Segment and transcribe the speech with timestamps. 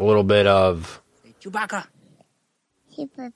[0.00, 1.00] a little bit of.
[1.42, 1.86] Chewbacca.
[2.94, 3.26] Super.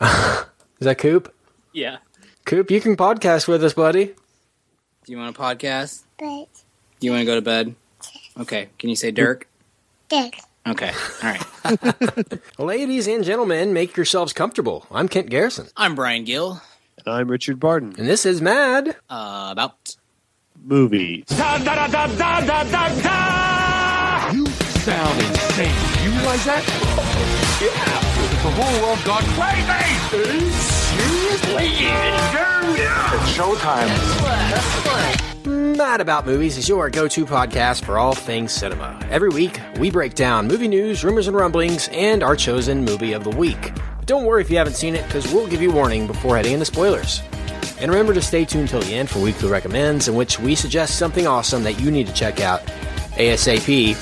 [0.00, 1.32] Is that Coop?
[1.72, 1.98] Yeah.
[2.44, 4.06] Coop, you can podcast with us, buddy.
[4.06, 6.02] Do you want to podcast?
[6.18, 6.48] But
[6.98, 7.74] Do you want to go to bed?
[8.38, 8.68] Okay.
[8.78, 9.48] Can you say Dirk?
[10.08, 10.34] Dirk.
[10.66, 10.92] Okay.
[11.22, 11.34] All
[11.64, 12.40] right.
[12.58, 14.86] Ladies and gentlemen, make yourselves comfortable.
[14.90, 16.60] I'm Kent Garrison, I'm Brian Gill.
[17.04, 17.94] And I'm Richard Barton.
[17.98, 18.96] and this is Mad.
[19.08, 19.96] Uh, about.
[20.64, 21.24] Movies.
[21.28, 21.36] You
[24.82, 25.72] sound insane.
[26.02, 26.64] You realize that?
[27.62, 27.70] Yeah.
[28.42, 29.94] The whole world gone crazy.
[30.90, 31.68] Seriously?
[31.86, 33.14] Yeah.
[33.14, 33.86] It's showtime.
[35.76, 38.98] Mad About Movies is your go to podcast for all things cinema.
[39.08, 43.22] Every week, we break down movie news, rumors, and rumblings, and our chosen movie of
[43.22, 43.72] the week.
[43.98, 46.54] But don't worry if you haven't seen it, because we'll give you warning before heading
[46.54, 47.22] into spoilers.
[47.78, 50.98] And remember to stay tuned till the end for Weekly Recommends, in which we suggest
[50.98, 52.62] something awesome that you need to check out
[53.12, 53.96] ASAP.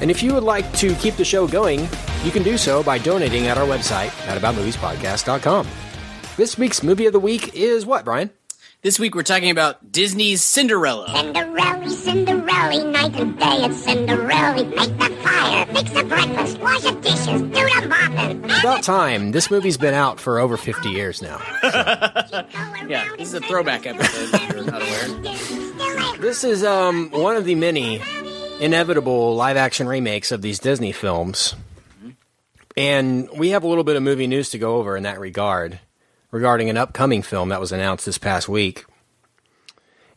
[0.00, 1.88] And if you would like to keep the show going,
[2.22, 5.66] you can do so by donating at our website at aboutmoviespodcast.com.
[6.36, 8.30] This week's movie of the week is what, Brian?
[8.82, 11.08] This week we're talking about Disney's Cinderella.
[11.10, 14.64] Cinderella, Cinderella, night and day it's Cinderella.
[14.64, 18.44] Make the fire, fix the breakfast, wash the dishes, do the mopping.
[18.44, 19.32] It's About time.
[19.32, 21.40] This movie's been out for over 50 years now.
[22.88, 24.32] Yeah, this is a throwback episode.
[24.32, 26.18] If you're not aware.
[26.18, 28.00] This is um, one of the many
[28.60, 31.54] inevitable live action remakes of these Disney films.
[32.76, 35.80] And we have a little bit of movie news to go over in that regard
[36.30, 38.84] regarding an upcoming film that was announced this past week.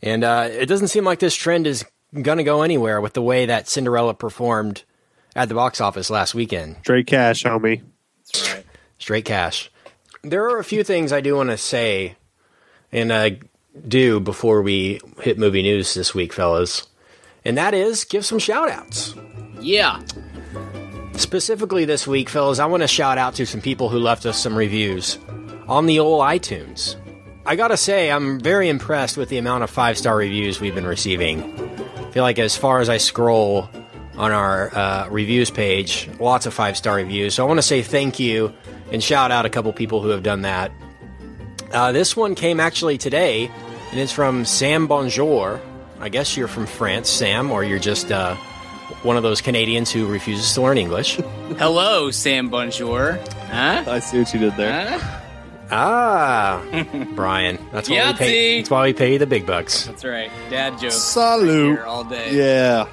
[0.02, 3.22] And uh, it doesn't seem like this trend is going to go anywhere with the
[3.22, 4.84] way that Cinderella performed
[5.34, 6.76] at the box office last weekend.
[6.82, 7.82] Straight cash, homie.
[8.26, 8.66] That's right.
[8.98, 9.70] Straight cash.
[10.22, 12.16] There are a few things I do want to say
[12.92, 13.30] and uh,
[13.86, 16.86] do before we hit movie news this week, fellas.
[17.44, 19.14] And that is give some shout outs.
[19.60, 20.00] Yeah.
[21.14, 24.38] Specifically this week, fellas, I want to shout out to some people who left us
[24.38, 25.18] some reviews
[25.68, 26.96] on the old iTunes.
[27.46, 30.86] I gotta say, I'm very impressed with the amount of five star reviews we've been
[30.86, 31.42] receiving.
[31.96, 33.68] I feel like as far as I scroll
[34.16, 37.34] on our uh, reviews page, lots of five star reviews.
[37.34, 38.52] So I want to say thank you
[38.92, 40.72] and shout out a couple people who have done that.
[41.72, 43.50] Uh, this one came actually today,
[43.90, 45.60] and it's from Sam Bonjour.
[46.00, 48.34] I guess you're from France, Sam, or you're just uh,
[49.02, 51.16] one of those Canadians who refuses to learn English.
[51.58, 53.18] Hello, Sam Bonjour.
[53.50, 53.84] Huh?
[53.86, 54.98] I see what you did there.
[54.98, 55.20] Huh?
[55.70, 58.56] ah, Brian, that's why we pay.
[58.56, 58.58] Yahtzee.
[58.60, 59.84] That's why we pay you the big bucks.
[59.84, 60.30] That's right.
[60.48, 60.96] Dad jokes.
[60.96, 61.76] Salute.
[61.76, 62.34] Here all day.
[62.34, 62.88] Yeah.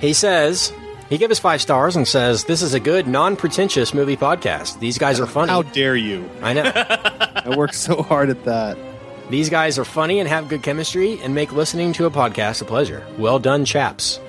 [0.00, 0.72] He says
[1.10, 4.78] he gave us five stars and says this is a good, non-pretentious movie podcast.
[4.80, 5.50] These guys are funny.
[5.50, 6.28] How dare you?
[6.42, 6.72] I know.
[6.74, 8.78] I worked so hard at that.
[9.30, 12.64] These guys are funny and have good chemistry and make listening to a podcast a
[12.64, 13.04] pleasure.
[13.18, 14.20] Well done, chaps.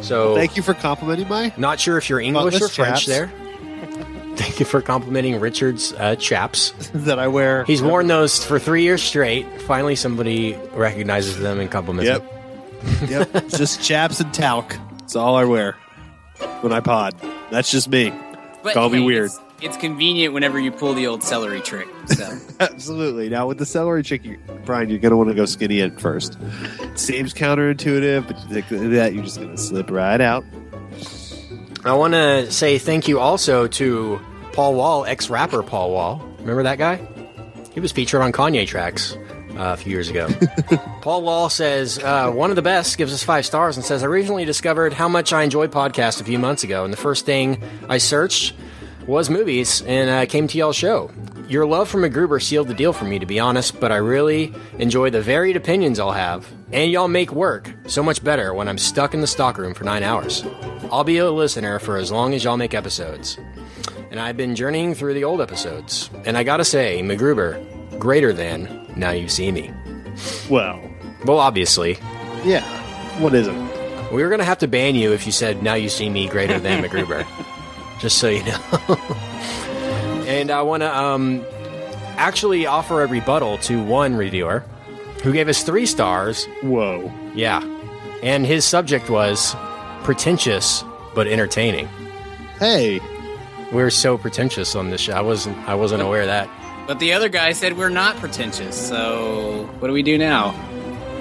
[0.00, 1.52] So Thank you for complimenting my.
[1.56, 3.06] Not sure if you're English or Spotless French chaps.
[3.06, 3.26] there.
[4.36, 6.70] Thank you for complimenting Richard's uh, chaps.
[6.94, 7.64] that I wear.
[7.64, 9.44] He's worn those for three years straight.
[9.62, 12.22] Finally, somebody recognizes them and compliments Yep.
[13.00, 13.32] them.
[13.32, 13.48] Yep.
[13.48, 14.76] just chaps and talc.
[15.00, 15.72] That's all I wear
[16.60, 17.16] when I pod.
[17.50, 18.12] That's just me.
[18.62, 19.26] But Call me weird.
[19.26, 21.88] It's, it's convenient whenever you pull the old celery trick.
[22.06, 23.28] So Absolutely.
[23.28, 26.38] Now with the celery chicken, Brian, you're going to want to go skinny in first.
[26.80, 28.36] It seems counterintuitive, but
[28.90, 30.44] that you're just going to slip right out.
[31.84, 34.20] I want to say thank you also to
[34.52, 36.22] Paul Wall, ex rapper Paul Wall.
[36.40, 37.00] Remember that guy?
[37.72, 39.16] He was featured on Kanye tracks
[39.52, 40.28] uh, a few years ago.
[41.00, 44.06] Paul Wall says, uh, one of the best, gives us five stars, and says, I
[44.06, 47.62] recently discovered how much I enjoy podcasts a few months ago, and the first thing
[47.88, 48.54] I searched
[49.08, 51.10] was movies, and I came to y'all's show.
[51.48, 54.52] Your love for MacGruber sealed the deal for me, to be honest, but I really
[54.78, 58.76] enjoy the varied opinions I'll have, and y'all make work so much better when I'm
[58.78, 60.44] stuck in the stockroom for nine hours.
[60.92, 63.38] I'll be a listener for as long as y'all make episodes.
[64.10, 68.86] And I've been journeying through the old episodes, and I gotta say, MacGruber, greater than
[68.96, 69.70] Now You See Me.
[70.50, 70.80] Well,
[71.24, 71.98] Well, obviously,
[72.44, 72.62] yeah.
[73.20, 73.54] What is it?
[74.12, 76.58] we were gonna have to ban you if you said "Now you see me greater
[76.58, 77.24] than MacGruber,"
[77.98, 78.58] just so you know.
[80.26, 81.44] and I want to um,
[82.16, 84.64] actually offer a rebuttal to one reviewer
[85.22, 86.46] who gave us three stars.
[86.62, 87.12] Whoa.
[87.34, 87.62] Yeah,
[88.22, 89.54] and his subject was
[90.04, 90.84] pretentious
[91.14, 91.88] but entertaining.
[92.58, 93.00] Hey,
[93.72, 95.12] We're so pretentious on this show.
[95.12, 95.56] I wasn't.
[95.68, 96.48] I wasn't aware of that.
[96.86, 98.74] But the other guy said we're not pretentious.
[98.88, 100.54] So what do we do now?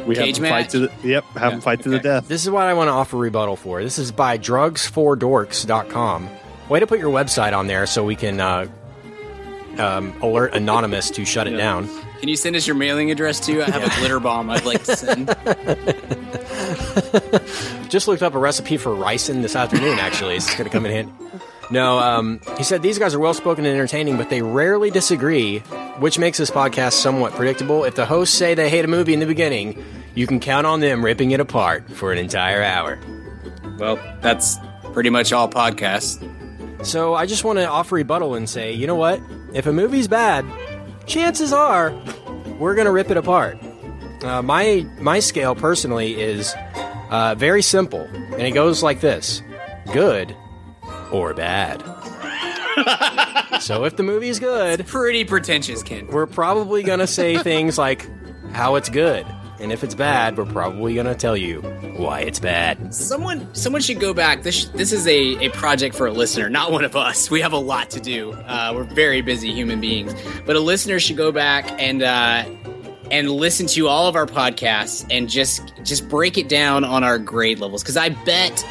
[0.07, 0.51] we have Cage them match?
[0.51, 2.27] fight to the yep, have Yeah, them fight to the death.
[2.29, 3.83] This is what I want to offer rebuttal for.
[3.83, 6.29] This is by drugs4dorks.com.
[6.69, 8.67] Way to put your website on there so we can uh,
[9.77, 11.87] um, alert Anonymous to shut it down.
[12.19, 13.61] Can you send us your mailing address too?
[13.61, 15.27] I have a glitter bomb I'd like to send.
[17.89, 19.99] Just looked up a recipe for ricin this afternoon.
[19.99, 21.13] Actually, it's going to come in handy.
[21.69, 25.59] No, um, he said these guys are well spoken and entertaining, but they rarely disagree,
[25.99, 27.83] which makes this podcast somewhat predictable.
[27.83, 29.83] If the hosts say they hate a movie in the beginning,
[30.15, 32.97] you can count on them ripping it apart for an entire hour.
[33.77, 34.57] Well, that's
[34.93, 36.23] pretty much all podcasts.
[36.87, 39.21] So I just want to offer rebuttal and say, you know what?
[39.53, 40.45] If a movie's bad,
[41.05, 41.91] chances are
[42.57, 43.57] we're going to rip it apart.
[44.23, 46.55] Uh, my my scale personally is
[47.09, 49.43] uh, very simple, and it goes like this:
[49.91, 50.33] good
[51.11, 51.81] or bad.
[53.61, 56.07] so if the movie's good, Pretty pretentious, Ken.
[56.07, 58.07] we're probably going to say things like
[58.53, 59.25] how it's good,
[59.59, 61.61] and if it's bad, we're probably going to tell you
[61.97, 62.93] why it's bad.
[62.93, 64.43] Someone, someone should go back.
[64.43, 67.29] This, this is a, a project for a listener, not one of us.
[67.31, 68.33] We have a lot to do.
[68.33, 70.13] Uh, we're very busy human beings,
[70.45, 72.45] but a listener should go back and uh,
[73.09, 77.17] and listen to all of our podcasts and just just break it down on our
[77.17, 77.81] grade levels.
[77.81, 78.67] Because I bet,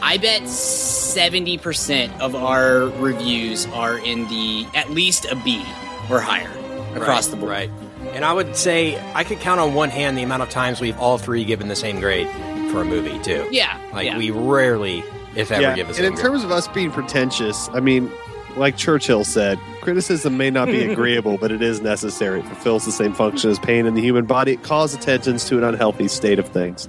[0.00, 5.62] I bet seventy percent of our reviews are in the at least a B
[6.10, 6.50] or higher
[6.96, 7.50] across Right, the board.
[7.50, 7.70] Right.
[8.14, 10.98] And I would say I could count on one hand the amount of times we've
[10.98, 12.28] all three given the same grade
[12.70, 13.46] for a movie too.
[13.50, 14.16] Yeah, Like yeah.
[14.18, 15.02] we rarely,
[15.36, 16.24] if ever, yeah, give the and same in grade.
[16.24, 18.10] terms of us being pretentious, I mean,
[18.56, 22.38] like Churchill said, criticism may not be agreeable, but it is necessary.
[22.40, 24.52] It fulfills the same function as pain in the human body.
[24.52, 26.88] It calls attention to an unhealthy state of things.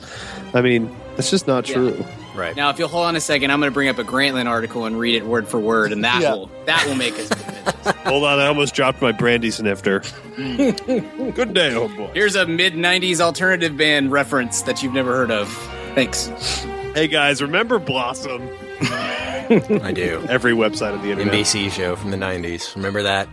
[0.54, 1.76] I mean, that's just not Yeah.
[1.76, 2.06] true.
[2.36, 2.56] right.
[2.56, 4.86] Now, if you'll hold on a second, I'm going to bring up a Grantland article
[4.86, 6.34] and read it word for word, and that Yeah.
[6.36, 7.30] will that will make us.
[7.66, 8.02] Pretentious.
[8.04, 10.00] Hold on, I almost dropped my brandy snifter.
[10.36, 12.14] Good day, homeboy.
[12.14, 15.50] Here's a mid '90s alternative band reference that you've never heard of.
[15.96, 16.28] Thanks.
[16.94, 18.48] Hey guys, remember Blossom?
[18.80, 20.26] I do.
[20.30, 21.34] Every website on the internet.
[21.34, 22.76] NBC show from the '90s.
[22.76, 23.28] Remember that?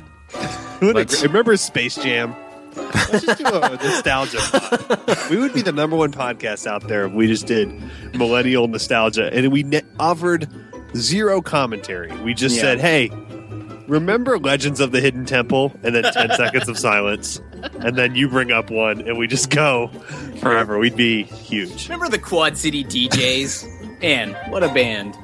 [0.81, 2.35] Let's- remember Space Jam?
[2.75, 4.39] Let's just do a nostalgia.
[4.41, 5.31] pod.
[5.31, 7.69] we would be the number one podcast out there if we just did
[8.15, 10.49] millennial nostalgia, and we ne- offered
[10.97, 12.11] zero commentary.
[12.23, 12.63] We just Yeah.
[12.63, 13.11] said, "Hey,
[13.93, 17.41] remember Legends of the Hidden Temple?" And then ten seconds of silence,
[17.81, 19.89] and then you bring up one, and we just go
[20.41, 20.79] forever.
[20.79, 21.89] We'd be huge.
[21.89, 24.01] Remember the Quad City DJs?
[24.01, 25.17] Man, what a band!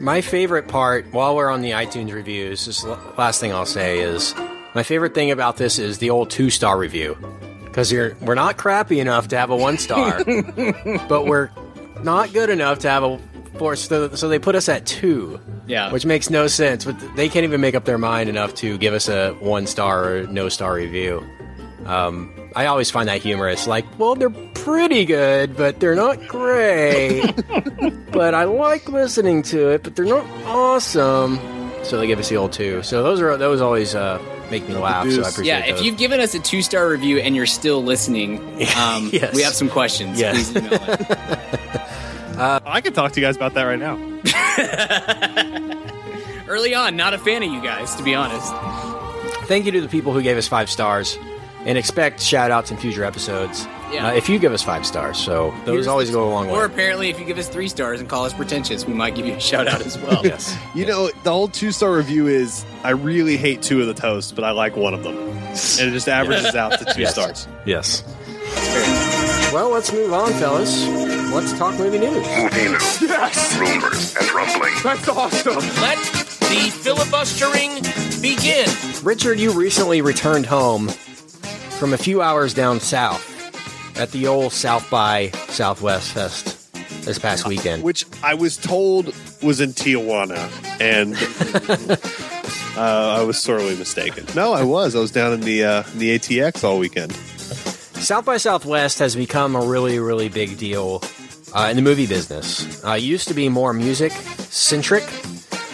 [0.00, 4.00] My favorite part, while we're on the iTunes reviews, this l- last thing I'll say
[4.00, 4.34] is
[4.74, 7.16] my favorite thing about this is the old two star review
[7.64, 10.24] because you're we're not crappy enough to have a one star,
[11.08, 11.50] but we're
[12.02, 13.20] not good enough to have a
[13.58, 13.76] four.
[13.76, 15.40] So, so they put us at two.
[15.66, 15.92] Yeah.
[15.92, 16.84] which makes no sense.
[16.84, 20.16] But they can't even make up their mind enough to give us a one star
[20.16, 21.24] or no star review.
[21.86, 23.66] Um, I always find that humorous.
[23.68, 27.22] Like, well, they're pretty good, but they're not great.
[28.12, 31.38] but I like listening to it, but they're not awesome.
[31.84, 32.82] So they give us the old two.
[32.82, 34.20] So those are those always uh,
[34.50, 35.08] make me laugh.
[35.10, 35.84] So I appreciate Yeah, if those.
[35.86, 38.38] you've given us a two star review and you're still listening,
[38.76, 39.34] um, Yes.
[39.34, 40.20] we have some questions.
[40.20, 40.52] Yes.
[42.40, 42.62] Please email it.
[42.66, 43.96] I could talk to you guys about that right now.
[46.48, 48.52] Early on, not a fan of you guys, to be honest.
[49.46, 51.16] Thank you to the people who gave us five stars,
[51.64, 53.66] and expect shout outs in future episodes.
[53.92, 54.08] Yeah.
[54.08, 56.52] Uh, if you give us five stars, so those Here's always go a long way.
[56.54, 59.26] Or apparently, if you give us three stars and call us pretentious, we might give
[59.26, 60.20] you a shout out as well.
[60.24, 60.56] yes.
[60.74, 64.30] You know, the whole two star review is I really hate two of the toasts,
[64.32, 65.16] but I like one of them.
[65.18, 67.12] And it just averages out to two Yes.
[67.12, 67.48] stars.
[67.66, 68.04] Yes.
[69.52, 70.84] Well, let's move on, fellas.
[71.32, 72.26] Let's talk movie news.
[72.26, 73.56] Movie news, Yes!
[73.58, 74.74] rumors, and rumbling.
[74.82, 75.54] That's awesome!
[75.80, 75.98] Let
[76.50, 77.70] the filibustering
[78.20, 78.68] begin.
[79.04, 83.26] Richard, you recently returned home from a few hours down south
[83.96, 86.72] at the old South by Southwest Fest
[87.04, 87.84] this past weekend.
[87.84, 90.50] Which I was told was in Tijuana,
[90.80, 91.14] and
[92.76, 94.26] uh, I was sorely mistaken.
[94.34, 94.96] No, I was.
[94.96, 97.12] I was down in the uh, in the ATX all weekend.
[98.02, 101.02] South by Southwest has become a really, really big deal
[101.54, 102.84] uh, in the movie business.
[102.84, 105.04] Uh, used to be more music centric,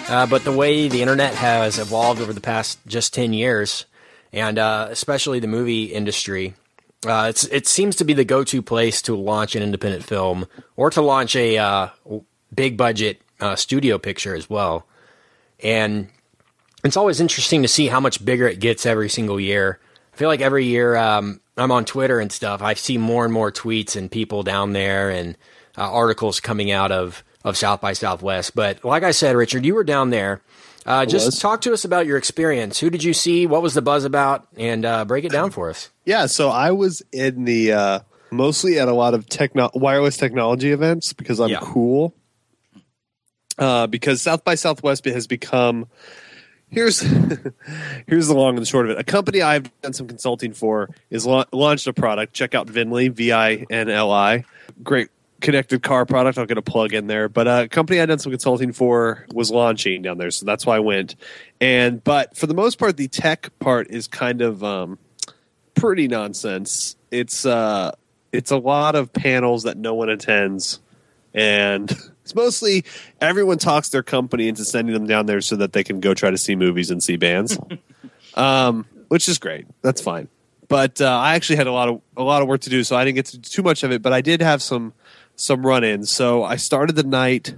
[0.09, 3.87] uh, but the way the internet has evolved over the past just 10 years,
[4.33, 6.54] and uh, especially the movie industry,
[7.06, 10.90] uh, it seems to be the go to place to launch an independent film or
[10.90, 11.88] to launch a uh,
[12.54, 13.21] big budget
[13.54, 14.87] studio picture as well.
[15.62, 16.09] And
[16.85, 19.78] it's always interesting to see how much bigger it gets every single year.
[20.12, 23.33] I feel like every year um, I'm on Twitter and stuff, I see more and
[23.33, 25.37] more tweets and people down there and
[25.78, 28.54] uh, articles coming out of, of South by Southwest.
[28.54, 30.40] But like I said, Richard, you were down there.
[30.85, 31.38] Uh, just was.
[31.40, 32.78] talk to us about your experience.
[32.78, 33.47] Who did you see?
[33.47, 34.47] What was the buzz about?
[34.56, 35.90] And uh, break it down for us.
[36.04, 40.71] Yeah, so I was in the uh, mostly at a lot of techno- wireless technology
[40.71, 41.59] events because I'm Yeah.
[41.61, 42.14] cool.
[43.59, 45.87] Uh, because South by Southwest has become
[46.68, 47.00] here's
[48.06, 48.99] here's the long and the short of it.
[49.00, 52.35] A company I've done some consulting for is la- launched a product.
[52.35, 54.45] Check out Vinli, V I N L I.
[54.83, 55.09] Great
[55.40, 56.38] connected car product.
[56.38, 57.28] I'll get a plug in there.
[57.28, 60.76] But a company I done some consulting for was launching down there, so that's why
[60.76, 61.16] I went.
[61.61, 64.99] And but for the most part, the tech part is kind of um,
[65.75, 66.97] pretty nonsense.
[67.11, 67.93] It's uh,
[68.33, 70.81] it's a lot of panels that no one attends,
[71.33, 71.90] and
[72.23, 72.85] it's mostly
[73.21, 76.31] everyone talks their company into sending them down there so that they can go try
[76.31, 77.59] to see movies and see bands,
[78.35, 79.66] um, which is great.
[79.83, 80.28] That's fine.
[80.69, 82.97] But uh, I actually had a lot of a lot of work to do, so
[82.97, 84.02] I didn't get to do too much of it.
[84.02, 84.93] But I did have some
[85.37, 86.11] some run-ins.
[86.11, 87.55] So I started the night,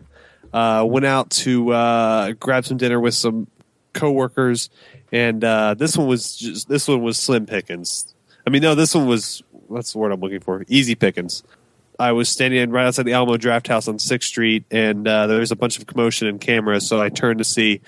[0.52, 3.46] uh, went out to uh, grab some dinner with some
[3.92, 4.70] coworkers,
[5.10, 8.14] and uh, this one was just this one was slim pickings.
[8.46, 10.64] I mean, no, this one was that's the word I'm looking for?
[10.68, 11.42] Easy pickings.
[11.98, 15.50] I was standing right outside the Alamo Drafthouse on Sixth Street, and uh, there was
[15.50, 16.86] a bunch of commotion and cameras.
[16.86, 17.80] So I turned to see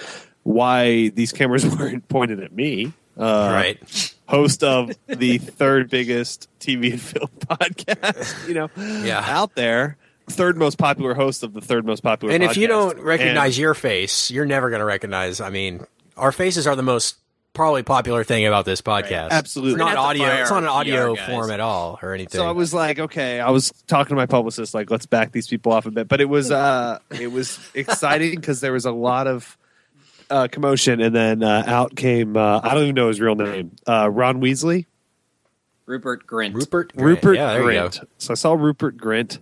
[0.43, 2.93] why these cameras weren't pointed at me.
[3.19, 4.15] Uh, right.
[4.29, 8.71] host of the third biggest TV and film podcast, you know,
[9.05, 9.23] Yeah.
[9.27, 9.97] out there.
[10.29, 12.33] Third most popular host of the third most popular.
[12.33, 15.41] And if you don't recognize And- your face, you're never going to recognize.
[15.41, 15.85] I mean,
[16.17, 17.17] our faces are the most
[17.53, 19.31] probably popular thing about this podcast.
[19.31, 19.73] Absolutely.
[19.73, 20.41] It's not gonna have to audio.
[20.43, 21.29] It's not an audio PR guys.
[21.31, 22.39] form at all or anything.
[22.39, 25.49] so I was like, okay, I was talking to my publicist, like, let's back these
[25.49, 26.07] people off a bit.
[26.07, 29.59] But it was, uh, it was exciting because there was a lot of
[30.31, 33.73] uh, commotion, and then uh, out came, uh, I don't even know his real name,
[33.87, 34.87] uh, Ron Weasley.
[35.87, 36.55] Rupert Grint.
[36.55, 36.93] Rupert.
[36.95, 37.03] Grint.
[37.05, 37.89] Rupert Yeah, there you go.
[37.89, 38.05] Grint.
[38.19, 39.39] So I saw Rupert Grint,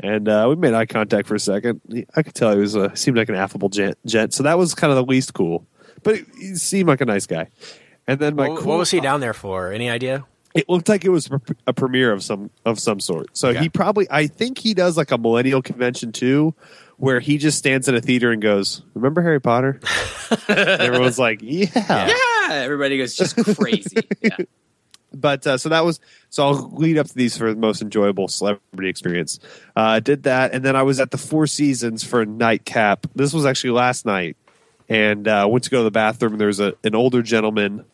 [0.00, 1.80] and uh, we made eye contact for a second.
[1.90, 4.32] He- I could tell he was uh, seemed like an affable gent, gent.
[4.34, 5.66] So that was kind of the least cool,
[6.02, 7.48] but he, he seemed like a nice guy.
[8.06, 9.72] And then my What, cool, what was he down there for?
[9.72, 10.24] Any idea?
[10.54, 11.30] It looked like it was
[11.66, 13.36] a premiere of some of some sort.
[13.36, 13.60] So Okay.
[13.60, 16.54] he probably, I think he does like a millennial convention too,
[17.02, 19.80] where he just stands in a theater and goes, "Remember Harry Potter?"
[20.48, 23.96] Everyone's like, "Yeah." Yeah, everybody goes just crazy.
[24.22, 24.36] Yeah.
[25.12, 25.98] but uh, so that was
[26.30, 29.40] so I'll lead up to these for the most enjoyable celebrity experience.
[29.76, 33.08] Uh, I did that, and then I was at the Four Seasons for a nightcap.
[33.16, 34.36] This was actually last night,
[34.88, 36.34] and uh, went to go to the bathroom.
[36.34, 37.84] And there was a, an older gentleman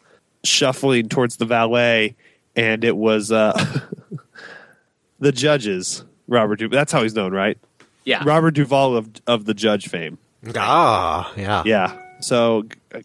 [0.45, 2.15] shuffling towards the valet,
[2.55, 3.55] and it was uh,
[5.19, 6.05] the judges.
[6.27, 7.57] Robert, that's how he's known, right?
[8.09, 8.23] Yeah.
[8.25, 10.17] Robert Duvall of of the Judge fame.
[10.57, 11.63] Ah, yeah.
[11.67, 12.03] Yeah.
[12.21, 12.65] So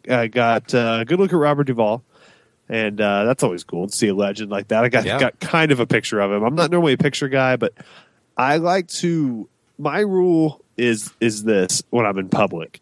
[0.10, 2.04] I got uh, a good look at Robert Duvall,
[2.70, 4.84] and uh, that's always cool to see a legend like that.
[4.84, 5.20] I got Yeah.
[5.20, 6.44] got kind of a picture of him.
[6.44, 7.74] I'm not normally a picture guy, but
[8.38, 9.50] I like to.
[9.78, 12.80] My rule is is this when I'm in public.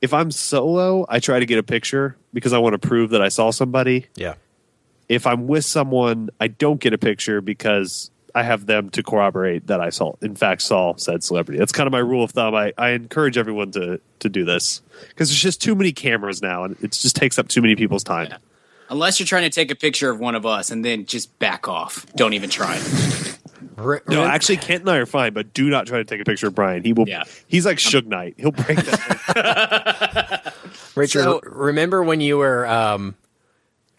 [0.00, 3.22] If I'm solo, I try to get a picture because I want to prove that
[3.22, 4.06] I saw somebody.
[4.14, 4.34] Yeah.
[5.08, 9.66] If I'm with someone, I don't get a picture because I have them to corroborate
[9.66, 11.58] that I saw, in fact, saw said celebrity.
[11.58, 12.54] That's kind of my rule of thumb.
[12.54, 16.64] I, I encourage everyone to to do this because there's just too many cameras now,
[16.64, 18.28] and it just takes up too many people's time.
[18.30, 18.38] Yeah.
[18.90, 21.66] Unless you're trying to take a picture of one of us and then just back
[21.66, 22.04] off.
[22.14, 22.78] Don't even try.
[23.76, 26.24] Re- No, actually, Kent and I are fine, but do not try to take a
[26.24, 26.84] picture of Brian.
[26.84, 27.08] He will.
[27.08, 27.24] Yeah.
[27.46, 28.34] He's like Suge Knight.
[28.36, 30.54] He'll break that.
[30.94, 33.14] Richard, So- remember when you were um,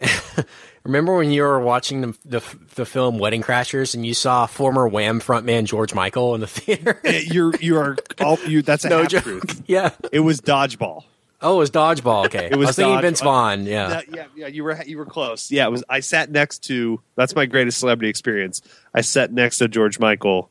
[0.84, 2.42] remember when you were watching the, the
[2.74, 7.00] the film Wedding Crashers and you saw former Wham frontman George Michael in the theater?
[7.04, 8.62] you're you are all you.
[8.62, 9.22] That's a no half joke.
[9.24, 9.62] truth.
[9.66, 9.90] Yeah.
[10.12, 11.04] It was dodgeball.
[11.40, 12.26] Oh, it was dodgeball.
[12.26, 13.66] Okay, It was I was thinking dodge- Vince Vaughn.
[13.66, 13.88] Yeah.
[13.90, 14.46] Yeah, yeah, yeah.
[14.46, 15.50] You were you were close.
[15.50, 15.84] Yeah, it was.
[15.88, 17.00] I sat next to.
[17.16, 18.62] That's my greatest celebrity experience.
[18.94, 20.50] I sat next to George Michael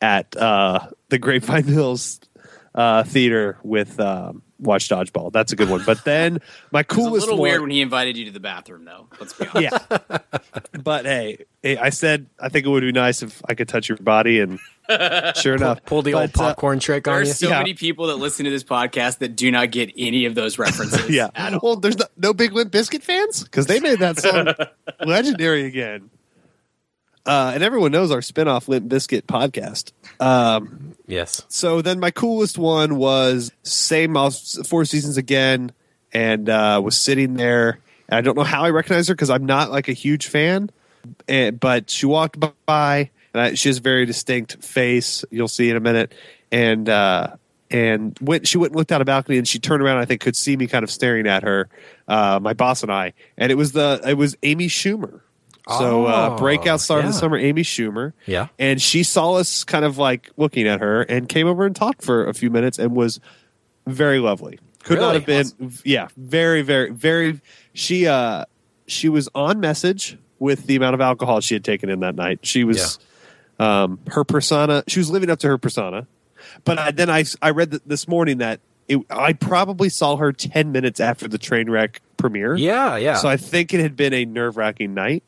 [0.00, 2.20] at uh, the Grapevine Mills
[2.74, 5.32] uh, Theater with um, Watch Dodgeball.
[5.32, 5.82] That's a good one.
[5.84, 6.40] But then
[6.72, 9.08] my It's a little one, weird when he invited you to the bathroom, though.
[9.18, 9.76] Let's be honest.
[9.90, 10.18] yeah.
[10.82, 13.88] but hey, hey, I said I think it would be nice if I could touch
[13.88, 14.60] your body, and
[15.36, 17.32] sure enough, Pull the old But, uh, popcorn trick There on are you.
[17.32, 17.58] so Yeah.
[17.58, 21.08] many people that listen to this podcast that do not get any of those references.
[21.14, 21.30] yeah.
[21.34, 21.60] At all.
[21.62, 24.54] Well, there's no, no Big Limp Bizkit fans because they made that song
[25.04, 26.10] legendary again.
[27.26, 29.92] Uh, and everyone knows our spinoff Limp Bizkit podcast.
[30.20, 31.42] Um, Yes.
[31.48, 34.14] so then my coolest one was same
[34.66, 35.72] Four Seasons again,
[36.12, 37.78] and uh, was sitting there.
[38.08, 40.70] And I don't know how I recognized her because I'm not like a huge fan,
[41.28, 45.24] and, but she walked by, and I, she has a very distinct face.
[45.30, 46.12] You'll see in a minute,
[46.52, 47.36] and uh,
[47.70, 48.46] and went.
[48.46, 49.96] She went and looked out a balcony, and she turned around.
[49.96, 51.68] And I think could see me kind of staring at her,
[52.06, 55.20] uh, my boss and I, and it was the it was Amy Schumer.
[55.68, 58.48] So uh, Oh, breakout star of the summer, Amy Schumer Yeah.
[58.58, 62.02] and she saw us kind of like looking at her and came over and talked
[62.02, 63.18] for a few minutes and was
[63.86, 65.46] very lovely could not have been
[65.84, 67.40] yeah very very very
[67.72, 68.44] she uh
[68.86, 72.38] she was on message with the amount of alcohol she had taken in that night
[72.42, 72.98] she was
[73.58, 76.06] um her persona she was living up to her persona
[76.64, 80.72] but I, then i i read this morning that it, i probably saw her 10
[80.72, 82.96] minutes after the train wreck premiere Yeah.
[82.96, 83.14] Yeah.
[83.16, 85.24] so I think it had been a nerve wracking night.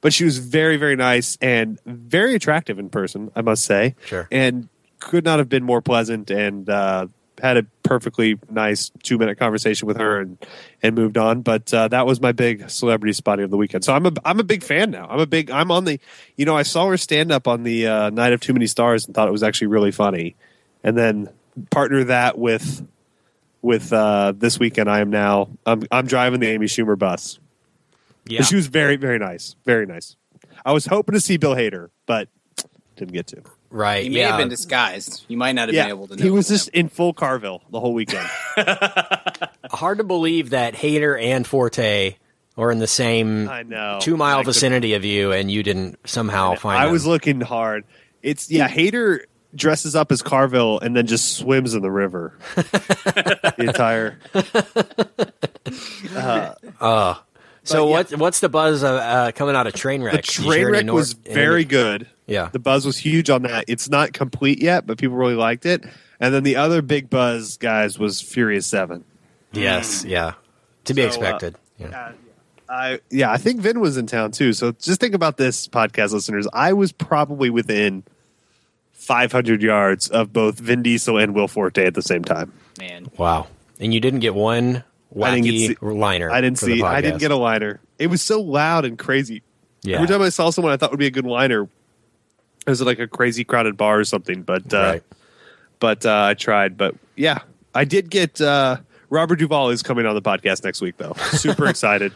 [0.00, 3.30] But she was very very nice and very attractive in person.
[3.36, 4.28] I must say, Sure.
[4.30, 4.68] and
[5.00, 7.06] could not have been more pleasant and uh,
[7.40, 10.38] had a perfectly nice two minute conversation with her and
[10.82, 11.42] and moved on.
[11.42, 13.84] But uh, that was my big celebrity spotting of the weekend.
[13.84, 15.06] So I'm a I'm a big fan now.
[15.08, 16.00] I'm a big I'm on the
[16.36, 19.06] you know I saw her stand up on the uh, night of Too Many Stars
[19.06, 20.34] and thought it was actually really funny,
[20.82, 21.28] and then
[21.70, 22.84] partner that with
[23.62, 27.38] with uh, this weekend I am now I'm I'm driving the Amy Schumer bus.
[28.28, 28.42] Yeah.
[28.42, 30.16] She was very very nice, very nice.
[30.64, 32.28] I was hoping to see Bill Hader, but
[32.96, 33.42] didn't get to.
[33.70, 34.02] right.
[34.02, 34.28] He may yeah.
[34.30, 35.24] have been disguised.
[35.28, 36.22] You might not have Yeah, been able to know.
[36.22, 36.54] he was him.
[36.54, 38.26] just in full Carville the whole weekend.
[39.70, 42.16] Hard to believe that Hader and Forte
[42.56, 43.98] are in the same I know.
[44.02, 46.78] two mile I could- vicinity of you, and you didn't somehow find.
[46.80, 46.92] I them.
[46.92, 47.84] was looking hard.
[48.22, 48.68] It's yeah.
[48.68, 49.20] Hader
[49.54, 52.36] dresses up as Carville and then just swims in the river.
[52.56, 54.18] the entire.
[56.80, 57.16] Uh,
[57.68, 58.16] So But, yeah.
[58.16, 60.12] what what's the buzz of, uh, coming out of Trainwreck?
[60.12, 62.06] The Did you train wreck nor- was any- very good.
[62.26, 62.48] Yeah.
[62.52, 63.64] The buzz was huge on that.
[63.68, 65.84] It's not complete yet, but people really liked it.
[66.20, 69.04] And then the other big buzz, guys, was Furious Seven.
[69.52, 70.34] Yes, yeah,
[70.84, 71.56] to be So, uh, expected.
[71.78, 72.12] yeah.
[72.68, 74.52] I yeah, I think Vin was in town too.
[74.52, 76.46] So just think about this, podcast listeners.
[76.52, 78.02] I was probably within
[78.92, 82.52] 500 yards of both Vin Diesel and Will Forte at the same time.
[82.78, 83.08] man.
[83.16, 83.46] Wow,
[83.80, 84.84] and you didn't get one I didn't
[85.14, 86.30] wacky get see- liner.
[86.30, 86.82] I didn't for the see.
[86.82, 87.80] I didn't get a liner.
[87.98, 89.42] It was so loud and crazy.
[89.82, 89.96] Yeah.
[89.96, 92.98] Every time I saw someone I thought would be a good liner, it was like
[92.98, 94.42] a crazy crowded bar or something.
[94.42, 95.02] But uh, Right.
[95.80, 96.76] but uh, I tried.
[96.76, 97.38] But yeah,
[97.74, 98.40] I did get.
[98.40, 98.78] Uh,
[99.10, 101.14] Robert Duvall is coming on the podcast next week, though.
[101.32, 102.12] Super excited.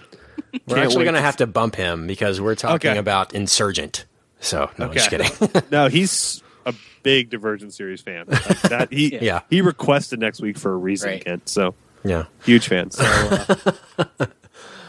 [0.67, 2.99] We're Can't actually going to to have to bump him because we're talking Okay.
[2.99, 4.05] about Insurgent.
[4.41, 5.63] So no, I'm just kidding.
[5.71, 8.27] no, he's a big Divergent series fan.
[8.69, 9.41] That he Yeah.
[9.49, 11.25] he requested next week for a reason, Right.
[11.25, 11.49] Kent.
[11.49, 12.91] So yeah, huge fan.
[12.91, 13.55] So, uh,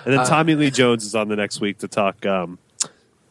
[0.06, 2.26] and then Tommy Lee Jones is on the next week to talk.
[2.26, 2.58] Um,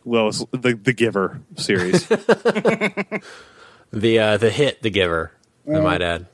[0.05, 2.07] well, the the Giver series.
[3.93, 5.33] the uh, the hit, The Giver.
[5.69, 6.27] I might add,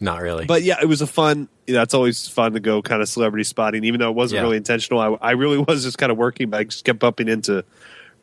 [0.00, 0.44] not really.
[0.46, 1.48] but yeah, it was a fun.
[1.66, 4.38] You know, it's always fun to go kind of celebrity spotting, even though it wasn't
[4.38, 4.42] Yeah.
[4.42, 5.00] really intentional.
[5.00, 7.64] I, I really was just kind of working, but I just kept bumping into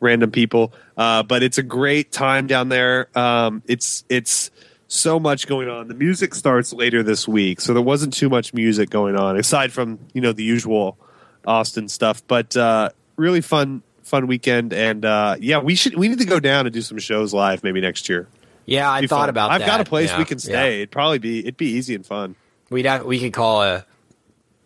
[0.00, 0.72] random people.
[0.96, 3.08] Uh, but it's a great time down there.
[3.18, 4.50] Um, it's it's
[4.90, 5.86] so much going on.
[5.88, 9.72] The music starts later this week, so there wasn't too much music going on aside
[9.72, 10.98] from you know the usual
[11.46, 12.22] Austin stuff.
[12.26, 16.40] But uh, really fun fun weekend, and uh, yeah, we should we need to go
[16.40, 18.26] down and do some shows live maybe next year.
[18.66, 19.28] yeah, I thought fun.
[19.28, 19.66] about I've that.
[19.66, 20.42] got a place Yeah, we can yeah.
[20.42, 20.76] stay.
[20.78, 22.34] It'd probably be it'd be easy and fun.
[22.68, 23.84] We'd have, we could call a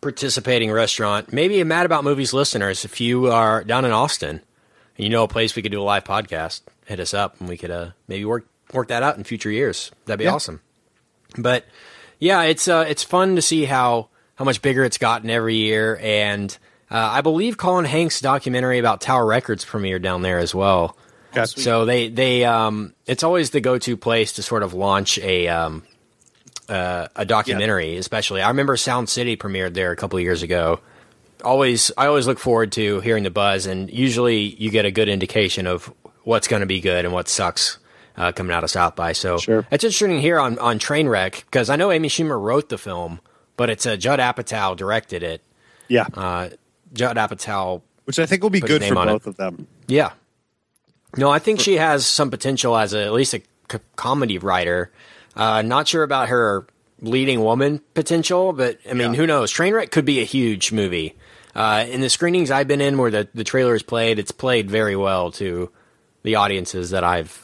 [0.02, 2.84] participating restaurant, maybe a Mad About Movies listeners.
[2.84, 4.40] If you are down in Austin
[4.96, 7.48] and you know a place we could do a live podcast, hit us up and
[7.48, 9.90] we could uh, maybe work work that out in future years.
[10.04, 10.34] That'd be Yeah.
[10.34, 10.60] awesome.
[11.38, 11.64] But
[12.18, 15.98] yeah, it's uh, it's fun to see how how much bigger it's gotten every year,
[16.02, 16.56] and
[16.90, 20.96] uh, I believe Colin Hanks' documentary about Tower Records premiered down there as well.
[21.32, 21.44] Okay.
[21.46, 25.48] So they they um, it's always the go to place to sort of launch a
[25.48, 25.82] um,
[26.68, 27.96] uh, a documentary.
[27.96, 30.80] Especially, I remember Sound City premiered there a couple of years ago.
[31.42, 35.08] Always, I always look forward to hearing the buzz, and usually you get a good
[35.08, 37.78] indication of what's going to be good and what sucks
[38.16, 39.12] uh, coming out of South by.
[39.12, 39.66] So Sure.
[39.70, 43.20] it's interesting here on on Trainwreck because I know Amy Schumer wrote the film,
[43.56, 45.42] but it's uh, Judd Apatow directed it.
[45.88, 46.48] Yeah, Uh,
[46.92, 49.12] Judd Apatow which I think will be good for on it.
[49.12, 49.66] both of them.
[49.86, 50.12] yeah.
[51.16, 54.90] No, I think she has some potential as a, at least a c- comedy writer.
[55.36, 56.66] Uh, not sure about her
[57.00, 59.18] leading woman potential, but I mean, Yeah.
[59.20, 59.52] who knows?
[59.52, 61.16] Trainwreck could be a huge movie.
[61.54, 64.68] Uh, in the screenings I've been in where the, the trailer is played, it's played
[64.70, 65.70] very well to
[66.24, 67.43] the audiences that I've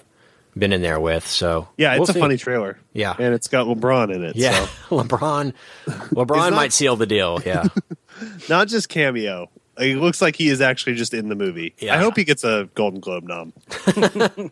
[0.56, 1.26] been in there with.
[1.26, 2.20] So Yeah, we'll it's a see.
[2.20, 2.78] funny trailer.
[2.92, 3.14] Yeah.
[3.18, 4.36] and it's got LeBron in it.
[4.36, 4.98] Yeah, so.
[5.02, 5.52] LeBron.
[5.86, 7.40] LeBron not- might seal the deal.
[7.44, 7.64] Yeah.
[8.48, 9.48] not just cameo.
[9.78, 11.74] It looks like he is actually just in the movie.
[11.78, 11.94] Yeah.
[11.94, 13.52] I hope he gets a Golden Globe nom.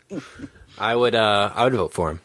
[0.78, 2.20] I would uh I would vote for him.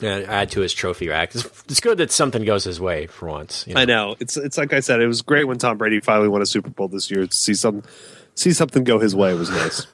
[0.00, 1.34] Yeah, add to his trophy rack.
[1.34, 3.66] It's, it's good that something goes his way for once.
[3.66, 3.80] you know?
[3.82, 5.02] I know it's it's like I said.
[5.02, 7.26] It was great when Tom Brady finally won a Super Bowl this year.
[7.26, 7.82] To see some
[8.34, 9.86] see something go his way was nice.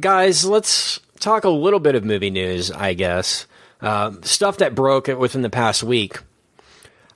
[0.00, 3.46] Guys, let's talk a little bit of movie news, I guess.
[3.80, 6.18] Uh, stuff that broke within the past week.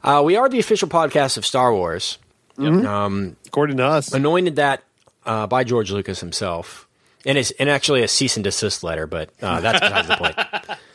[0.02, 2.18] Uh, we are the official podcast of Star Wars,
[2.56, 4.82] According to us, anointed that
[5.24, 6.88] uh, by George Lucas himself,
[7.24, 10.78] and it's and actually a cease and desist letter, but uh, that's besides the point.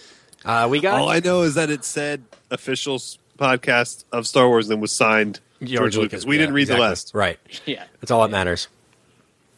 [0.46, 3.00] Uh, we got all I know is that it said official
[3.38, 6.26] podcast of Star Wars, and then was signed George, Lucas.
[6.26, 6.86] We yeah, didn't read exactly.
[6.86, 7.12] the list.
[7.14, 7.40] right?
[7.66, 7.84] Yeah.
[8.00, 8.70] That's all that matters.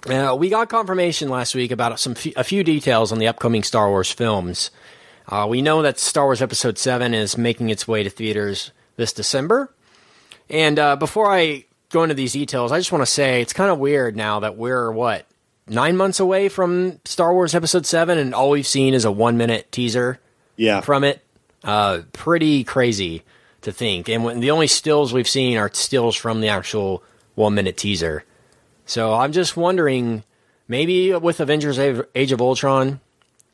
[0.07, 3.63] Uh, we got confirmation last week about some f- a few details on the upcoming
[3.63, 4.71] Star Wars films.
[5.27, 9.11] Uh, we know that Star Wars Episode Seven is making its way to theaters this
[9.13, 9.73] December.
[10.49, 13.69] And uh, before I go into these details, I just want to say it's kind
[13.69, 15.25] of weird now that we're what
[15.67, 19.37] nine months away from Star Wars Episode 7, and all we've seen is a one
[19.37, 20.19] minute teaser
[20.55, 20.79] Yeah.
[20.81, 21.21] from it.
[21.63, 23.23] Uh, pretty crazy
[23.61, 24.07] to think.
[24.07, 27.03] And when, the only stills we've seen are stills from the actual
[27.35, 28.23] one minute teaser.
[28.89, 30.23] So I'm just wondering,
[30.67, 32.99] maybe with Avengers Age of Ultron,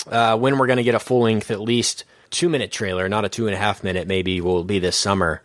[0.07, 3.25] uh, when we're going to get a full length, at least two minute trailer, not
[3.25, 5.41] a two and a half minute, maybe will be this summer.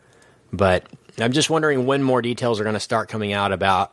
[0.52, 0.86] But
[1.18, 3.92] I'm just wondering when more details are going to start coming out about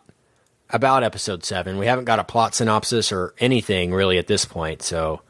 [0.69, 1.79] about episode seven.
[1.79, 5.21] We haven't got a plot synopsis or anything really at this point, so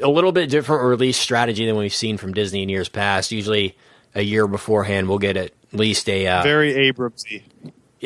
[0.00, 3.32] a little bit different release strategy than we've seen from Disney in years past.
[3.32, 3.76] Usually,
[4.14, 6.26] a year beforehand, we'll get at least a.
[6.26, 7.42] Uh, Very Abramsy.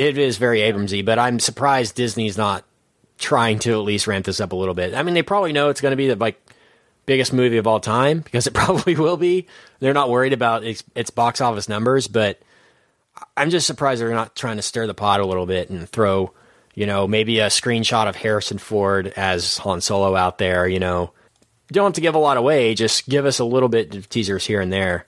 [0.01, 2.65] It is very Abramsy, but I'm surprised Disney's not
[3.19, 4.95] trying to at least ramp this up a little bit.
[4.95, 6.41] I mean, they probably know it's going to be the like
[7.05, 9.47] biggest movie of all time because it probably will be.
[9.79, 12.41] They're not worried about its, its box office numbers, but
[13.37, 16.33] I'm just surprised they're not trying to stir the pot a little bit and throw,
[16.75, 20.67] you know, maybe a screenshot of Harrison Ford as Han Solo out there.
[20.67, 21.13] You know,
[21.71, 22.75] don't have to give a lot away.
[22.75, 25.05] Just give us a little bit of teasers here and there.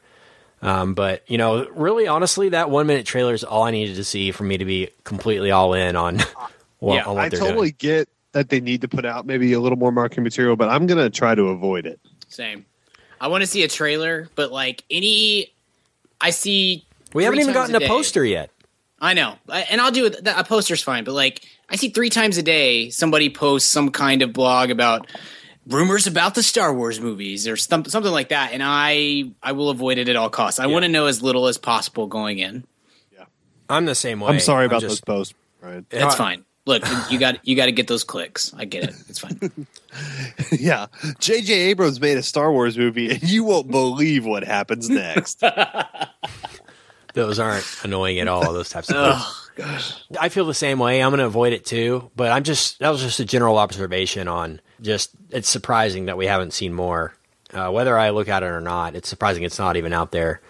[0.62, 4.05] Um, but you know, really, honestly, that one minute trailer is all I needed to
[4.05, 6.18] see for me to be completely all in on
[6.79, 7.96] what, Yeah, on what I they're totally doing.
[7.96, 10.87] get that they need to put out maybe a little more marketing material, but I'm
[10.87, 12.01] going to try to avoid it.
[12.29, 12.64] Same.
[13.20, 15.53] I want to see a trailer, but like any,
[16.20, 16.87] I see.
[17.12, 18.51] We haven't even times gotten a day- poster yet.
[19.01, 20.27] I know, I- and I'll do it.
[20.27, 24.22] A poster's fine, but like I see three times a day somebody posts some kind
[24.22, 25.09] of blog about
[25.66, 29.70] rumors about the Star Wars movies or some, something like that, and I I will
[29.70, 30.59] avoid it at all costs.
[30.61, 32.64] I want to know as little as possible going in.
[33.12, 33.25] Yeah,
[33.68, 34.29] I'm the same way.
[34.29, 36.44] I'm sorry about just- those posts, Right, That's fine.
[36.64, 38.55] Look, you got you got to get those clicks.
[38.57, 38.94] I get it.
[39.09, 39.66] It's fine.
[40.53, 40.87] yeah.
[41.18, 41.53] J.J.
[41.53, 45.42] Abrams made a Star Wars movie, and you won't believe what happens next.
[47.14, 48.53] Those aren't annoying at all.
[48.53, 49.68] Those types of oh things.
[49.68, 50.03] gosh.
[50.18, 51.03] I feel the same way.
[51.03, 52.11] I'm going to avoid it too.
[52.16, 56.26] But I'm just that was just a general observation on just it's surprising that we
[56.26, 57.14] haven't seen more.
[57.52, 60.40] Uh, whether I look at it or not, it's surprising it's not even out there.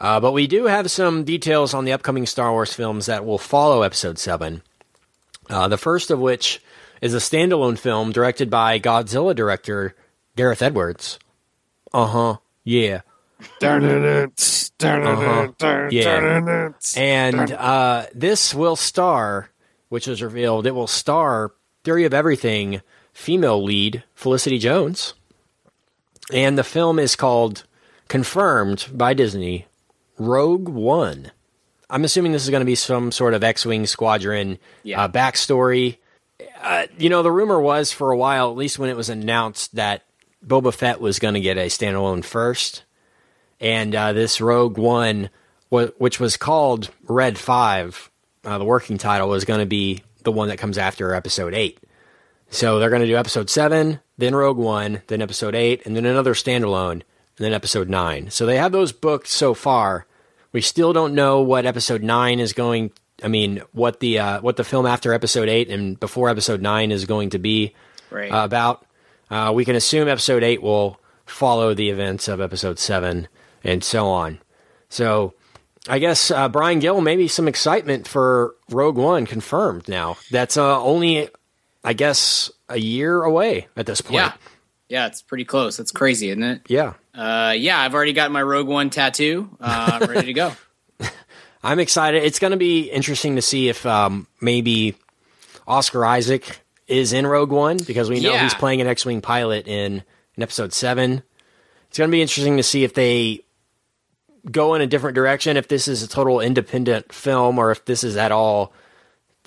[0.00, 3.38] Uh, but we do have some details on the upcoming Star Wars films that will
[3.38, 4.62] follow Episode Seven.
[5.48, 6.60] Uh, the first of which
[7.00, 9.94] is a standalone film directed by Godzilla director
[10.36, 11.18] Gareth Edwards.
[11.92, 12.36] Uh huh.
[12.64, 13.02] Yeah.
[15.18, 15.52] Uh-huh.
[15.90, 16.02] Yeah.
[16.96, 19.50] And uh, this will star,
[19.88, 21.52] which was revealed, it will star
[21.84, 22.82] Theory of Everything
[23.12, 25.14] female lead Felicity Jones.
[26.32, 27.64] And the film is called,
[28.08, 29.66] confirmed by Disney,
[30.18, 31.30] Rogue One.
[31.90, 35.02] I'm assuming this is going to be some sort of X Wing squadron Yeah.
[35.04, 35.98] uh, backstory.
[36.62, 39.74] Uh, you know, the rumor was for a while, at least when it was announced,
[39.74, 40.02] that
[40.46, 42.84] Boba Fett was going to get a standalone first
[43.60, 45.28] and uh, this Rogue One,
[45.70, 48.10] wh- which was called Red Five,
[48.44, 51.78] uh, the working title was going to be the one that comes after Episode Eight.
[52.54, 56.04] So they're going to do Episode Seven, then Rogue One, then Episode Eight, and then
[56.04, 57.02] another standalone, and
[57.38, 58.30] then Episode Nine.
[58.30, 60.06] So they have those booked so far.
[60.52, 62.92] We still don't know what Episode Nine is going.
[63.24, 66.92] I mean, what the uh, what the film after Episode Eight and before Episode Nine
[66.92, 67.74] is going to be
[68.10, 68.30] Right.
[68.30, 68.84] uh, about.
[69.30, 73.28] Uh, we can assume episode eight will follow the events of episode seven
[73.64, 74.38] and so on.
[74.90, 75.32] So
[75.88, 80.18] I guess uh, Brian Gill, maybe some excitement for Rogue One confirmed now.
[80.30, 81.30] That's uh, only,
[81.84, 84.14] I guess, a year away at this point.
[84.14, 84.32] yeah.
[84.88, 85.78] Yeah, it's pretty close.
[85.78, 86.60] That's crazy, isn't it?
[86.68, 86.92] Yeah.
[87.14, 89.48] Uh, yeah, I've already got my Rogue One tattoo.
[89.58, 90.52] Uh, I'm ready to go.
[91.62, 92.22] I'm excited.
[92.24, 94.94] It's going to be interesting to see if um, maybe
[95.66, 98.42] Oscar Isaac is in Rogue One because we know Yeah.
[98.42, 100.02] he's playing an X-wing pilot in,
[100.36, 101.22] in Episode Seven.
[101.88, 103.40] It's going to be interesting to see if they
[104.50, 108.04] go in a different direction, if this is a total independent film, or if this
[108.04, 108.74] is at all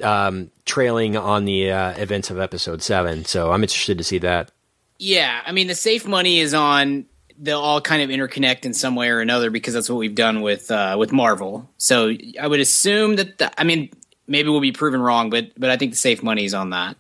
[0.03, 3.25] um, trailing on the uh, events of Episode Seven.
[3.25, 4.51] So I'm interested to see that.
[4.97, 7.05] Yeah, I mean the safe money is on
[7.38, 10.41] they'll all kind of interconnect in some way or another because that's what we've done
[10.41, 11.69] with uh, with Marvel.
[11.77, 13.89] So I would assume that the, I mean
[14.27, 16.97] maybe we'll be proven wrong, but but I think the safe money is on that.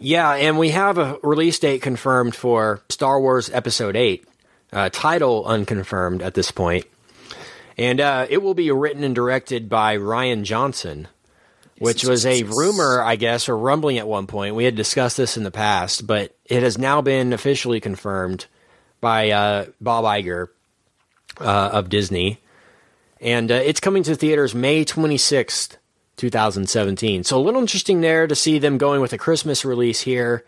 [0.00, 4.24] Yeah, and we have a release date confirmed for Star Wars Episode 8,
[4.72, 6.86] uh, title unconfirmed at this point.
[7.76, 11.08] And uh, it will be written and directed by Rian Johnson,
[11.78, 14.54] which was a rumor, I guess, or rumbling at one point.
[14.54, 18.46] We had discussed this in the past, but it has now been officially confirmed
[19.00, 20.48] by uh, Bob Iger
[21.40, 22.40] uh, of Disney.
[23.20, 25.76] And uh, it's coming to theaters May 26th,
[26.16, 27.24] 2017.
[27.24, 30.44] So a little interesting there to see them going with a Christmas release here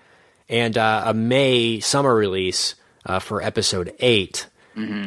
[0.49, 2.75] and uh, a May summer release
[3.07, 4.47] uh, for episode 8.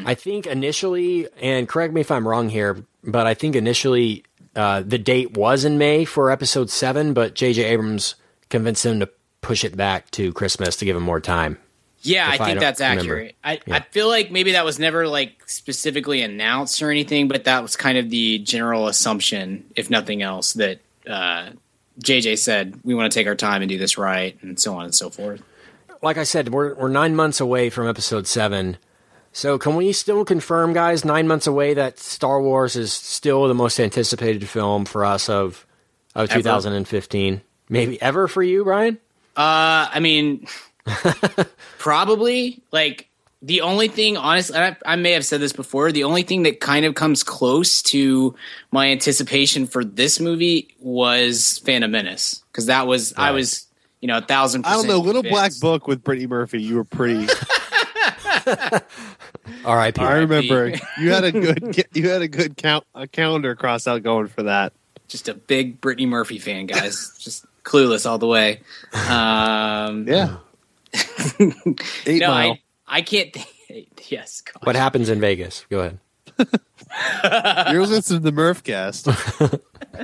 [0.05, 4.23] I think initially, and correct me if I'm wrong here, but I think initially
[4.55, 7.63] uh, the date was in May for episode 7, but J.J.
[7.63, 8.15] Abrams
[8.49, 9.09] convinced them to
[9.41, 11.57] push it back to Christmas to give him more time.
[12.01, 13.35] Yeah, I if I think that's accurate.
[13.43, 13.77] I, Yeah.
[13.77, 17.75] I feel like maybe that was never like specifically announced or anything, but that was
[17.77, 21.51] kind of the general assumption, if nothing else, that uh,
[22.01, 24.83] JJ said we want to take our time and do this right, and so on
[24.85, 25.41] and so forth.
[26.01, 28.77] Like I said, we're we're nine months away from episode seven.
[29.33, 33.55] So can we still confirm, guys, nine months away that Star Wars is still the
[33.55, 35.65] most anticipated film for us of
[36.15, 36.39] of Ever.
[36.39, 37.41] 2015?
[37.67, 38.99] Maybe ever for you, Brian?
[39.35, 40.45] Uh, I mean,
[41.79, 43.09] probably like
[43.41, 45.91] the only thing, honestly, I, I may have said this before.
[45.91, 48.35] The only thing that kind of comes close to
[48.71, 53.65] my anticipation for this movie was Phantom Menace because that was I was
[53.99, 54.67] you know a thousand.
[54.67, 55.01] I don't know.
[55.01, 55.53] percent Little Black.
[55.59, 56.61] Book with Brittany Murphy.
[56.61, 57.27] You were pretty.
[59.65, 60.01] R.I.P.
[60.01, 61.85] I remember you had a good.
[61.93, 62.85] You had a good count.
[62.95, 64.73] A calendar crossed out going for that.
[65.07, 67.15] Just a big Brittany Murphy fan, guys.
[67.19, 68.61] Just clueless all the way.
[68.93, 70.37] Um, Yeah.
[72.05, 72.57] Eight no, Mile.
[72.87, 73.33] I I can't.
[73.33, 74.65] Think, yes, God.
[74.65, 75.65] What happens in Vegas?
[75.69, 75.99] Go ahead.
[77.71, 79.59] You're listening to the Murphcast.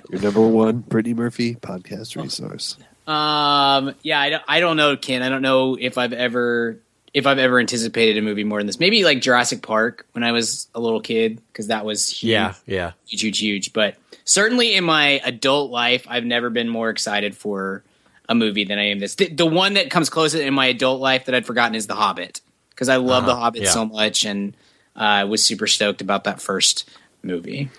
[0.09, 2.77] Your number one Brittany Murphy podcast resource.
[3.07, 5.21] Um, yeah, I don't, I don't know, Ken.
[5.23, 6.79] I don't know if I've ever
[7.13, 8.79] if I've ever anticipated a movie more than this.
[8.79, 12.53] Maybe like Jurassic Park when I was a little kid because that was huge, Yeah,
[12.65, 12.91] yeah.
[13.07, 13.73] huge, huge, huge.
[13.73, 13.95] But
[14.25, 17.83] certainly in my adult life, I've never been more excited for
[18.27, 19.15] a movie than I am this.
[19.15, 21.95] The, the one that comes closest in my adult life that I'd forgotten is The
[21.95, 23.69] Hobbit because I love The Hobbit yeah.
[23.69, 24.55] so much and
[24.95, 26.89] uh, I was super stoked about that first
[27.23, 27.69] movie.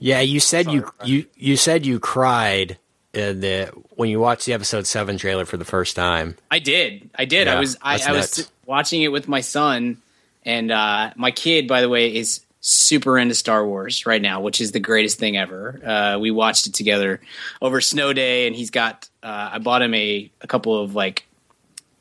[0.00, 2.78] Yeah, you said you you you said you cried
[3.12, 6.36] in the when you watched the episode seven trailer for the first time.
[6.50, 7.10] I did.
[7.14, 7.46] I did.
[7.46, 7.76] Yeah, I was.
[7.82, 9.98] I, I was watching it with my son,
[10.44, 14.60] and uh, my kid, by the way, is super into Star Wars right now, which
[14.60, 15.80] is the greatest thing ever.
[15.84, 17.20] Uh, we watched it together
[17.60, 19.08] over snow day, and he's got.
[19.22, 21.26] Uh, I bought him a a couple of like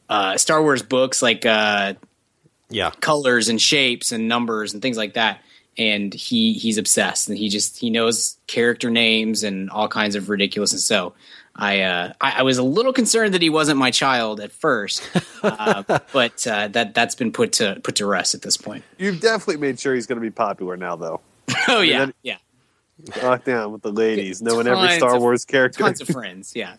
[0.09, 1.95] uh, Star Wars books, like uh,
[2.69, 5.41] Yeah, colors and shapes and numbers and things like that.
[5.77, 10.27] And he he's obsessed, and he just he knows character names and all kinds of
[10.29, 10.73] ridiculous.
[10.73, 11.13] And so
[11.55, 15.01] I uh, I, I was a little concerned that he wasn't my child at first,
[15.43, 18.83] uh, but uh, that that's been put to put to rest at this point.
[18.97, 21.21] You've definitely made sure he's going to be popular now, though.
[21.69, 22.37] Oh yeah, that- yeah,
[23.23, 25.83] Locked down with the ladies, knowing every Tons Star of- Wars character.
[25.83, 26.51] tons of friends.
[26.55, 26.75] Yeah,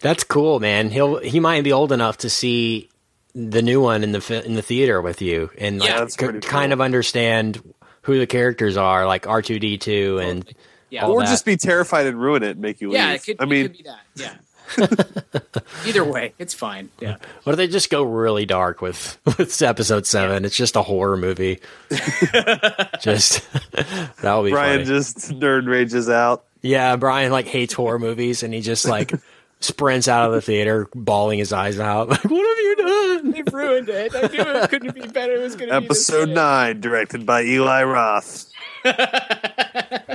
[0.00, 0.90] that's cool, man.
[0.90, 2.90] He'll he might be old enough to see
[3.34, 5.98] the new one in the in the theater with you and like Yeah.
[6.00, 7.62] That's c- pretty kind of understand
[8.02, 10.48] who the characters are, like R two D two and
[10.90, 11.28] yeah, or that.
[11.28, 13.10] just be terrified and ruin it and make you yeah.
[13.12, 13.16] leave.
[13.16, 14.00] It could, I it mean, could be that.
[14.14, 14.34] Yeah.
[15.86, 16.88] Either way, it's fine.
[17.00, 17.16] Yeah.
[17.42, 20.44] What if they just go really dark with with episode seven?
[20.44, 21.60] It's just a horror movie.
[23.00, 23.42] just
[23.72, 24.84] that would be Brian funny.
[24.84, 26.44] just nerd rages out.
[26.62, 29.12] Yeah, Brian like hates horror movies, and he just like
[29.64, 32.08] sprints out of the theater, bawling his eyes out.
[32.14, 33.30] Like, what have you done?
[33.32, 34.14] They've ruined it.
[34.14, 35.34] I knew it couldn't be better.
[35.34, 38.50] It was going to be Episode nine, directed by Eli Roth.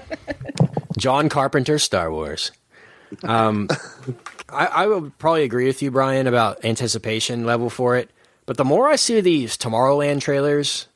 [0.97, 2.51] John Carpenter's Star Wars.
[3.23, 3.69] Um,
[4.49, 8.09] I, I would probably agree with you, Brian, about anticipation level for it.
[8.45, 10.87] But the more I see these Tomorrowland trailers,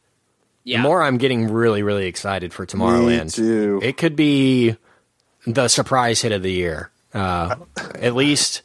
[0.63, 0.77] Yeah.
[0.77, 3.33] the more I'm getting really, really excited for Tomorrowland.
[3.33, 3.79] too.
[3.83, 4.75] It could be
[5.47, 6.89] the surprise hit of the year.
[7.13, 7.55] Uh,
[7.95, 8.61] at least,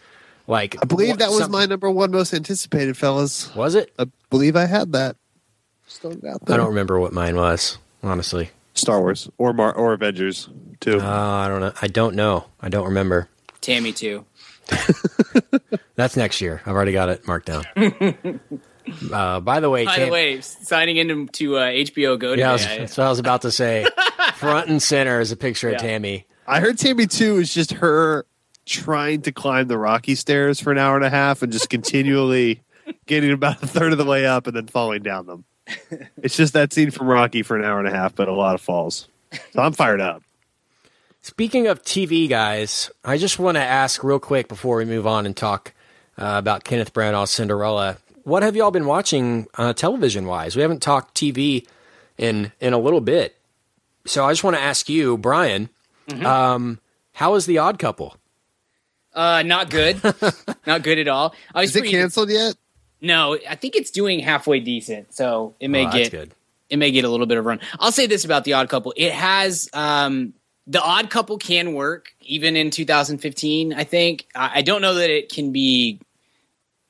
[0.47, 3.55] like I believe that was some- my number one most anticipated, fellas.
[3.55, 3.93] Was it?
[3.99, 5.17] I believe I had that.
[5.87, 7.79] Just throwing it I don't remember what mine was.
[8.03, 10.49] Honestly, Star Wars or Mar- or Avengers
[10.81, 11.01] too.
[11.01, 11.73] uh, I don't know.
[11.83, 12.47] I don't know.
[12.61, 13.29] I don't remember.
[13.61, 14.25] Tammy too.
[15.97, 16.63] That's next year.
[16.65, 17.65] I've already got it marked down.
[19.13, 22.43] uh, by the way, By Tam- the way, signing into to uh, HBO Go today.
[22.43, 23.87] yeah, I was, I- that's I was about to say.
[24.37, 25.77] Front and center is a picture Yeah.
[25.77, 26.27] of Tammy.
[26.47, 28.25] I heard Tammy two is just her
[28.69, 32.61] trying to climb the rocky stairs for an hour and a half and just continually
[33.07, 35.45] getting about a third of the way up and then falling down them.
[36.23, 38.55] It's just that scene from Rocky for an hour and a half, but a lot
[38.55, 39.09] of falls.
[39.53, 40.23] So I'm fired up.
[41.23, 45.27] Speaking of TV, guys, I just want to ask real quick before we move on
[45.27, 45.73] and talk
[46.17, 47.99] uh, about Kenneth Branagh's Cinderella.
[48.25, 50.57] What have y'all been watching uh, television wise?
[50.57, 51.67] We haven't talked TV
[52.17, 53.37] in in a little bit,
[54.07, 55.69] so I just want to ask you, Brian,
[56.09, 56.25] Mm-hmm.
[56.25, 56.81] um,
[57.13, 58.17] how is The Odd Couple?
[59.15, 60.01] Uh, not good,
[60.67, 61.35] not good at all.
[61.55, 62.55] I was Is it pretty- canceled yet?
[63.01, 66.33] No, I think it's doing halfway decent, so it may Oh, get good.
[66.69, 67.61] it may get a little bit of run.
[67.79, 70.35] I'll say this about the Odd Couple: it has um,
[70.67, 73.73] the Odd Couple can work even in 2015.
[73.73, 76.01] I think I, I don't know that it can be.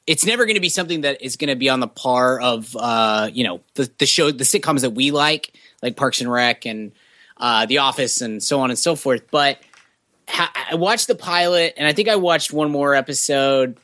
[0.07, 2.75] It's never going to be something that is going to be on the par of
[2.81, 5.53] uh, you know the the show the sitcoms that we like,
[5.83, 6.93] like Parks and Rec and
[7.37, 9.25] uh, The Office and so on and so forth.
[9.31, 9.61] But
[10.31, 13.77] I watched the pilot, and I think I watched one more episode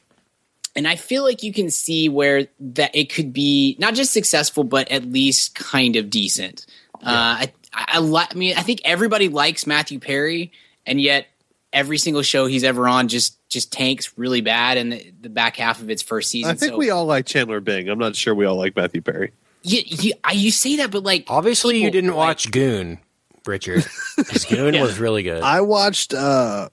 [0.76, 4.64] and I feel like you can see where that it could be not just successful,
[4.64, 6.66] but at least kind of decent.
[6.94, 10.50] Uh, I, I, I, li- I mean, I think everybody likes Matthew Perry,
[10.84, 11.26] and yet
[11.72, 15.56] every single show he's ever on just just tanks really bad in the, the back
[15.56, 16.50] half of its first season.
[16.50, 17.88] I think so, we all like Chandler Bing.
[17.88, 19.32] I'm not sure we all like Matthew Perry.
[19.62, 22.98] you, you, I, you say that, but like Obviously, you didn't like- watch Goon,
[23.46, 23.84] Richard.
[24.16, 24.82] 'Cause Goon Yeah.
[24.82, 25.42] was really good.
[25.42, 26.14] I watched.
[26.14, 26.68] uh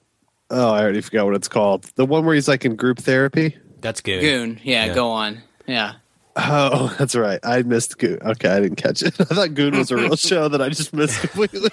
[0.50, 1.84] Oh, I already forgot what it's called.
[1.94, 3.56] The one where he's like in group therapy.
[3.80, 4.20] That's Goon.
[4.20, 4.60] Goon.
[4.62, 4.94] Yeah, Yeah.
[4.94, 5.42] go on.
[5.66, 5.94] Yeah.
[6.36, 7.40] Oh, that's right.
[7.42, 8.18] I missed Goon.
[8.22, 9.14] Okay, I didn't catch it.
[9.20, 11.70] I thought Goon was a real show that I just missed completely.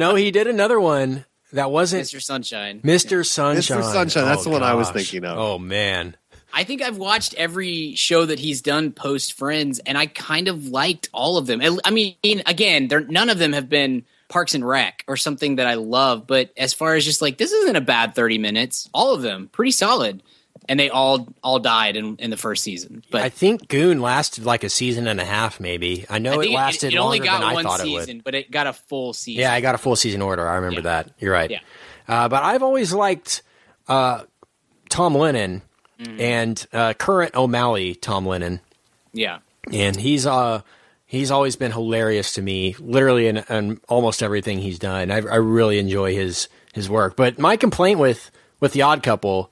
[0.00, 2.20] no, he did another one that wasn't Mr.
[2.22, 2.80] Sunshine.
[2.82, 3.24] Mr.
[3.24, 3.80] Sunshine.
[3.80, 3.92] Mr.
[3.92, 5.38] Sunshine, that's Oh, the one I was thinking of.
[5.38, 6.16] Oh man.
[6.52, 10.66] I think I've watched every show that he's done post Friends, and I kind of
[10.68, 11.60] liked all of them.
[11.60, 12.14] I I mean,
[12.46, 16.26] again, they're, none of them have been Parks and Rec or something that I love,
[16.26, 19.48] but as far as just like this isn't a bad thirty minutes, all of them
[19.52, 20.22] pretty solid,
[20.68, 23.02] and they all all died in, in the first season.
[23.10, 26.04] But I think Goon lasted like a season and a half, maybe.
[26.10, 27.84] I know I it lasted it, it only longer got than I one thought it
[27.84, 28.24] season, would.
[28.24, 29.40] but it got a full season.
[29.40, 30.46] Yeah, I got a full season order.
[30.46, 31.02] I remember Yeah.
[31.04, 31.10] that.
[31.18, 31.50] You're right.
[31.50, 31.60] Yeah.
[32.06, 33.42] Uh, but I've always liked
[33.88, 34.24] uh,
[34.90, 35.62] Tom Lennon
[36.00, 36.20] Mm-hmm.
[36.20, 38.60] and uh, current O'Malley Tom Lennon,
[39.12, 39.38] yeah.
[39.72, 40.60] and he's uh
[41.08, 45.10] he's always been hilarious to me, literally in, in almost everything he's done.
[45.10, 47.16] I, I really enjoy his his work.
[47.16, 49.50] But my complaint with with the Odd Couple,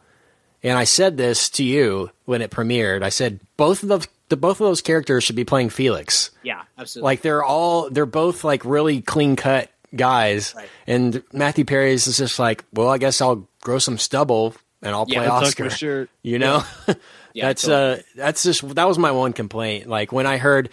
[0.62, 3.02] and I said this to you when it premiered.
[3.02, 6.30] I said both of the, the both of those characters should be playing Felix.
[6.44, 7.06] Yeah, absolutely.
[7.06, 10.68] Like they're all they're both like really clean cut guys, Right.
[10.86, 15.06] and Matthew Perry is just like, well, I guess I'll grow some stubble and I'll
[15.06, 15.70] play I'll Oscar.
[15.70, 16.10] shirt.
[16.22, 16.64] You know,
[17.32, 18.00] Yeah, that's totally.
[18.00, 19.86] uh that's just that was my one complaint.
[19.88, 20.68] Like when I heard.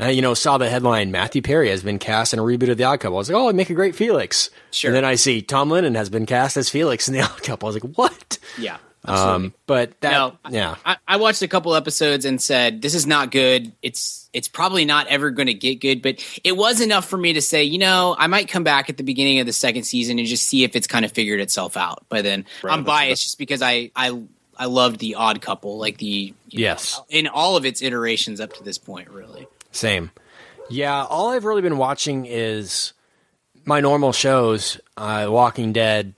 [0.00, 2.78] Uh, you know, saw the headline Matthew Perry has been cast in a reboot of
[2.78, 3.16] The Odd Couple.
[3.16, 4.48] I was like, oh, I'd make a great Felix.
[4.70, 4.90] Sure.
[4.90, 7.66] And then I see Tom Lennon has been cast as Felix in The Odd Couple.
[7.66, 8.38] I was like, what?
[8.58, 8.76] yeah.
[9.06, 9.34] Absolutely.
[9.46, 13.06] Um, but that, no, yeah, I, I watched a couple episodes and said this is
[13.06, 13.72] not good.
[13.80, 17.32] It's it's probably not ever going to get good, but it was enough for me
[17.34, 20.18] to say, you know, I might come back at the beginning of the second season
[20.18, 22.04] and just see if it's kind of figured itself out.
[22.08, 24.20] By then, I'm biased just because I I
[24.58, 27.00] I loved the Odd Couple, like the you know, Yes.
[27.08, 29.46] in all of its iterations up to this point, really.
[29.78, 30.10] Same.
[30.70, 32.92] Yeah, all I've really been watching is
[33.64, 36.14] my normal shows, uh, Walking Dead.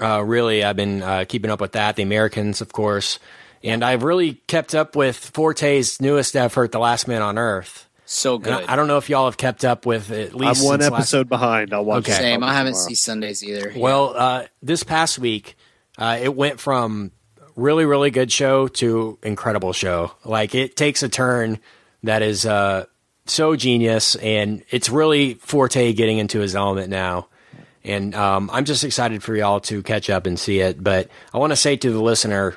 [0.00, 1.94] Uh, really, I've been uh, keeping up with that.
[1.96, 3.20] The Americans, of course,
[3.62, 7.88] and I've really kept up with Forte's newest effort, The Last Man on Earth.
[8.06, 8.52] So good.
[8.52, 10.80] I, I don't know if y'all have kept up with it, at I'm least one
[10.80, 11.72] since last- episode behind.
[11.72, 12.00] I'll watch.
[12.08, 12.12] Okay.
[12.12, 12.42] Same.
[12.42, 12.88] I haven't tomorrow.
[12.88, 13.72] seen Sundays either.
[13.76, 15.56] Well, uh, this past week,
[15.98, 17.12] uh, it went from
[17.54, 20.12] really, really good show to incredible show.
[20.24, 21.58] Like it takes a turn
[22.08, 22.86] that is uh,
[23.26, 27.28] so genius, and it's really Forte getting into his element now.
[27.84, 30.82] And um, I'm just excited for y'all to catch up and see it.
[30.82, 32.56] But I want to say to the listener,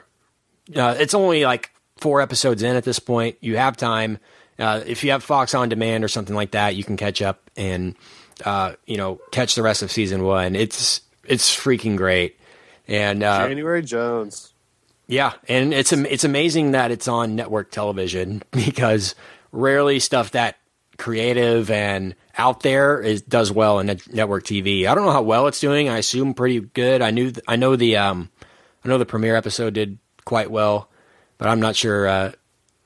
[0.76, 3.38] uh, it's only like four episodes in at this point.
[3.40, 4.18] You have time.
[4.58, 7.50] Uh, if you have Fox on demand or something like that, you can catch up
[7.56, 7.96] and
[8.44, 10.56] uh, you know catch the rest of season one.
[10.56, 12.38] It's it's freaking great,
[12.88, 14.52] and uh, January Jones.
[15.08, 19.16] yeah, and it's it's amazing that it's on network television because
[19.52, 20.58] rarely stuff that
[20.98, 24.86] creative and out there is does well in net- network TV.
[24.86, 25.90] I don't know how well it's doing.
[25.90, 27.02] I assume pretty good.
[27.02, 28.30] I knew th- I know the um
[28.84, 30.90] I know the premiere episode did quite well,
[31.38, 32.32] but I'm not sure uh,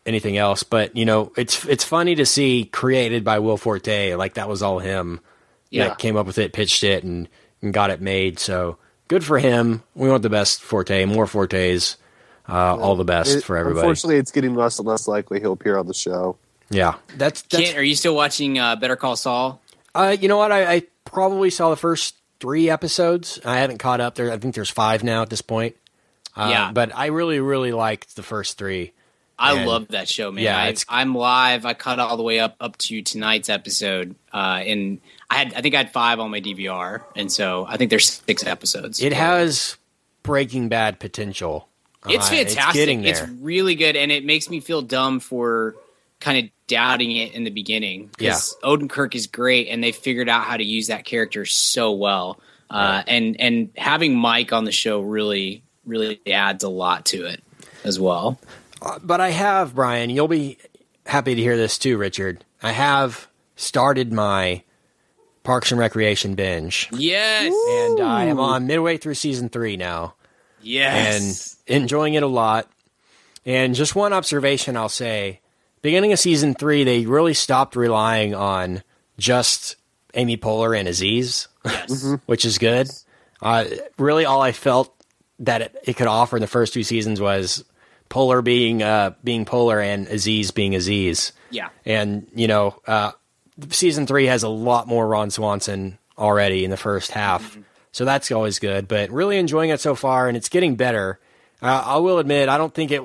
[0.06, 0.64] anything else.
[0.64, 4.16] But you know, it's it's funny to see created by Will Forte.
[4.16, 5.20] Like that was all him.
[5.70, 5.88] Yeah.
[5.88, 7.28] that came up with it, pitched it, and,
[7.64, 8.38] and got it made.
[8.38, 9.82] So good for him.
[9.96, 11.98] We want the best Forte, more Fortes.
[12.48, 13.80] Uh, all the best It- for everybody.
[13.80, 16.38] Unfortunately, it's getting less and less likely he'll appear on the show.
[16.74, 17.64] Yeah, that's that's.
[17.64, 19.62] Kent, are you still watching uh, Better Call Saul?
[19.96, 20.52] Uh, you know what?
[20.52, 23.40] I, I probably saw the first three episodes.
[23.46, 24.32] I haven't caught up there.
[24.32, 25.76] I think there's five now at this point.
[26.36, 26.72] Uh, Yeah.
[26.74, 28.92] but I really, really liked the first three.
[29.38, 30.44] I And- love that show, man.
[30.44, 31.66] Yeah, I, it's- I'm live.
[31.66, 35.62] I caught all the way up up to tonight's episode, uh, and I had I
[35.62, 39.02] think I had five on my DVR, and so I think there's six episodes.
[39.02, 39.78] It has
[40.24, 41.68] Breaking Bad potential.
[42.08, 42.74] it's Uh, fantastic.
[42.74, 43.30] getting It's, there.
[43.42, 45.76] really good, and it makes me feel dumb for
[46.24, 50.46] kind of doubting it in the beginning because Odenkirk is great, and they figured out
[50.46, 52.40] how to use that character so well.
[52.70, 57.44] Uh, and and having Mike on the show really really adds a lot to it
[57.84, 58.40] as well.
[59.04, 60.10] but I have Brian.
[60.10, 60.58] You'll be
[61.06, 62.44] happy to hear this too, Richard.
[62.64, 64.64] I have started my
[65.44, 70.16] Parks and Recreation binge, Yes, and I am on midway through season three now.
[70.62, 71.58] yes.
[71.68, 72.70] and enjoying it a lot.
[73.46, 75.42] And just one observation I'll say
[75.84, 78.82] beginning of season three, they really stopped relying on
[79.20, 79.76] just
[80.16, 82.16] Amy Poehler and Aziz, yes.
[82.26, 82.90] which is good.
[83.40, 83.66] Uh,
[84.00, 84.96] really, all I felt
[85.40, 87.64] that it, it could offer in the first two seasons was
[88.10, 91.34] Poehler being uh, being Poehler and Aziz being Aziz.
[91.52, 91.70] Yeah.
[91.86, 93.12] And you know, uh,
[93.70, 97.58] season three has a lot more Ron Swanson already in the first half,
[97.92, 98.88] so that's always good.
[98.88, 101.20] But really enjoying it so far, and it's getting better.
[101.62, 103.02] Uh, I will admit, I don't think it.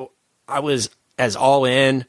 [0.47, 2.05] I was as all in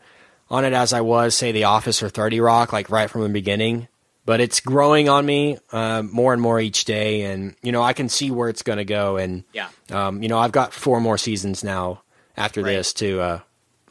[0.49, 3.29] on it as I was, say, The Office or Thirty Rock, like right from the
[3.29, 3.87] beginning.
[4.25, 7.93] But it's growing on me uh, more and more each day, and you know I
[7.93, 9.17] can see where it's going to go.
[9.17, 9.69] And Yeah.
[9.91, 12.03] um, you know I've got four more seasons now
[12.37, 12.73] after Right.
[12.73, 13.39] this to uh,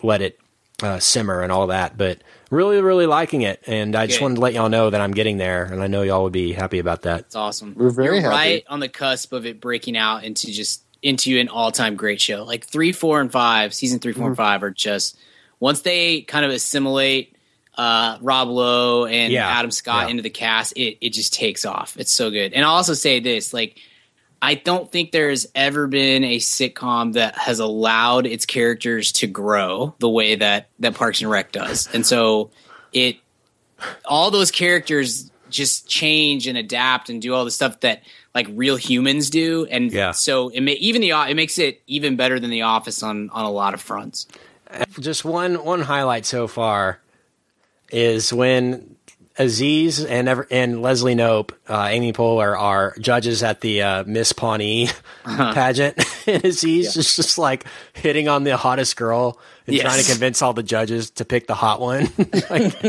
[0.02, 0.38] let it
[0.82, 1.96] uh, simmer and all that.
[1.98, 2.18] But
[2.50, 5.38] really, really liking it, and I just wanted to let y'all know that I'm getting
[5.38, 7.20] there, and I know y'all would be happy about that.
[7.20, 7.74] It's awesome.
[7.76, 8.34] We're very You're happy.
[8.36, 12.20] right on the cusp of it breaking out into just into an all time great
[12.20, 12.44] show.
[12.44, 14.28] Like three, four, and five, season three, four, Mm-hmm.
[14.28, 15.18] and five are just
[15.60, 17.34] once they kind of assimilate
[17.76, 20.10] uh, Rob Lowe and Yeah, Adam Scott yeah.
[20.10, 21.96] into the cast, it it just takes off.
[21.98, 22.52] It's so good.
[22.52, 23.78] And I'll also say this, like.
[24.40, 29.96] I don't think there's ever been a sitcom that has allowed its characters to grow
[29.98, 31.88] the way that that Parks and Rec does.
[31.92, 32.52] And so
[32.92, 33.16] it
[34.04, 38.02] all those characters just change and adapt and do all the stuff that
[38.32, 40.12] like real humans do and Yeah.
[40.12, 43.44] so it may, even the it makes it even better than the office on on
[43.44, 44.28] a lot of fronts
[45.00, 47.00] just one one highlight so far
[47.90, 48.96] is when
[49.38, 54.32] Aziz and ever, and Leslie Knope, uh, Amy Poehler are judges at the uh, Miss
[54.32, 54.88] Pawnee
[55.24, 55.52] Uh-huh.
[55.54, 55.96] pageant,
[56.26, 59.84] and Aziz is just like hitting on the hottest girl and Yes.
[59.84, 62.08] trying to convince all the judges to pick the hot one.
[62.50, 62.80] like,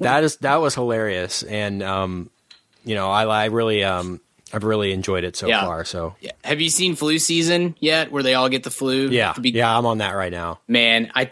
[0.00, 2.30] that is that was hilarious, and um,
[2.84, 4.20] you know I, I really um,
[4.52, 5.64] I've really enjoyed it so Yeah.
[5.64, 5.84] far.
[5.84, 6.32] So yeah.
[6.44, 9.76] have you seen flu season yet where they all get the flu yeah, the yeah,
[9.76, 10.60] I'm on that right now.
[10.68, 11.30] man i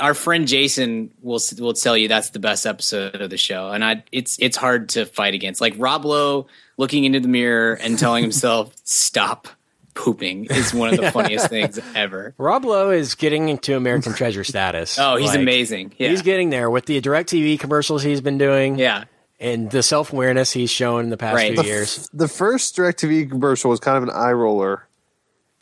[0.00, 3.84] our friend jason will will tell you that's the best episode of the show and
[3.84, 6.46] i it's it's hard to fight against like rob lowe
[6.78, 9.46] looking into the mirror and telling himself stop
[9.92, 14.44] pooping is one of the funniest things ever Rob Lowe is getting into American Treasure
[14.44, 14.98] status.
[15.00, 18.78] oh he's Like, amazing yeah He's getting there with the DirecTV commercials he's been doing.
[18.78, 19.04] yeah
[19.40, 21.54] And the self awareness he's shown in the past Right.
[21.54, 22.10] few The years.
[22.12, 24.86] The first DirecTV commercial was kind of an eye roller,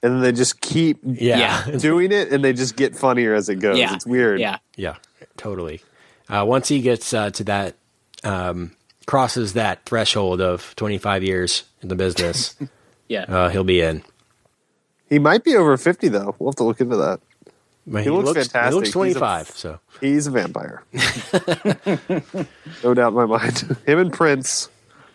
[0.02, 1.64] and then they just keep Yeah.
[1.68, 1.76] Yeah.
[1.78, 3.78] doing it, and they just get funnier as it goes.
[3.78, 4.40] yeah It's weird.
[4.40, 4.96] yeah Yeah,
[5.36, 5.80] totally.
[6.28, 7.76] Uh, once he gets uh, to that,
[8.24, 8.72] um,
[9.06, 12.56] crosses that threshold of 25 years in the business,
[13.08, 14.02] yeah uh, he'll be in.
[15.08, 16.34] He might be over fifty though.
[16.38, 17.20] We'll have to look into that.
[17.90, 18.74] But He looks He fantastic.
[18.74, 19.80] looks He's a- 25, so.
[20.00, 20.82] He's a vampire.
[22.84, 23.76] no doubt in my mind.
[23.86, 24.68] Him and Prince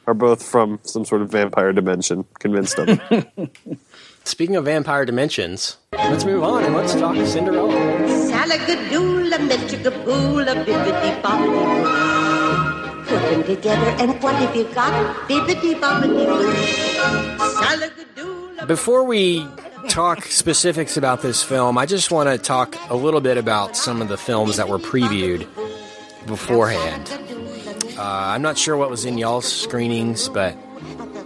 [0.08, 2.26] are both from some sort of vampire dimension.
[2.40, 3.52] Convinced of it.
[4.26, 7.74] Speaking of vampire dimensions, let's move on and let's talk Cinderella.
[8.32, 13.04] Salagadoola, mitchigaboola, bibbidi bobbidi boo.
[13.04, 14.94] Put them together, and what have you got?
[15.28, 16.54] Bibbidi bobbidi boo.
[17.60, 18.66] Salagadoola.
[18.68, 19.46] Before we
[19.90, 24.02] talk specifics about this film, I just want to talk a little bit about some
[24.02, 25.48] of the films that were previewed
[26.26, 27.10] beforehand.
[27.98, 30.58] Uh, I'm not sure what was in y'all's screenings, but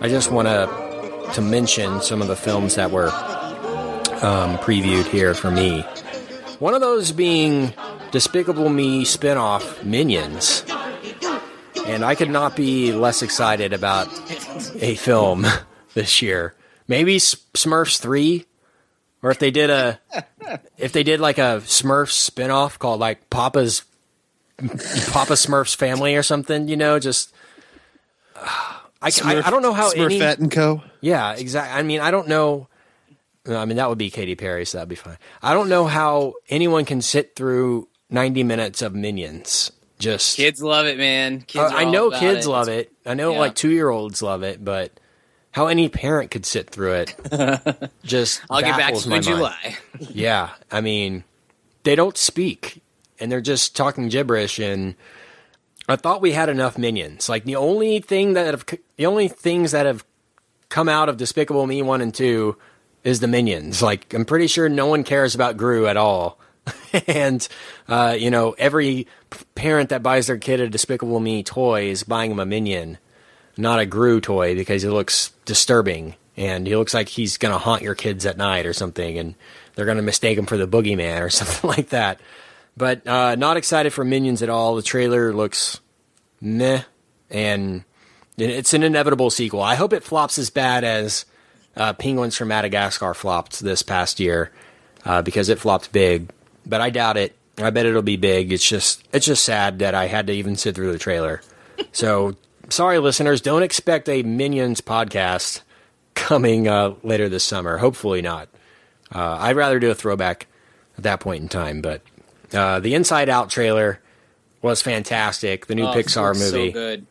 [0.02, 0.88] I just want to
[1.34, 3.10] to mention some of the films that were
[4.22, 5.82] um, previewed here for me.
[6.60, 7.74] One of those being
[8.12, 10.64] Despicable Me spinoff Minions.
[11.86, 14.08] And I could not be less excited about
[14.82, 15.46] a film
[15.94, 16.54] this year.
[16.88, 18.46] Maybe Smurfs 3
[19.24, 20.00] or if they did a
[20.78, 23.84] if they did like a Smurfs spinoff called like Papa's
[24.58, 27.34] Papa Smurf's Family or something, you know, just
[28.36, 30.82] I, I, I don't know how any Smurfette and Co.
[31.02, 31.78] yeah, exactly.
[31.80, 32.68] I mean, I don't know.
[33.48, 35.18] I mean, that would be Katy Perry, so that'd be fine.
[35.42, 39.72] I don't know how anyone can sit through 90 minutes of Minions.
[40.00, 42.50] Just kids love it man kids Uh, I know kids it.
[42.50, 42.92] love it.
[43.06, 43.40] I know Yeah.
[43.40, 44.92] like two year olds love it, but
[45.58, 49.76] how any parent could sit through it just i'll get back to my july
[50.10, 51.24] Yeah, I mean,
[51.84, 52.82] they don't speak,
[53.20, 54.60] and they're just talking gibberish.
[54.60, 54.96] And
[55.88, 57.30] I thought we had enough minions.
[57.30, 58.66] Like the only thing that have
[58.98, 60.04] the only things that have
[60.70, 62.58] come out of Despicable Me one and two
[63.04, 63.82] is the minions.
[63.82, 66.40] Like I'm pretty sure no one cares about Gru at all.
[67.08, 67.48] and
[67.88, 69.08] uh, you know, every
[69.56, 72.98] parent that buys their kid a Despicable Me toy is buying him a minion,
[73.58, 77.82] not a Gru toy because he looks disturbing and he looks like he's gonna haunt
[77.82, 79.36] your kids at night or something, and
[79.76, 82.20] they're gonna mistake him for the boogeyman or something like that.
[82.78, 84.76] But uh, not excited for Minions at all.
[84.76, 85.80] The trailer looks
[86.40, 86.84] meh,
[87.32, 87.84] and
[88.38, 89.64] it's an inevitable sequel.
[89.64, 91.26] I hope it flops as bad as
[91.76, 94.52] uh, Penguins from Madagascar flopped this past year
[95.06, 96.30] uh, because it flopped big.
[96.66, 97.36] But I doubt it.
[97.58, 98.52] I bet it'll be big.
[98.52, 101.42] It's just it's just sad that I had to even sit through the trailer.
[101.92, 102.36] so
[102.70, 103.42] sorry, listeners.
[103.42, 105.62] Don't expect a Minions podcast
[106.16, 107.78] coming uh, later this summer.
[107.78, 108.50] Hopefully not.
[109.14, 110.48] Uh, I'd rather do a throwback
[110.98, 111.82] at that point in time.
[111.82, 112.02] But
[112.54, 114.00] uh, the Inside Out trailer
[114.62, 115.68] was fantastic.
[115.68, 116.72] The new Oh, Pixar movie.
[116.72, 117.06] So good.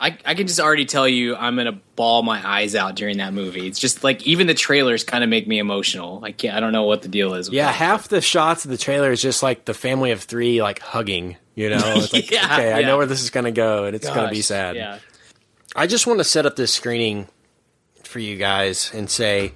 [0.00, 3.34] I, I can just already tell you I'm gonna ball my eyes out during that
[3.34, 3.66] movie.
[3.66, 6.24] It's just like even the trailers kind of make me emotional.
[6.24, 6.56] I can't.
[6.56, 7.48] I don't know what the deal is.
[7.48, 7.74] With Yeah, that.
[7.74, 11.36] half the shots of the trailer is just like the family of three like hugging.
[11.56, 12.86] You know, it's like Yeah, okay, I yeah.
[12.86, 14.76] know where this is gonna go, and it's gonna be sad.
[14.76, 14.98] Yeah.
[15.74, 17.26] I just want to set up this screening
[18.04, 19.52] for you guys and say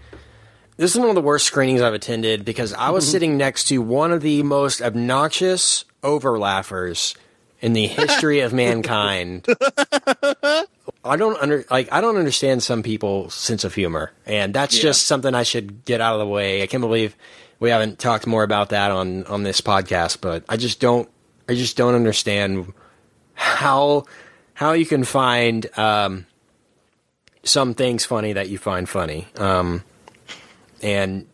[0.76, 3.12] this is one of the worst screenings I've attended because I was mm-hmm.
[3.12, 7.16] sitting next to one of the most obnoxious overlappers
[7.62, 9.46] in the history of mankind.
[11.04, 14.82] I don't under like I don't understand some people's sense of humor, and that's Yeah.
[14.82, 16.62] just something I should get out of the way.
[16.62, 17.16] I can't believe
[17.60, 21.08] we haven't talked more about that on on this podcast, but I just don't
[21.48, 22.72] I just don't understand
[23.34, 24.04] how
[24.54, 26.26] how you can find um,
[27.42, 29.26] some things funny that you find funny.
[29.36, 29.82] Um,
[30.82, 31.26] and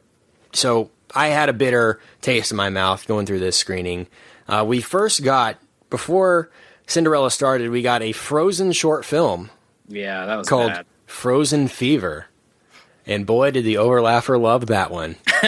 [0.53, 4.07] so I had a bitter taste in my mouth going through this screening.
[4.47, 5.59] Uh, we first got
[5.91, 6.51] before
[6.87, 9.51] Cinderella started, we got a Frozen short film
[9.89, 10.87] Yeah, that was called bad.
[11.07, 12.27] Frozen Fever.
[13.07, 15.17] And boy, did the overlapper love that one.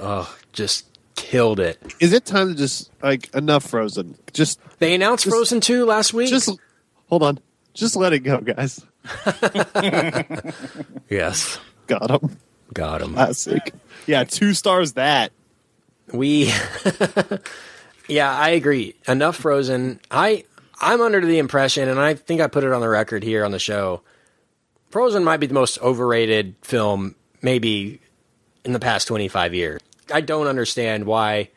[0.00, 1.78] oh, just killed it.
[2.00, 4.16] Is it time to just like enough Frozen?
[4.32, 6.30] Just They announced Just- Frozen 2 last week.
[6.30, 6.50] just
[7.08, 7.38] hold on.
[7.74, 8.82] Just let it go, guys.
[11.10, 12.36] yes, Got him.
[12.72, 13.12] got him.
[13.14, 13.72] Classic.
[14.06, 14.94] Yeah, two stars.
[14.94, 15.32] That
[16.12, 16.52] We,
[18.08, 18.94] yeah, I agree.
[19.08, 20.00] Enough Frozen.
[20.10, 20.44] I
[20.80, 23.52] I'm under the impression, and I think I put it on the record here on
[23.52, 24.02] the show.
[24.90, 28.00] Frozen might be the most overrated film, maybe
[28.64, 29.80] in the past 25 years.
[30.12, 31.50] I don't understand why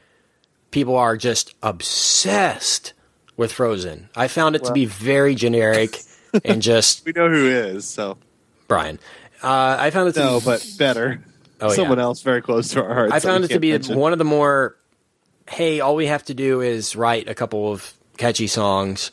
[0.71, 2.93] people are just obsessed
[3.37, 4.09] with Frozen.
[4.15, 5.99] I found it to be very generic
[6.45, 7.87] and just we know who is.
[7.87, 8.17] So
[8.67, 8.99] Brian.
[9.41, 11.23] Uh, I found it to no, be but better.
[11.61, 11.75] Oh, yeah.
[11.75, 13.13] Someone else very close to our hearts.
[13.13, 13.97] I found it to be mention.
[13.97, 14.75] one of the more.
[15.49, 19.11] Hey, all we have to do is write a couple of catchy songs,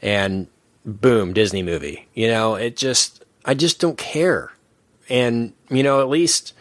[0.00, 0.46] and
[0.84, 2.06] boom, Disney movie.
[2.14, 4.52] You know, it just I just don't care,
[5.08, 6.52] and you know, at least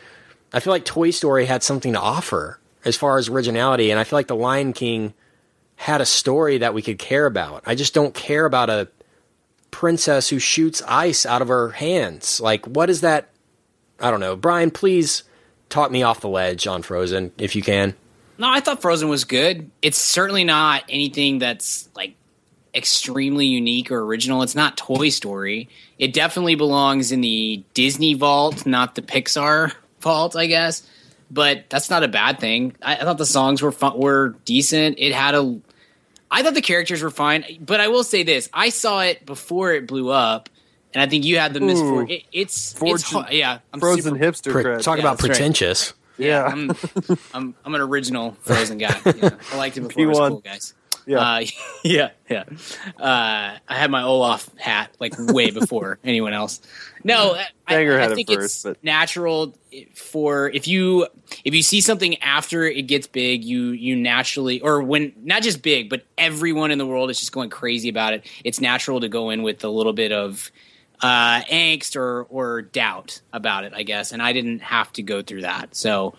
[0.51, 4.03] I feel like Toy Story had something to offer as far as originality, and I
[4.03, 5.13] feel like The Lion King
[5.75, 7.63] had a story that we could care about.
[7.65, 8.87] I just don't care about a
[9.71, 12.39] princess who shoots ice out of her hands.
[12.39, 13.29] Like, what is that?
[13.99, 14.35] I don't know.
[14.35, 15.23] Brian, please
[15.69, 17.95] talk me off the ledge on Frozen if you can.
[18.37, 19.69] No, I thought Frozen was good.
[19.81, 22.15] It's certainly not anything that's like
[22.73, 24.41] extremely unique or original.
[24.41, 25.69] It's not Toy Story.
[25.99, 30.87] It definitely belongs in the Disney vault, not the Pixar vault, I guess.
[31.29, 32.75] But that's not a bad thing.
[32.81, 34.97] I, I thought the songs were fun, were decent.
[34.99, 35.59] It had a.
[36.29, 39.71] I thought the characters were fine, but I will say this: I saw it before
[39.73, 40.49] it blew up,
[40.93, 42.09] and I think you had the misfortune.
[42.09, 43.59] It, it's it's Fortune- hard- yeah.
[43.71, 45.91] I'm Frozen super, hipster Pre- talk Yeah, about pretentious.
[45.91, 45.99] right.
[46.17, 46.43] Yeah.
[46.45, 46.71] I'm,
[47.33, 48.99] I'm I'm an original Frozen guy.
[49.05, 50.73] Yeah, I liked it before it was cool, guys.
[51.05, 51.19] Yeah.
[51.19, 51.45] uh,
[51.83, 52.43] yeah, yeah.
[52.97, 56.61] Uh, I had my Olaf hat like way before anyone else.
[57.03, 59.53] No, I, I, I it think first, it's but- natural
[59.93, 61.07] for if you
[61.43, 65.61] if you see something after it gets big, you you naturally or when not just
[65.61, 68.25] big, but everyone in the world is just going crazy about it.
[68.43, 70.51] It's natural to go in with a little bit of
[71.01, 74.11] uh, angst or or doubt about it, I guess.
[74.11, 75.75] And I didn't have to go through that.
[75.75, 76.15] So,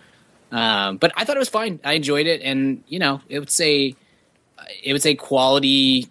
[0.51, 1.79] um, but I thought it was fine.
[1.83, 3.95] I enjoyed it, and you know, it would say
[4.83, 6.07] it would say quality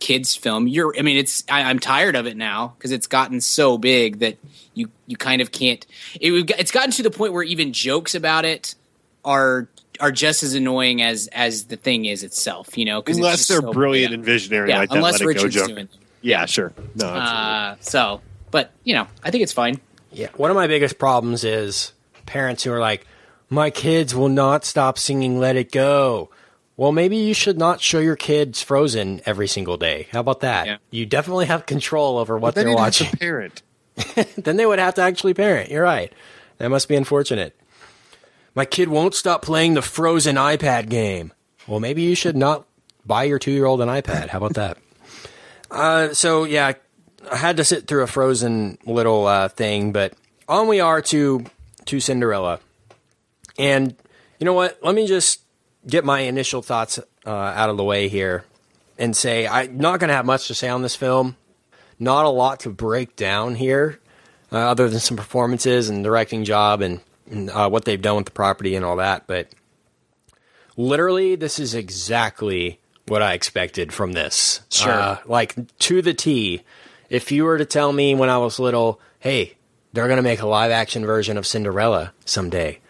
[0.00, 0.68] kids film.
[0.68, 1.44] You're, I mean, it's.
[1.48, 4.36] I, I'm tired of it now because it's gotten so big that
[4.74, 5.84] you you kind of can't.
[6.20, 8.74] It, it's gotten to the point where even jokes about it
[9.24, 9.68] are
[10.00, 12.78] are just as annoying as as the thing is itself.
[12.78, 13.02] You know.
[13.06, 14.14] Unless they're so- brilliant yeah.
[14.16, 15.68] and visionary Yeah, like that, unless go Richard's joke.
[15.68, 15.88] doing.
[16.22, 16.26] It.
[16.26, 16.72] Yeah, sure.
[16.94, 17.06] No.
[17.06, 19.80] Uh, so, but you know, I think it's fine.
[20.12, 20.28] Yeah.
[20.36, 21.92] One of my biggest problems is
[22.26, 23.06] parents who are like,
[23.50, 26.30] my kids will not stop singing Let It Go.
[26.76, 30.06] Well, maybe you should not show your kids Frozen every single day.
[30.12, 30.66] How about that?
[30.66, 30.76] Yeah.
[30.90, 33.10] You definitely have control over what Then they're you'd have watching.
[33.10, 33.62] to parent.
[34.36, 35.70] then they would have to actually parent.
[35.70, 36.12] You're right.
[36.58, 37.58] That must be unfortunate.
[38.54, 41.32] My kid won't stop playing the Frozen iPad game.
[41.66, 42.64] Well, maybe you should not
[43.04, 44.28] buy your two year old an iPad.
[44.28, 44.78] How about that?
[45.70, 46.72] Uh, so, yeah,
[47.30, 50.14] I had to sit through a Frozen little uh, thing, but
[50.48, 51.44] on we are to
[51.86, 52.60] to Cinderella.
[53.58, 53.96] And
[54.38, 54.78] you know what?
[54.82, 55.40] Let me just
[55.86, 58.44] get my initial thoughts uh, out of the way here
[58.98, 61.36] and say I'm not going to have much to say on this film.
[61.98, 63.98] Not a lot to break down here,
[64.52, 68.26] uh, other than some performances and directing job and, and uh, what they've done with
[68.26, 69.26] the property and all that.
[69.26, 69.48] But
[70.76, 74.60] literally, this is exactly what I expected from this.
[74.70, 74.92] Sure.
[74.92, 76.62] Uh, like to the T.
[77.10, 79.54] If you were to tell me when I was little, hey,
[79.92, 82.80] they're going to make a live action version of Cinderella someday,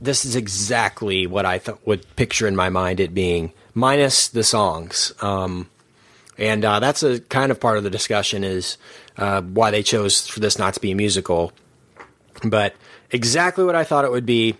[0.00, 4.42] this is exactly what I th- would picture in my mind it being, minus the
[4.42, 5.12] songs.
[5.20, 5.68] Um,
[6.38, 8.78] and uh, that's a kind of part of the discussion is
[9.16, 11.52] uh, why they chose for this not to be a musical.
[12.44, 12.74] But
[13.10, 14.56] exactly what I thought it would be.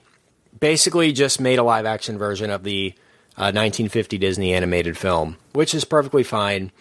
[0.58, 2.92] Basically, just made a live action version of the
[3.38, 6.72] uh, 1950 Disney animated film, which is perfectly fine.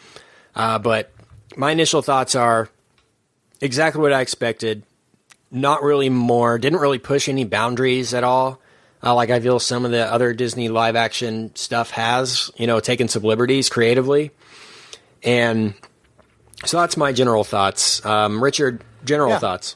[0.56, 1.12] Uh, but
[1.56, 2.68] my initial thoughts are
[3.62, 4.84] exactly what I expected.
[5.52, 6.58] Not really more.
[6.58, 8.60] Didn't really push any boundaries at all.
[9.04, 12.80] Uh, like I feel some of the other Disney live action stuff has, you know,
[12.80, 14.32] taken some liberties creatively.
[15.24, 15.76] And
[16.66, 18.04] so that's my general thoughts.
[18.06, 19.40] Um, Richard, general Yeah.
[19.40, 19.76] thoughts.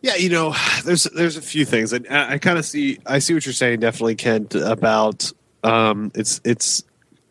[0.00, 3.18] Yeah, you know, there's there's a few things, and I, I kind of see I
[3.18, 5.32] see what you're saying, definitely, Kent, about
[5.62, 6.84] um, it's it's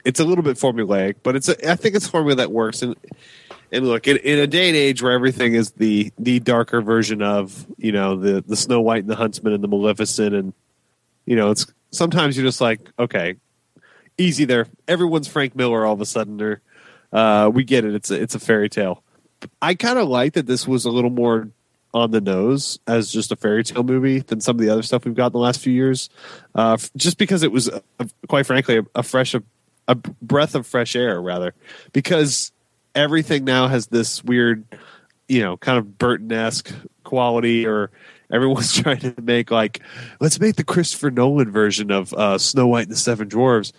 [0.05, 2.81] it's a little bit formulaic, but it's a, I think it's a formula that works.
[2.81, 2.95] And
[3.71, 7.21] and look, in, in a day and age where everything is the the darker version
[7.21, 10.53] of you know the the Snow White and the Huntsman and the Maleficent, and
[11.25, 13.35] you know, it's sometimes you're just like, okay,
[14.17, 14.67] easy there.
[14.87, 16.61] Everyone's Frank Miller all of a sudden, or
[17.11, 17.93] uh, we get it.
[17.93, 19.03] It's a, it's a fairy tale.
[19.61, 21.49] I kind of like that this was a little more
[21.93, 25.05] on the nose as just a fairy tale movie than some of the other stuff
[25.05, 26.09] we've got in the last few years.
[26.53, 27.79] Uh, just because it was, uh,
[28.27, 29.41] quite frankly, a, a fresh, a,
[29.87, 31.53] a breath of fresh air, rather,
[31.93, 32.51] because
[32.93, 34.65] everything now has this weird,
[35.27, 36.73] you know, kind of Burton esque
[37.03, 37.89] quality, or
[38.31, 39.81] everyone's trying to make like,
[40.19, 43.71] let's make the Christopher Nolan version of uh, Snow White and the Seven Dwarves,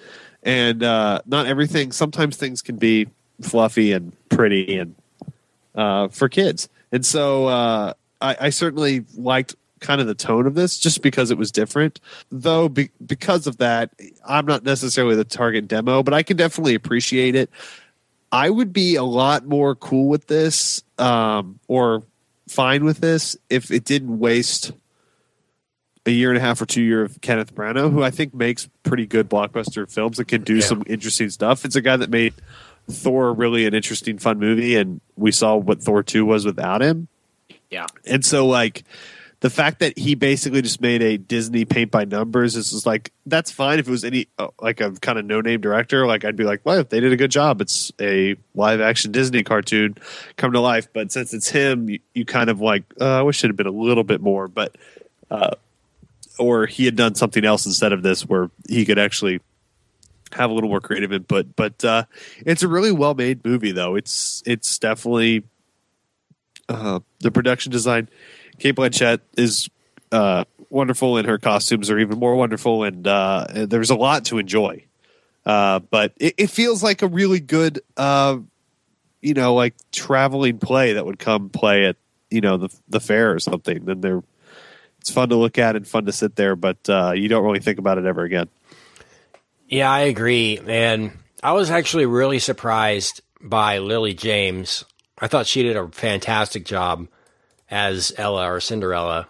[0.42, 1.92] and uh, not everything.
[1.92, 3.06] Sometimes things can be
[3.42, 4.94] fluffy and pretty and
[5.74, 6.68] uh, for kids.
[6.92, 11.30] And so uh, I, I certainly liked kind of the tone of this just because
[11.30, 12.00] it was different.
[12.32, 13.90] Though be, because of that,
[14.26, 17.50] I'm not necessarily the target demo, but I can definitely appreciate it.
[18.32, 22.02] I would be a lot more cool with this um, or
[22.48, 24.72] fine with this if it didn't waste
[26.06, 28.68] a year and a half or two year of Kenneth Branagh, who I think makes
[28.82, 30.60] pretty good blockbuster films and can do Yeah.
[30.64, 31.64] some interesting stuff.
[31.64, 32.32] It's a guy that made
[32.90, 37.08] Thor really an interesting, fun movie, and we saw what Thor two was without him.
[37.70, 37.86] Yeah.
[38.06, 38.84] And so, like,
[39.40, 42.86] the fact that he basically just made a Disney paint by numbers this is just
[42.86, 46.06] like that's fine if it was any uh, like a kind of no name director.
[46.06, 49.12] Like, I'd be like, well, if they did a good job, it's a live action
[49.12, 49.96] Disney cartoon
[50.36, 50.88] come to life.
[50.92, 53.66] But since it's him, you, you kind of like, uh, I wish it had been
[53.66, 54.76] a little bit more, but
[55.30, 55.54] uh,
[56.38, 59.40] or he had done something else instead of this where he could actually
[60.32, 61.56] have a little more creative input.
[61.56, 62.04] But uh,
[62.38, 63.94] it's a really well made movie, though.
[63.94, 65.44] It's it's definitely
[66.68, 68.08] uh, the production design.
[68.58, 69.68] Cate Blanchett is
[70.12, 74.38] uh, wonderful, and her costumes are even more wonderful, and, uh, there's a lot to
[74.38, 74.84] enjoy.
[75.46, 78.36] Uh, but it, it feels like a really good, uh,
[79.22, 81.96] you know, like traveling play that would come play at
[82.30, 83.84] you know the the fair or something.
[83.86, 84.22] Then they're
[85.00, 86.76] it's fun to look at and fun to sit there, but
[87.16, 88.48] you don't really think about it ever again.
[89.68, 90.58] Yeah, I agree.
[90.66, 91.12] And
[91.42, 94.84] I was actually really surprised by Lily James.
[95.18, 97.06] I thought she did a fantastic job
[97.70, 99.28] as Ella or Cinderella.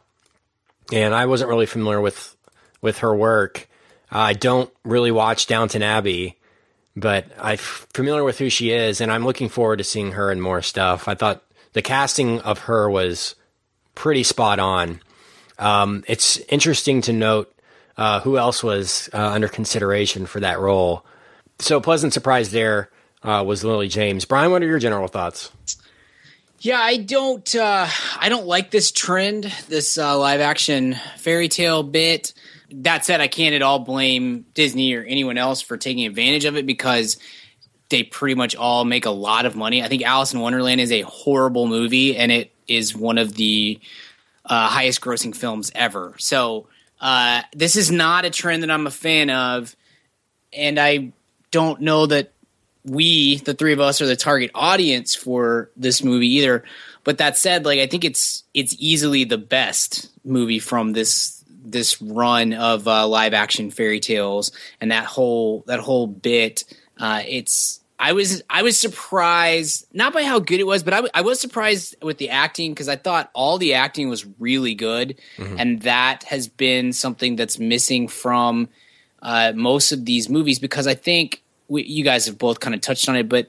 [0.93, 2.37] And I wasn't really familiar with
[2.81, 3.69] with her work.
[4.11, 6.39] I don't really watch Downton Abbey,
[6.97, 10.41] but I'm familiar with who she is, and I'm looking forward to seeing her in
[10.41, 11.09] more stuff.
[11.09, 13.35] I thought the casting of her was
[13.95, 15.01] pretty spot on.
[15.59, 17.53] Um, it's interesting to note
[17.99, 21.05] uh, who else was uh, under consideration for that role.
[21.59, 22.91] So pleasant surprise there
[23.23, 24.25] uh, was Lily James.
[24.25, 25.51] Brian, what are your general thoughts?
[26.61, 27.55] Yeah, I don't.
[27.55, 27.89] Uh,
[28.19, 32.33] I don't like this trend, this uh, live action fairy tale bit.
[32.71, 36.57] That said, I can't at all blame Disney or anyone else for taking advantage of
[36.57, 37.17] it because
[37.89, 39.83] they pretty much all make a lot of money.
[39.83, 43.81] I think Alice in Wonderland is a horrible movie, and it is one of the
[44.45, 46.15] uh, highest grossing films ever.
[46.19, 46.69] So
[47.01, 49.75] uh, this is not a trend that I'm a fan of,
[50.53, 51.13] and I
[51.51, 52.33] don't know that
[52.85, 56.65] we, the three of us, are the target audience for this movie either.
[57.05, 62.01] But that said, like I think it's it's easily the best movie from this this
[62.01, 66.65] run of uh, live action fairy tales and that whole that whole bit.
[66.99, 71.03] Uh, it's I was I was surprised not by how good it was, but I,
[71.15, 75.19] I was surprised with the acting because I thought all the acting was really good,
[75.59, 78.69] and that has been something that's missing from
[79.21, 82.81] uh, most of these movies because I think we, you guys have both kind of
[82.81, 83.49] touched on it, but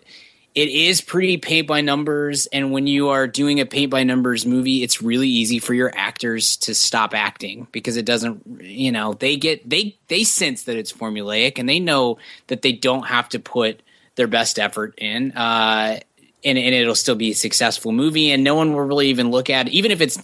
[0.55, 2.47] it is pretty paint by numbers.
[2.47, 5.91] And when you are doing a paint by numbers movie, it's really easy for your
[5.95, 10.75] actors to stop acting because it doesn't, you know, they get, they, they sense that
[10.75, 13.81] it's formulaic and they know that they don't have to put
[14.19, 15.31] their best effort in.
[15.31, 15.97] Uh,
[16.43, 19.49] and, and it'll still be a successful movie and no one will really even look
[19.49, 20.17] at it, even if it's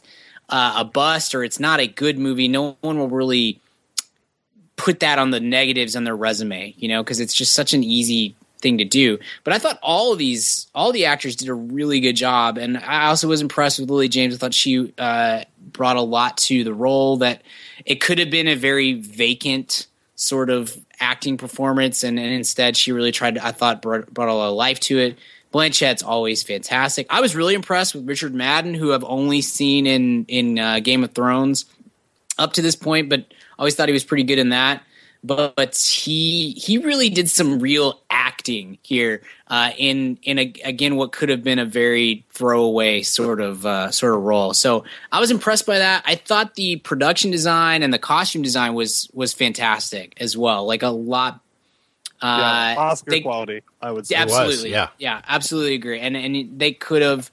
[0.49, 3.61] uh, a bust or it's not a good movie, no one will really
[4.75, 7.83] put that on the negatives on their resume, you know, because it's just such an
[7.83, 9.17] easy thing to do.
[9.45, 12.77] But I thought all of these, all the actors did a really good job, and
[12.77, 14.35] I also was impressed with Lily James.
[14.35, 17.17] I thought she uh, brought a lot to the role.
[17.17, 17.43] That
[17.85, 22.91] it could have been a very vacant sort of acting performance, and, and instead she
[22.91, 23.35] really tried.
[23.35, 25.17] to I thought brought, brought a lot of life to it.
[25.51, 27.07] Blanchett's always fantastic.
[27.09, 31.03] I was really impressed with Richard Madden, who I've only seen in in uh, Game
[31.03, 31.65] of Thrones
[32.37, 33.25] up to this point, but
[33.57, 34.83] always thought he was pretty good in that.
[35.26, 40.95] But, but he he really did some real acting here uh, in in a, again
[40.97, 44.53] what could have been a very throwaway sort of uh, sort of role.
[44.53, 46.03] So I was impressed by that.
[46.05, 50.65] I thought the production design and the costume design was was fantastic as well.
[50.65, 51.39] Like a lot.
[52.23, 54.15] Yeah, Uh, Oscar they- quality, I would say.
[54.23, 54.88] was, absolutely yeah.
[54.97, 57.30] yeah absolutely agree and and they could have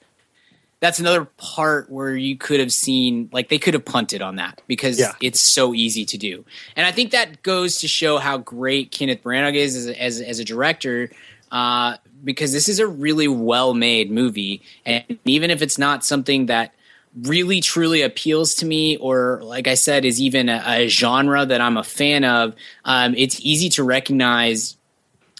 [0.83, 4.61] that's another part where you could have seen like they could have punted on that
[4.67, 5.13] because Yeah.
[5.21, 6.43] it's so easy to do
[6.75, 10.39] and i think that goes to show how great kenneth branagh is as, as, as
[10.39, 11.09] a director
[11.53, 16.47] uh, because this is a really well made movie and even if it's not something
[16.47, 16.73] that
[17.21, 21.61] really truly appeals to me or like i said is even a, a genre that
[21.61, 24.75] i'm a fan of um, it's easy to recognize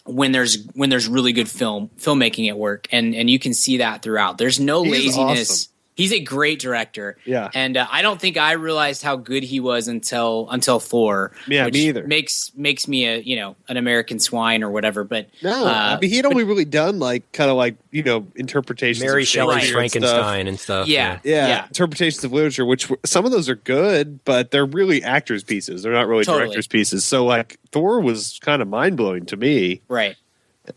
[0.06, 3.78] when there's when there's really good film filmmaking at work and and you can see
[3.78, 5.73] that throughout there's no He's laziness awesome.
[5.96, 7.50] He's a great director Yeah.
[7.54, 11.66] and uh, i don't think i realized how good he was until until thor Yeah,
[11.66, 12.08] which me either.
[12.08, 16.00] makes makes me a you know an american swine or whatever but No, uh, I
[16.00, 19.04] mean he had only really done like kind of like you know interpretations.
[19.06, 20.02] Mary of Shelley's Shakespeare and stuff.
[20.10, 20.88] Frankenstein and stuff.
[20.88, 24.66] yeah, Yeah, yeah interpretations of literature, which were- some of those are good, but they're
[24.66, 25.84] really actors' pieces.
[25.84, 26.46] They're not really Totally.
[26.46, 27.06] directors' pieces.
[27.06, 29.82] So like Thor was kind of mind blowing to me.
[29.90, 30.16] right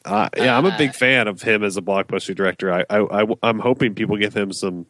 [0.04, 2.72] Uh, yeah, I'm a Uh, big fan of him as a blockbuster director.
[2.72, 4.84] I, I, I I'm hoping people give him some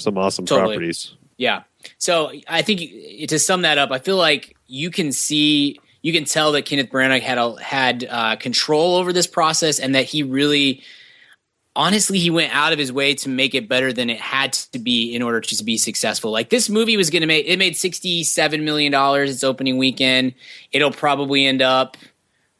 [0.00, 0.76] some awesome Totally.
[0.76, 1.14] properties.
[1.36, 1.62] Yeah.
[1.98, 2.80] So I think
[3.28, 6.90] to sum that up, I feel like you can see, you can tell that Kenneth
[6.90, 10.82] Branagh had a, had uh, control over this process, and that he really,
[11.74, 14.78] honestly, he went out of his way to make it better than it had to
[14.78, 16.30] be in order to be successful.
[16.30, 19.78] Like this movie was going to make it made sixty seven million dollars its opening
[19.78, 20.34] weekend.
[20.72, 21.96] It'll probably end up.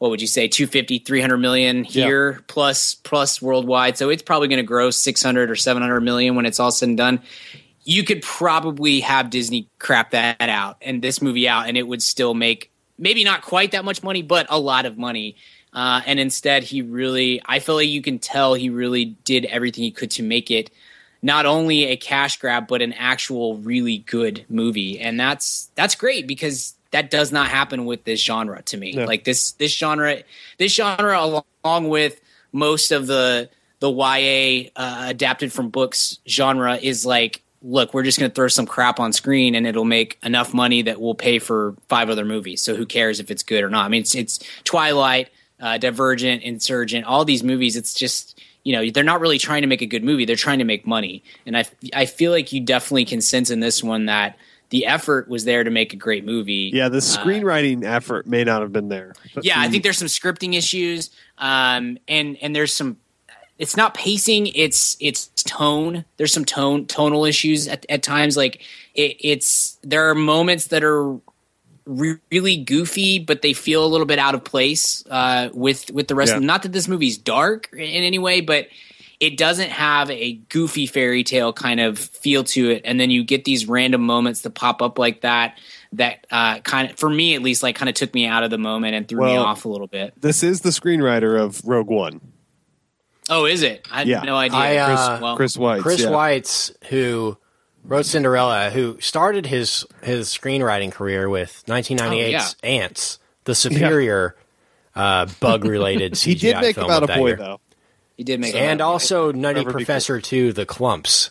[0.00, 4.56] What would you say 250 300 million here plus plus worldwide so it's probably going
[4.56, 7.20] to gross 600 or 700 million when it's all said and done
[7.84, 12.02] you could probably have Disney crap that out and this movie out, and it would
[12.02, 15.36] still make maybe not quite that much money, but a lot of money.
[15.72, 19.84] Uh, and instead, he really, I feel like you can tell he really did everything
[19.84, 20.70] he could to make it
[21.22, 25.00] not only a cash grab, but an actual really good movie.
[25.00, 28.92] And that's that's great because that does not happen with this genre to me.
[28.92, 29.04] No.
[29.04, 30.22] Like this this genre,
[30.58, 32.20] this genre along, along with
[32.52, 33.48] most of the
[33.80, 38.48] the YA uh, adapted from books genre is like, look, we're just going to throw
[38.48, 42.24] some crap on screen and it'll make enough money that we'll pay for five other
[42.24, 42.60] movies.
[42.60, 43.86] So who cares if it's good or not?
[43.86, 45.30] I mean, it's, it's Twilight,
[45.60, 47.76] uh, Divergent, Insurgent, all these movies.
[47.76, 50.58] It's just you know they're not really trying to make a good movie; they're trying
[50.58, 51.22] to make money.
[51.46, 51.64] And I
[51.94, 54.36] I feel like you definitely can sense in this one that
[54.70, 56.70] the effort was there to make a great movie.
[56.72, 59.14] Yeah, the screenwriting effort may not have been there.
[59.42, 62.96] Yeah, I think there's some scripting issues, um, and and there's some.
[63.58, 66.04] It's not pacing; it's it's tone.
[66.16, 68.36] There's some tone tonal issues at, at times.
[68.36, 68.62] Like
[68.94, 71.18] it, it's there are moments that are
[71.84, 76.08] re- really goofy, but they feel a little bit out of place uh, with with
[76.08, 76.30] the rest.
[76.30, 76.36] Yeah.
[76.36, 76.46] of them.
[76.46, 78.68] Not that this movie's dark in any way, but
[79.20, 82.82] it doesn't have a goofy fairy tale kind of feel to it.
[82.86, 85.58] And then you get these random moments that pop up like that.
[85.92, 88.50] That uh, kind of, for me at least, like kind of took me out of
[88.50, 90.14] the moment and threw me off a little bit.
[90.20, 92.20] this is the screenwriter of Rogue One,
[93.28, 93.86] Oh, is it?
[93.90, 94.58] I had no idea.
[94.58, 95.82] I, uh, Chris, well, Chris White.
[95.82, 96.08] Chris yeah.
[96.08, 97.36] Weitz, who
[97.84, 104.36] wrote Cinderella, who started his his screenwriting career with 1998's Oh, Ants, the superior
[104.96, 107.36] uh, bug related CGI He did make film about a that boy year.
[107.36, 107.60] though.
[108.20, 111.30] He did make and also Nutty Forever Be Professor 2, The Klumps,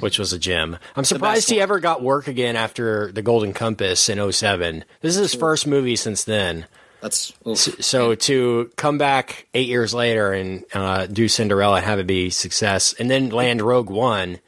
[0.00, 0.78] which was a gem.
[0.96, 1.62] I'm surprised he one.
[1.62, 4.82] ever got work again after The Golden Compass in 07.
[5.02, 6.64] This is his first movie since then.
[7.02, 7.58] That's oof.
[7.58, 12.30] So to come back eight years later and uh, do Cinderella and have it be
[12.30, 14.38] success, and then land Rogue One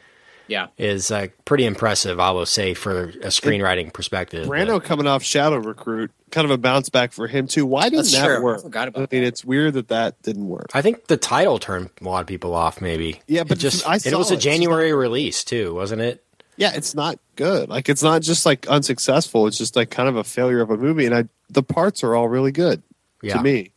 [0.46, 0.66] yeah.
[0.78, 4.46] is uh, pretty impressive, I will say, for a screenwriting perspective.
[4.46, 7.64] Branagh coming off Shadow Recruit, kind of a bounce back for him too.
[7.66, 8.36] Why didn't That's that true.
[8.36, 8.62] I work?
[8.62, 10.66] forgot about I mean, it's weird that that didn't work.
[10.74, 12.80] I think the title turned a lot of people off.
[12.80, 13.20] Maybe.
[13.26, 14.40] Yeah, It but just I and it was a it.
[14.40, 16.24] January release too, wasn't it?
[16.56, 17.68] Yeah, it's not good.
[17.68, 19.46] Like it's not just like unsuccessful.
[19.48, 21.04] It's just like kind of a failure of a movie.
[21.06, 22.80] And I, the parts are all really good
[23.22, 23.38] Yeah.
[23.38, 23.70] to me.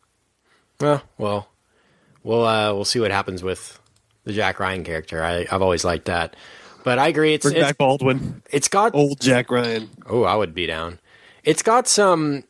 [0.79, 1.49] Well, well,
[2.23, 3.79] we'll uh, we'll see what happens with
[4.25, 5.23] the Jack Ryan character.
[5.23, 6.35] I, I've always liked that.
[6.87, 7.33] But I agree.
[7.33, 9.89] It's Bring it's, back Baldwin, it's got old Jack Ryan.
[10.05, 10.99] Oh, I would be down.
[11.43, 12.45] It's got some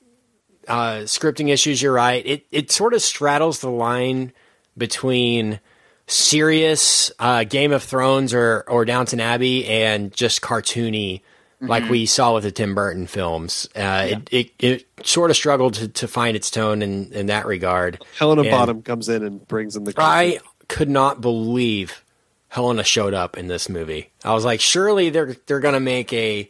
[0.67, 1.81] uh, scripting issues.
[1.81, 2.23] You're right.
[2.23, 4.31] It it sort of straddles the line
[4.77, 5.59] between
[6.05, 11.21] serious uh, Game of Thrones or or Downton Abbey and just cartoony,
[11.59, 13.67] like we saw with the Tim Burton films.
[13.75, 17.47] Uh, it, it it sort of struggled to, to find its tone in in that
[17.47, 18.05] regard.
[18.19, 19.95] Helena And Bonham comes in and brings in the.
[19.97, 22.03] I could not believe
[22.49, 24.11] Helena showed up in this movie.
[24.23, 26.49] I was like, surely they're they're gonna make a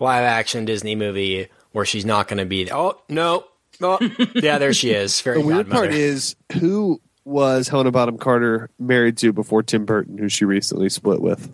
[0.00, 2.70] live action Disney movie where she's not gonna be.
[2.70, 3.44] Oh no,
[3.80, 3.98] oh
[4.34, 5.20] yeah, there she is.
[5.20, 10.18] Very the weird part is who was Helena Bonham Carter married to before Tim Burton,
[10.18, 11.50] who she recently split with.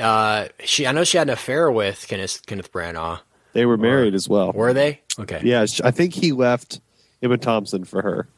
[0.00, 3.20] uh, she I know she had an affair with Kenneth Kenneth Branagh.
[3.52, 4.52] They were married as well.
[4.52, 5.00] Were they?
[5.18, 5.40] Okay.
[5.44, 6.80] Yeah, I think he left
[7.22, 8.28] Emma Thompson for her.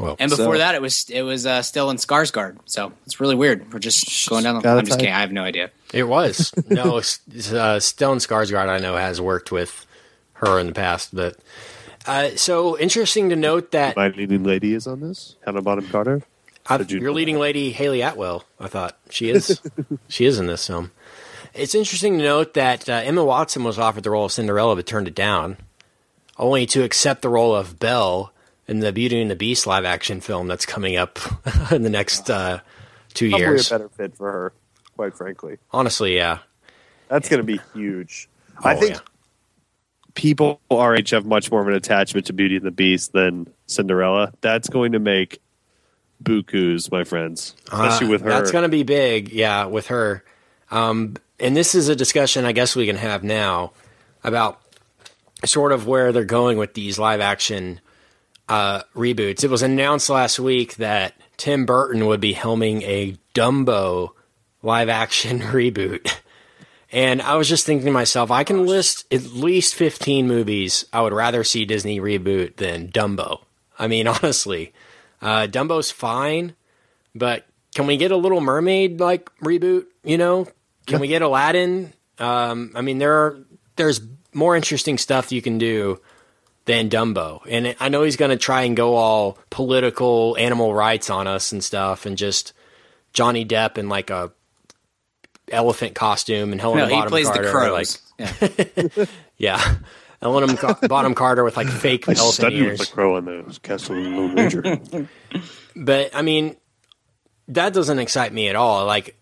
[0.00, 2.56] Well, And before So- that, it was it was uh, Stellan Skarsgård.
[2.66, 3.72] So it's really weird.
[3.72, 4.56] We're just going down.
[4.56, 5.14] The, Gotta I'm just kidding.
[5.14, 5.70] I have no idea.
[5.92, 8.68] it was no s- uh, Stellan Skarsgård.
[8.68, 9.86] I know has worked with
[10.34, 11.36] her in the past, but.
[12.06, 15.36] Uh, so interesting to note that My leading lady is on this.
[15.42, 16.22] Helena Bonham Carter.
[16.66, 18.44] I, you your know leading lady, Hayley Atwell.
[18.60, 19.58] I thought she is.
[20.08, 20.90] she is in this film.
[21.54, 24.86] It's interesting to note that uh, Emma Watson was offered the role of Cinderella but
[24.86, 25.56] turned it down,
[26.36, 28.32] only to accept the role of Belle
[28.66, 31.18] in the Beauty and the Beast live action film that's coming up
[31.70, 32.60] in the next uh,
[33.12, 33.70] two Probably years.
[33.70, 34.52] a better fit for her,
[34.96, 35.58] quite frankly.
[35.70, 36.38] Honestly, yeah.
[37.08, 38.28] That's going to be huge.
[38.58, 39.00] Oh, I think yeah.
[40.14, 43.48] people our age have much more of an attachment to Beauty and the Beast than
[43.66, 44.32] Cinderella.
[44.40, 45.40] That's going to make
[46.22, 48.30] bukus, my friends, especially Uh, with her.
[48.30, 50.24] That's going to be big, yeah, with her.
[50.70, 53.72] Um, and this is a discussion I guess we can have now
[54.22, 54.60] about
[55.44, 57.80] sort of where they're going with these live action
[58.48, 59.44] uh, reboots.
[59.44, 64.10] It was announced last week that Tim Burton would be helming a Dumbo
[64.62, 66.12] live action reboot.
[66.92, 71.02] And I was just thinking to myself, I can list at least 15 movies I
[71.02, 73.42] would rather see Disney reboot than Dumbo.
[73.78, 74.72] I mean, honestly,
[75.20, 76.54] uh, Dumbo's fine,
[77.14, 79.86] but can we get a Little Mermaid like reboot?
[80.04, 80.46] You know,
[80.86, 81.92] can we get Aladdin?
[82.18, 83.38] Um, I mean, there are
[83.76, 84.00] there's
[84.32, 86.00] more interesting stuff you can do
[86.66, 91.10] than Dumbo, and I know he's going to try and go all political animal rights
[91.10, 92.52] on us and stuff, and just
[93.12, 94.32] Johnny Depp in like a
[95.50, 98.02] elephant costume and Helena No, he plays Carter, the crows.
[98.18, 99.04] like yeah.
[99.36, 99.74] yeah,
[100.22, 102.86] Helena Bonham Carter with like fake I elephant ears.
[102.86, 104.80] crow on the castle in Lone Ranger.
[105.76, 106.56] But I mean,
[107.48, 108.86] that doesn't excite me at all.
[108.86, 109.18] Like,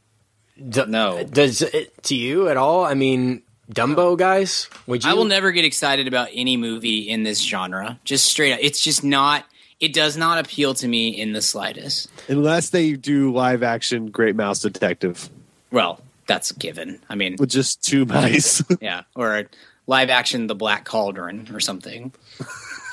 [0.57, 1.25] d- No.
[1.25, 2.85] does it to you at all?
[2.85, 5.11] I mean, Dumbo guys, would you?
[5.11, 7.99] I will never get excited about any movie in this genre.
[8.05, 9.45] Just straight up, it's just not.
[9.81, 12.09] It does not appeal to me in the slightest.
[12.29, 15.29] Unless they do live action Great Mouse Detective
[15.73, 17.01] Well, that's a given.
[17.09, 18.63] I mean, with just two mice.
[18.81, 19.45] yeah, or
[19.87, 22.13] live action The Black Cauldron or something.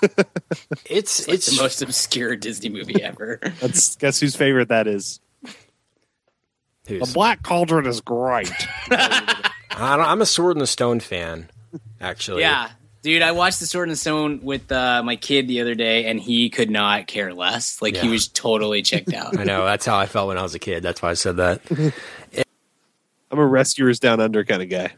[0.02, 3.42] It's It's it's the most obscure Disney movie ever.
[3.60, 5.20] That's guess whose favorite that is.
[6.88, 8.50] who's- Black Cauldron is great.
[9.72, 11.50] I don't, I'm a Sword in the Stone fan,
[12.02, 12.42] actually.
[12.42, 12.70] yeah,
[13.04, 16.06] dude, I watched The Sword and the Stone with uh, my kid the other day,
[16.06, 17.82] and he could not care less.
[17.82, 19.38] Like he was totally checked out.
[19.40, 19.66] I know.
[19.66, 20.84] That's how I felt when I was a kid.
[20.84, 21.62] That's why I said that.
[23.32, 24.92] I'm a Rescuers Down Under kind of guy.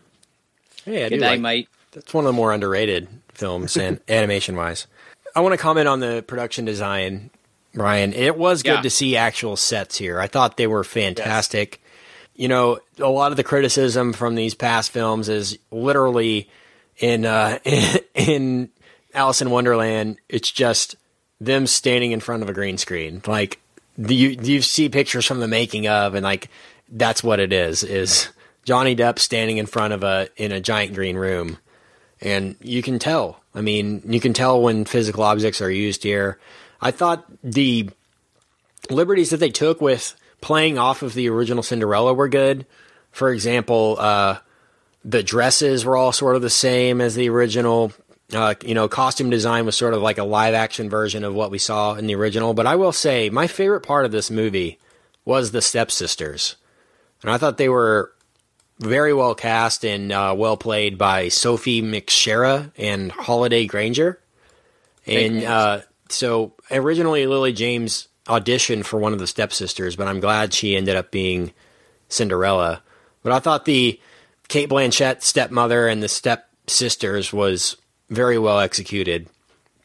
[0.86, 1.70] Hey, I do Good night, like mate.
[1.92, 4.88] That's one of the more underrated films and animation wise.
[5.36, 7.30] I want to comment on the production design,
[7.74, 8.14] Ryan.
[8.14, 8.82] It was good Yeah.
[8.82, 10.20] to see actual sets here.
[10.20, 11.82] I thought they were fantastic.
[12.36, 16.50] You know, a lot of the criticism from these past films is literally
[16.98, 17.60] in uh,
[18.14, 18.70] in
[19.14, 20.18] Alice in Wonderland.
[20.30, 20.96] It's just
[21.40, 23.22] them standing in front of a green screen.
[23.28, 23.60] Like
[23.98, 26.50] you you see pictures from the making of, and like
[26.90, 27.84] that's what it is.
[27.84, 28.30] Is
[28.64, 31.58] Johnny Depp standing in front of a in a giant green room
[32.22, 33.42] and you can tell.
[33.56, 36.40] I mean, you can tell when physical objects are used here.
[36.80, 37.90] I thought the
[38.90, 42.66] liberties that they took with playing off of the original Cinderella were good.
[43.12, 44.38] For example, uh,
[45.06, 47.94] the dresses were all sort of the same as the original.
[48.34, 51.52] Uh, you know, costume design was sort of like a live action version of what
[51.52, 52.54] we saw in the original.
[52.54, 54.80] But I will say, my favorite part of this movie
[55.26, 56.56] was the stepsisters.
[57.22, 58.14] And I thought they were
[58.80, 64.20] very well cast and uh, well played by Sophie McShera and Holliday Grainger.
[65.06, 70.54] And uh, so originally Lily James auditioned for one of the stepsisters, but I'm glad
[70.54, 71.54] she ended up being
[72.10, 72.82] Cinderella.
[73.24, 74.00] But I thought the
[74.48, 77.78] Cate Blanchett stepmother and the stepsisters was
[78.10, 79.28] very well executed.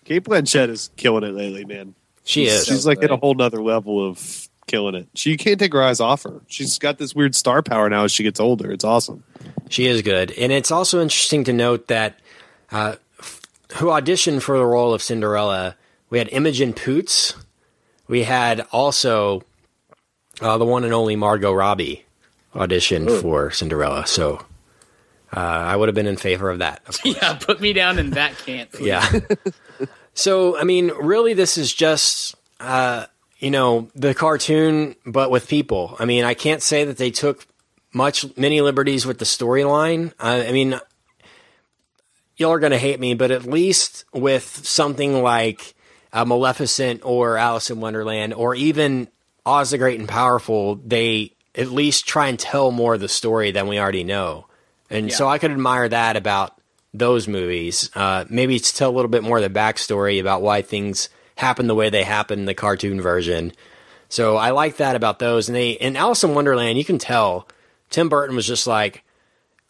[0.05, 1.95] Cate Blanchett is killing it lately, man.
[2.25, 2.67] She is.
[2.67, 5.09] She's like at a whole nother level of killing it.
[5.15, 6.41] She can't take her eyes off her.
[6.49, 8.73] She's got this weird star power now as she gets older.
[8.73, 9.23] It's awesome.
[9.69, 12.19] She is good, and it's also interesting to note that
[12.71, 12.97] uh,
[13.75, 15.77] who auditioned for the role of Cinderella.
[16.09, 17.35] We had Imogen Poots.
[18.09, 19.43] We had also
[20.41, 22.05] uh, the one and only Margot Robbie
[22.55, 24.07] audition for Cinderella.
[24.07, 24.45] So
[25.35, 26.83] uh, I would have been in favor of that.
[26.87, 26.99] of.
[27.05, 28.73] Yeah, put me down in that camp.
[28.73, 28.87] please.
[28.87, 29.21] Yeah.
[30.15, 33.07] so, I mean, really, this is just, uh,
[33.39, 35.97] you know, the cartoon, but with people.
[35.99, 37.47] I mean, I can't say that they took
[37.93, 40.13] much, many liberties with the storyline.
[40.19, 40.81] I, I mean,
[42.37, 45.75] y'all are going to hate me, but at least with something like
[46.13, 49.09] uh, Maleficent or Alice in Wonderland or even
[49.45, 53.51] Oz the Great and Powerful, they at least try and tell more of the story
[53.51, 54.47] than we already know.
[54.91, 56.61] And so I could admire that about
[56.95, 57.91] those movies.
[57.95, 61.67] Uh, maybe to tell a little bit more of the backstory about why things happen
[61.67, 63.53] the way they happen in the cartoon version.
[64.09, 65.49] So I like that about those.
[65.49, 67.49] And they in Alice in Wonderland, you can tell
[67.91, 69.03] Tim Burton was just like,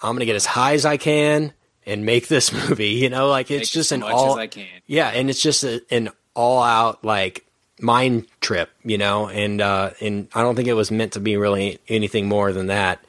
[0.01, 1.53] I'm gonna get as high as I can
[1.87, 2.91] and make this movie.
[2.91, 4.67] You know, like it's Make just an all as I can.
[4.87, 7.45] yeah, and it's just a, an all out like
[7.81, 11.37] mind trip, you know, and uh, and I don't think it was meant to be
[11.37, 13.05] really anything more than that.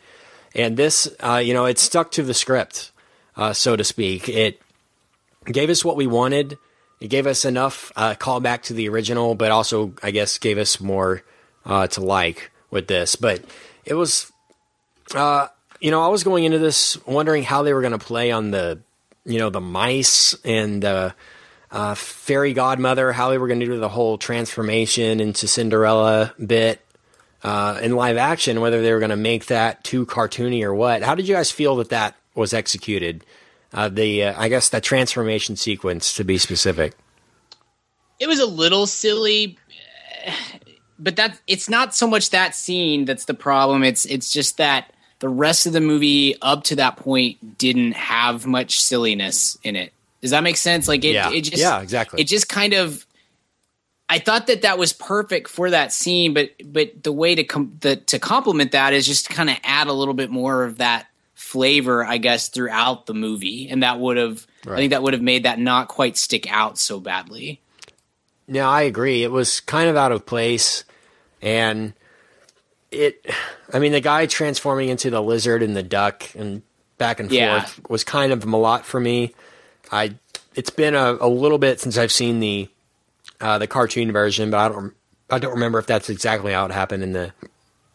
[0.56, 2.92] And this, uh, you know, it stuck to the script,
[3.36, 4.28] uh, so to speak.
[4.28, 4.60] It
[5.46, 6.58] gave us what we wanted.
[7.00, 10.82] It gave us enough uh, callback to the original, but also, I guess, gave us
[10.82, 11.22] more
[11.64, 13.16] uh, to like with this.
[13.16, 13.44] But
[13.86, 14.32] it was,
[15.14, 15.48] uh,
[15.80, 18.50] you know, I was going into this wondering how they were going to play on
[18.50, 18.80] the,
[19.26, 21.14] you know, the mice and the
[21.72, 26.82] uh, fairy godmother, how they were going to do the whole transformation into Cinderella bit
[27.44, 31.04] uh, in live action, whether they were going to make that too cartoony or what.
[31.04, 33.24] How did you guys feel that that was executed?
[33.74, 36.94] Uh, the uh, I guess the transformation sequence, to be specific.
[38.20, 39.58] it was a little silly
[41.00, 44.94] but that it's not so much that scene that's the problem it's it's just that
[45.20, 49.94] the rest of the movie up to that point didn't have much silliness in it
[50.22, 51.32] does that make sense like it, Yeah.
[51.32, 52.22] it just Yeah, exactly.
[52.22, 53.06] it just kind of
[54.10, 57.76] i thought that that was perfect for that scene but but the way to com-
[57.82, 61.08] the, to complement that is just kind of add a little bit more of that
[61.36, 65.22] flavor i guess throughout the movie and that would have i think that would have
[65.22, 67.60] made that not quite stick out so badly
[68.50, 69.24] No, I agree.
[69.24, 70.86] It was kind of out of place,
[71.42, 71.92] and
[72.92, 73.26] it.
[73.74, 76.62] I mean, the guy transforming into the lizard and the duck and
[76.98, 77.60] back and Yeah.
[77.66, 79.34] forth was kind of a lot for me.
[79.92, 80.16] I.
[80.56, 82.70] It's been a, a little bit since I've seen the
[83.40, 84.94] uh, the cartoon version, but I don't.
[85.30, 87.34] I don't remember if that's exactly how it happened in the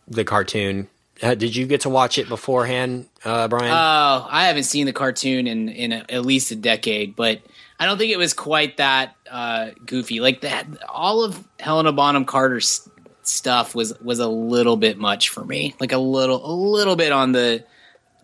[0.09, 0.89] the cartoon.
[1.23, 3.71] Uh, did you get to watch it beforehand, uh, Brian?
[3.71, 7.41] Oh, I haven't seen the cartoon in in a, at least a decade, but
[7.79, 10.21] I don't think it was quite that uh, goofy.
[10.21, 12.89] Like that, all of Helena Bonham Carter's
[13.23, 15.75] stuff was was a little bit much for me.
[15.81, 17.65] Like a little, a little bit on the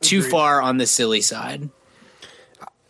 [0.01, 1.69] too far on the silly side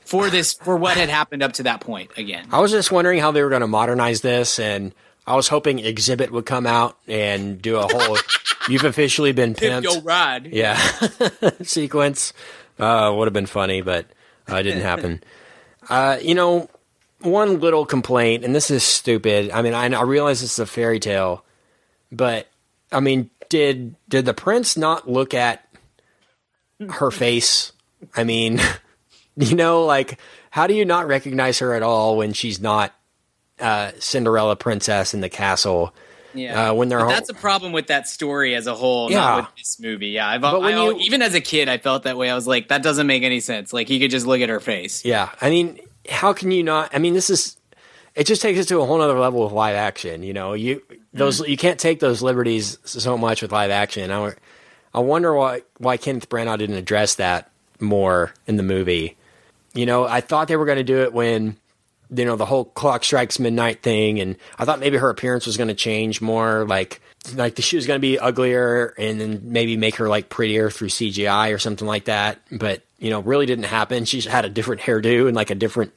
[0.09, 2.11] for this for what had happened up to that point.
[2.17, 4.95] Again, I was just wondering how they were going to modernize this, and
[5.27, 8.17] I was hoping Xzibit would come out and do a whole
[8.69, 10.47] "You've officially been Pimp pimped" Yo Ride.
[10.47, 10.79] yeah
[11.63, 12.33] sequence.
[12.79, 14.07] Uh, would have been funny, but
[14.51, 15.23] uh, it didn't happen.
[15.91, 16.69] Uh, you know,
[17.21, 19.51] one little complaint, and this is stupid.
[19.51, 21.47] I mean, I, I realize this is a fairy tale,
[22.13, 22.47] but
[22.93, 25.67] I mean, did did the prince not look at
[26.91, 27.73] her face?
[28.15, 28.61] I mean,
[29.51, 30.19] you know, like
[30.51, 32.93] how do you not recognize her at all when she's not
[33.61, 35.95] uh, Cinderella princess in the castle?
[36.35, 39.19] Yeah, Uh, when they're home- that's a problem with that story as a whole, Yeah.
[39.19, 40.09] not with this movie.
[40.09, 42.31] Yeah, I've, But when I, you- even as a kid, I felt that way.
[42.31, 43.73] I was like, that doesn't make any sense.
[43.73, 45.05] Like he could just look at her face.
[45.05, 46.91] Yeah, I mean, how can you not?
[46.95, 47.57] I mean, this is
[48.15, 50.23] it just takes it to a whole other level of live action.
[50.23, 50.83] You know, you
[51.13, 54.11] those you can't take those liberties so much with live action.
[54.11, 54.33] I,
[54.95, 59.17] I wonder why why Kenneth Branagh didn't address that more in the movie.
[59.75, 61.57] You know, I thought they were going to do it when
[62.11, 65.57] you know the whole clock strikes midnight thing, and I thought maybe her appearance was
[65.57, 67.01] going to change more, like
[67.35, 70.71] like the, she was going to be uglier, and then maybe make her like prettier
[70.71, 72.41] through CGI or something like that.
[72.51, 74.05] But you know, really didn't happen.
[74.05, 75.93] She had a different hairdo and like a different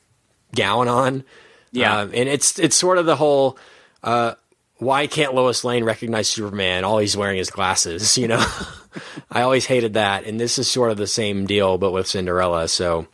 [0.53, 1.24] gown on.
[1.72, 1.99] Yeah.
[1.99, 3.57] Um, and it's it's sort of the whole
[4.03, 4.36] uh,
[4.82, 6.84] why can't Lois Lane recognize Superman?
[6.84, 8.17] All he's wearing is glasses.
[8.22, 8.45] You know,
[9.32, 12.67] I always hated that, and this is sort of the same deal, but with Cinderella.
[12.67, 13.07] So,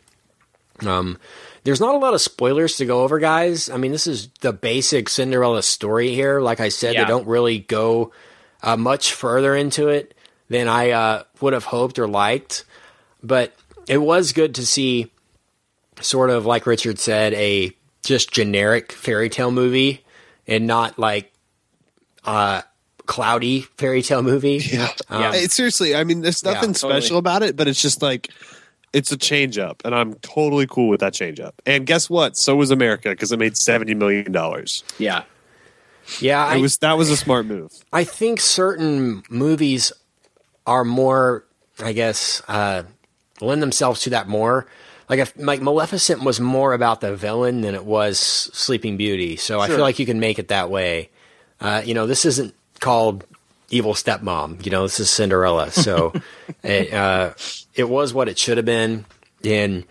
[0.86, 1.18] um,
[1.64, 3.68] there's not a lot of spoilers to go over, guys.
[3.70, 6.40] I mean, this is the basic Cinderella story here.
[6.40, 7.04] Like I said, Yeah.
[7.04, 8.12] they don't really go
[8.62, 10.14] uh, much further into it
[10.48, 12.64] than I uh, would have hoped or liked.
[13.22, 13.54] But
[13.86, 15.10] it was good to see,
[16.00, 17.72] sort of like Richard said, a
[18.04, 20.04] just generic fairy tale movie
[20.46, 21.32] and not like
[22.24, 22.62] uh,
[23.06, 24.58] cloudy fairy tale movie.
[24.72, 24.88] Yeah.
[25.10, 27.00] Um, It- seriously, I mean, there's nothing totally.
[27.00, 28.30] special about it, but it's just like
[28.92, 31.60] it's a change up, and I'm totally cool with that change up.
[31.66, 32.36] And guess what?
[32.36, 34.84] So was America because it made seventy million dollars.
[34.98, 35.24] Yeah.
[36.20, 37.72] Yeah, I, was that was a smart move.
[37.92, 39.92] I think certain movies
[40.66, 41.44] are more,
[41.80, 42.84] I guess, uh,
[43.42, 44.66] lend themselves to that more.
[45.08, 49.60] Like if like Maleficent was more about the villain than it was Sleeping Beauty, so
[49.60, 51.10] I feel like you can make it that way.
[51.60, 53.24] Uh, you know, this isn't called
[53.70, 54.64] Evil Stepmom.
[54.64, 55.70] You know, this is Cinderella.
[55.70, 56.12] So
[56.62, 57.34] it uh,
[57.74, 59.04] it was what it should have been,
[59.44, 59.84] and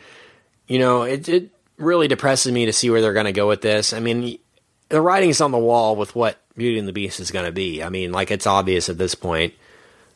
[0.68, 3.62] you know, it it really depresses me to see where they're going to go with
[3.62, 3.94] this.
[3.94, 4.40] I mean,
[4.90, 7.84] the writing's on the wall with what Beauty and the Beast is going to be.
[7.84, 9.54] I mean, like it's obvious at this point.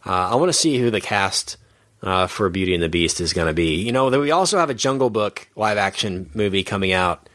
[0.05, 1.57] Uh, I want to see who the cast
[2.01, 3.75] uh, for Beauty and the Beast is going to be.
[3.75, 7.29] You know, we also have a Jungle Book live action movie coming out.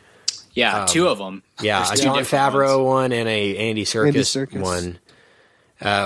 [0.55, 0.87] Yeah.
[0.87, 1.43] two of them.
[1.61, 2.87] Yeah, There's a two Jon Favreau ones.
[2.87, 4.61] one and a Andy Serkis, Serkis.
[4.61, 4.99] one.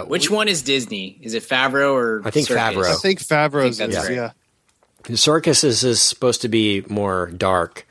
[0.07, 1.19] Which one is Disney?
[1.23, 2.57] Is it Favreau or I think Serkis?
[2.75, 2.93] Favreau.
[2.93, 4.15] I think Favreau's I think is, that's right.
[4.17, 4.31] yeah.
[5.05, 7.87] Serkis is, is supposed to be more dark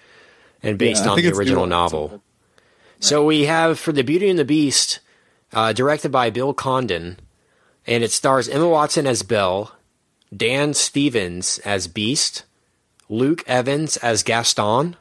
[0.62, 1.70] and based Yeah, on the original nuanced.
[1.70, 2.24] novel.
[3.00, 5.00] So we have for the Beauty and the Beast,
[5.54, 7.18] uh, directed by Bill Condon,
[7.88, 9.72] and it stars Emma Watson as Belle,
[10.36, 12.44] Dan Stevens as Beast,
[13.08, 14.96] Luke Evans as Gaston,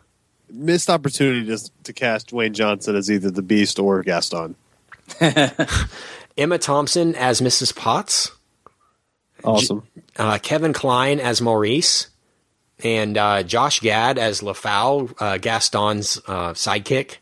[0.50, 4.54] Missed opportunity to, to cast Dwayne Johnson as either the Beast or Gaston.
[6.38, 7.74] Emma Thompson as Mrs.
[7.76, 8.30] Potts,
[9.44, 9.86] Awesome.
[10.16, 12.08] uh, Kevin Kline as Maurice,
[12.82, 17.16] and uh, Josh Gad as LeFou, uh, Gaston's uh, sidekick.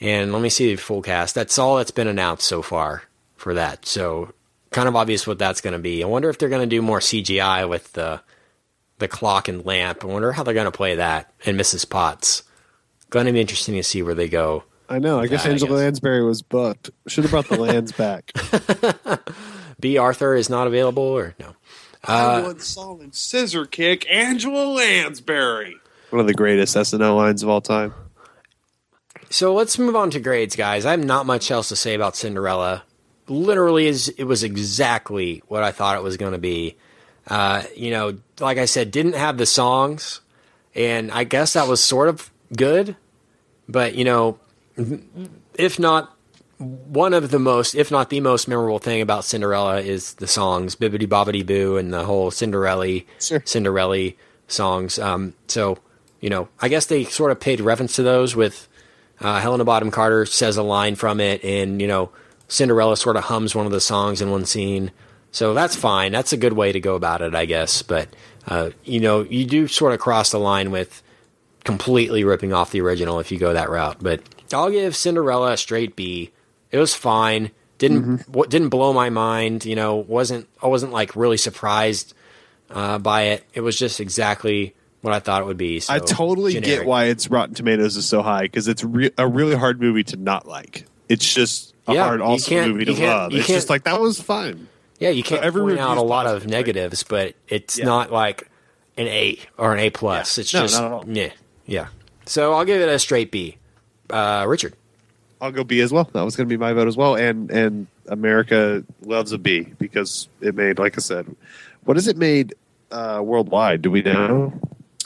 [0.00, 1.34] And let me see the full cast.
[1.34, 3.04] That's all that's been announced so far
[3.36, 3.86] for that.
[3.86, 4.32] So
[4.70, 6.02] kind of obvious what that's going to be.
[6.02, 8.20] I wonder if they're going to do more CGI with the
[8.98, 10.04] the clock and lamp.
[10.04, 11.88] I wonder how they're going to play that in Mrs.
[11.88, 12.42] Potts.
[13.10, 14.64] Going to be interesting to see where they go.
[14.92, 15.18] I know.
[15.18, 15.78] I guess that, I Angela guess.
[15.78, 16.90] Lansbury was booked.
[17.06, 18.30] Should have brought the lands back.
[19.80, 21.54] Bea Arthur is not available, or no?
[22.04, 25.76] I once saw in Scissor Kick Angela Lansbury.
[26.10, 27.94] One of the greatest SNL lines of all time.
[29.30, 30.84] So let's move on to grades, guys.
[30.84, 32.82] I have not much else to say about Cinderella.
[33.28, 36.76] Literally, is it was exactly what I thought it was going to be.
[37.26, 40.20] Uh, you know, like I said, didn't have the songs,
[40.74, 42.94] and I guess that was sort of good.
[43.68, 44.38] But you know,
[45.54, 46.16] if not
[46.58, 50.76] one of the most, if not the most memorable thing about Cinderella is the songs
[50.76, 53.42] "Bibbidi Bobbidi Boo" and the whole Cinderella, Sure.
[53.44, 54.10] Cinderella
[54.48, 54.98] songs.
[54.98, 55.78] Um, so
[56.20, 58.68] you know, I guess they sort of paid reference to those with
[59.20, 62.10] uh, Helena Bonham Carter says a line from it, and you know,
[62.48, 64.92] Cinderella sort of hums one of the songs in one scene.
[65.32, 66.12] So that's fine.
[66.12, 67.82] That's a good way to go about it, I guess.
[67.82, 68.08] But
[68.46, 71.02] uh, you know, you do sort of cross the line with
[71.64, 73.96] completely ripping off the original if you go that route.
[74.00, 74.20] But
[74.54, 76.30] I'll give Cinderella a straight B.
[76.70, 77.50] It was fine.
[77.78, 79.64] Didn't what didn't blow my mind.
[79.64, 82.14] You know, wasn't I wasn't like really surprised
[82.70, 83.44] uh, by it.
[83.54, 85.80] It was just exactly what I thought it would be.
[85.80, 89.26] So, I totally get why its Rotten Tomatoes is so high because it's re- a
[89.26, 90.86] really hard movie to not like.
[91.08, 93.34] It's just a Yeah, hard, awesome movie to love.
[93.34, 94.68] It's just like that was fun.
[95.00, 97.86] Yeah, you can't every point out a lot of negatives, but it's Yeah.
[97.86, 98.48] not like
[98.96, 100.38] an A or an A plus.
[100.38, 101.04] It's No, just not at all.
[101.08, 101.30] yeah,
[101.66, 101.88] yeah.
[102.26, 103.56] So I'll give it a straight B.
[104.12, 104.74] Uh, Richard,
[105.40, 106.08] I'll go B as well.
[106.12, 107.14] That was going to be my vote as well.
[107.16, 111.34] And and America loves a B because it made, like I said,
[111.84, 112.54] what has it made
[112.90, 113.82] uh, worldwide?
[113.82, 114.52] Do we know?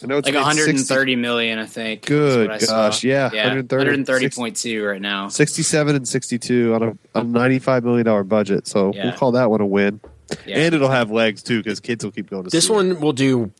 [0.02, 2.04] I know it's Like made 130 million, I think.
[2.04, 2.88] Good what I saw.
[2.88, 5.28] gosh, yeah, yeah, 130, 130.2 right now.
[5.28, 6.88] 67 and 62 on a,
[7.20, 8.66] a $95 million budget.
[8.66, 9.04] So Yeah.
[9.06, 10.00] we'll call that one a win.
[10.44, 10.58] Yeah.
[10.58, 12.76] And it'll have legs too because kids will keep going to this see it.
[12.76, 13.50] one will do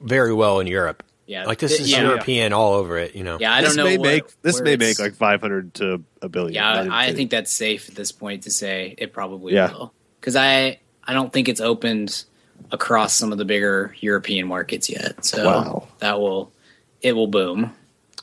[0.00, 1.02] very well in Europe.
[1.32, 2.02] Yeah, Like this is yeah.
[2.02, 3.14] European all over it.
[3.14, 3.38] You know.
[3.40, 3.84] Yeah, I don't this know.
[3.84, 6.54] may what- make this may make like 500 to a billion.
[6.54, 7.16] Yeah, Not I kidding.
[7.16, 9.70] think that's safe at this point to say it probably Yeah.
[9.72, 9.92] will.
[10.20, 12.24] Because I I don't think it's opened
[12.70, 15.24] across some of the bigger European markets yet.
[15.24, 15.88] So Wow.
[16.00, 16.52] that will
[17.00, 17.72] it will boom.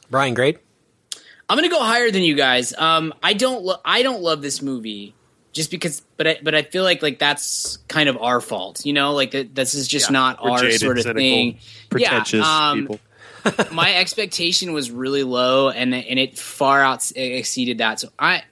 [0.10, 0.58] Brian, great.
[1.50, 2.74] I'm gonna go higher than you guys.
[2.78, 5.16] Um, I don't lo- I don't love this movie
[5.60, 8.86] just because, but I, but I feel like like that's kind of our fault.
[8.86, 10.14] You know, like this is just Yeah.
[10.14, 11.60] not our jaded, sort of cynical, thing.
[11.90, 13.00] pretentious yeah, um, people.
[13.74, 18.44] my expectation was really low and and it far out exceeded that so i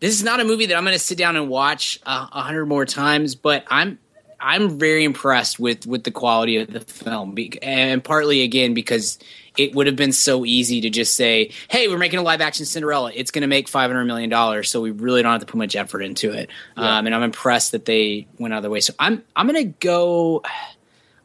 [0.00, 2.40] this is not a movie that i'm going to sit down and watch a a
[2.40, 3.98] hundred more times but i'm
[4.40, 9.18] i'm very impressed with with the quality of the film and partly again because
[9.58, 12.64] it would have been so easy to just say hey we're making a live action
[12.64, 15.58] cinderella it's going to make 500 million dollars so we really don't have to put
[15.58, 18.80] much effort into it um, and i'm impressed that they went out of their way
[18.80, 20.42] so i'm i'm going to go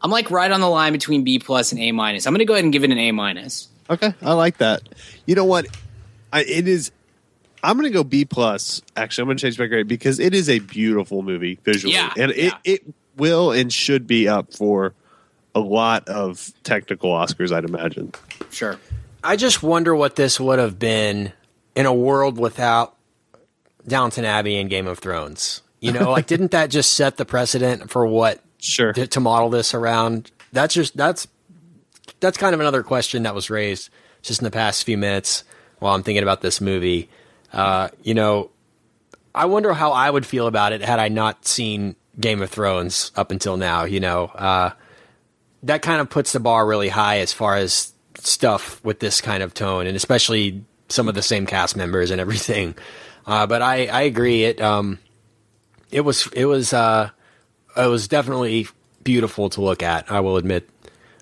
[0.02, 2.28] I'm like right on the line between B plus and A minus.
[2.28, 3.68] I'm going to go ahead and give it an A minus.
[3.90, 4.82] Okay, I like that.
[5.26, 5.68] You know what?
[6.32, 6.91] I, it is.
[7.64, 8.82] I'm going to go B plus.
[8.95, 12.14] Actually, I'm going to change my grade because it is a beautiful movie visually, Yeah,
[12.16, 12.84] and it it
[13.16, 14.94] will and should be up for
[15.57, 17.51] a lot of technical Oscars.
[17.51, 18.13] I'd imagine.
[18.51, 18.79] Sure.
[19.23, 21.34] I just wonder what this would have been
[21.75, 22.95] in a world without
[23.88, 25.61] Downton Abbey and Game of Thrones.
[25.79, 28.93] You know, like didn't that just set the precedent for what Sure.
[28.93, 30.31] to, to model this around?
[30.51, 31.27] That's just that's
[32.19, 33.89] that's kind of another question that was raised
[34.23, 35.43] just in the past few minutes
[35.79, 37.09] while I'm thinking about this movie.
[37.53, 38.49] Uh, you know,
[39.35, 43.11] I wonder how I would feel about it had I not seen Game of Thrones
[43.15, 43.84] up until now.
[43.84, 44.71] You know, uh,
[45.63, 49.43] that kind of puts the bar really high as far as stuff with this kind
[49.43, 52.75] of tone, and especially some of the same cast members and everything.
[53.27, 54.45] Uh, but I, I agree.
[54.45, 54.99] It um,
[55.91, 57.09] it was it was uh,
[57.75, 58.67] it was definitely
[59.03, 60.09] beautiful to look at.
[60.09, 60.69] I will admit,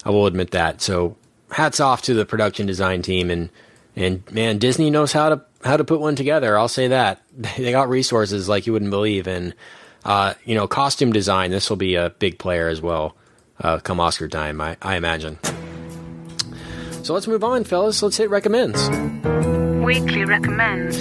[0.03, 0.83] I will admit that.
[0.83, 1.17] So
[1.49, 3.49] hats off to the production design team and
[3.95, 6.57] and man, Disney knows how to how to put one together.
[6.57, 9.53] I'll say that they got resources like you wouldn't believe, and
[10.03, 11.51] uh, you know, costume design.
[11.51, 13.15] This will be a big player as well.
[13.59, 15.39] Uh, come Oscar time, I, I imagine.
[17.03, 18.01] So let's move on, fellas.
[18.01, 18.89] Let's hit recommends.
[19.83, 20.97] Weekly recommends.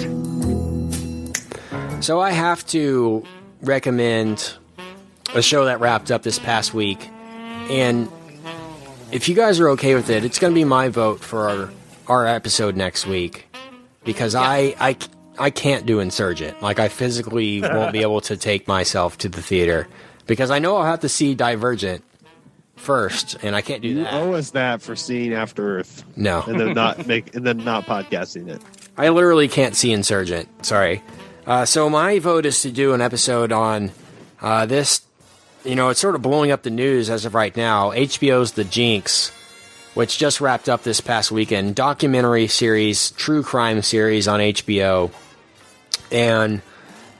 [2.05, 3.25] So I have to
[3.61, 4.53] recommend
[5.33, 7.09] a show that wrapped up this past week,
[7.69, 8.07] and
[9.11, 11.69] if you guys are okay with it, it's going to be my vote for our,
[12.07, 13.47] our episode next week
[14.03, 14.97] because I, I
[15.37, 16.61] I can't do Insurgent.
[16.61, 19.87] Like I physically won't be able to take myself to the theater
[20.27, 22.03] because I know I'll have to see Divergent
[22.75, 24.13] first, and I can't do You that.
[24.13, 27.85] owe us that for seeing After Earth, No, and then not make and then not
[27.85, 28.61] podcasting it.
[28.97, 30.65] I literally can't see Insurgent.
[30.65, 31.03] Sorry.
[31.45, 33.91] Uh, so my vote is to do an episode on
[34.41, 35.01] uh, this.
[35.63, 37.89] You know, it's sort of blowing up the news as of right now.
[37.91, 39.31] HBO's The Jinx,
[39.95, 45.11] which just wrapped up this past weekend, documentary series, true crime series on HBO,
[46.11, 46.61] and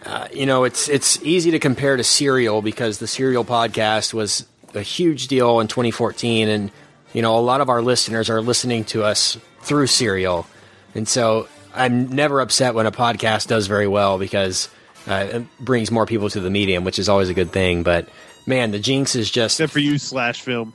[0.05, 4.45] uh, you know it's it's easy to compare to Serial because the Serial podcast was
[4.75, 6.71] a huge deal in 2014, and
[7.13, 10.45] you know a lot of our listeners are listening to us through Serial,
[10.93, 14.69] and so I'm never upset when a podcast does very well because
[15.07, 17.83] uh, it brings more people to the medium, which is always a good thing.
[17.83, 18.07] But
[18.45, 20.73] man, the Jinx is just Except for you, slash film.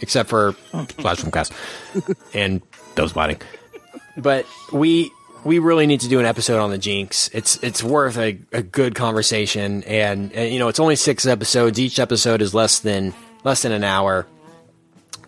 [0.00, 1.52] except for Flash from Cast
[2.34, 2.62] and
[2.94, 3.40] those biting.
[4.16, 5.10] But we
[5.44, 7.28] we really need to do an episode on the Jinx.
[7.32, 11.78] It's it's worth a, a good conversation, and, and you know it's only six episodes.
[11.78, 13.14] Each episode is less than
[13.44, 14.26] less than an hour,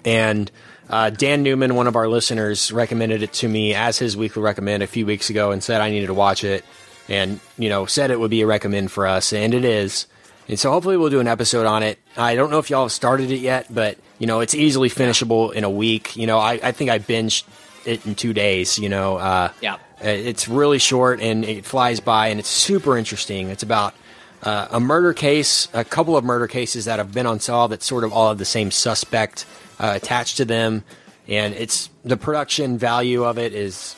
[0.05, 0.51] and.
[0.91, 4.83] Uh, Dan Newman, one of our listeners, recommended it to me as his weekly recommend
[4.83, 6.67] a few weeks ago and said I needed to watch it
[7.09, 10.07] and, you know, said it would be a recommend for us, and it is.
[10.49, 11.99] And so hopefully we'll do an episode on it.
[12.15, 15.53] I don't know if y'all have started it yet, but, you know, it's easily finishable
[15.53, 16.15] in a week.
[16.15, 17.45] You know, I, I think I binged
[17.87, 19.17] it in two days, you know.
[19.17, 19.79] Uh, Yeah.
[20.03, 23.49] It's really short and it flies by, and it's super interesting.
[23.49, 23.95] It's about
[24.43, 28.05] uh, a murder case, a couple of murder cases that have been unsolved that sort
[28.05, 29.47] of all have the same suspect
[29.79, 30.85] uh, attached to them,
[31.29, 33.95] and it's the production value of it is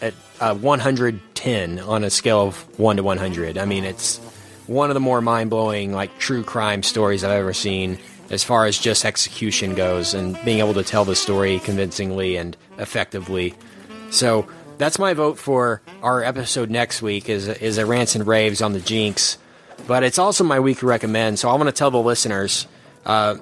[0.00, 3.56] at uh, 110 on a scale of one to 100.
[3.56, 4.18] I mean, it's
[4.66, 7.98] one of the more mind blowing like true crime stories I've ever seen
[8.30, 12.56] as far as just execution goes and being able to tell the story convincingly and
[12.78, 13.54] effectively.
[14.10, 14.46] So
[14.78, 18.72] that's my vote for our episode next week is is a rants and raves on
[18.72, 19.38] the Jinx,
[19.86, 21.38] but it's also my weekly recommend.
[21.38, 22.66] So I want to tell the listeners.
[23.04, 23.36] Uh,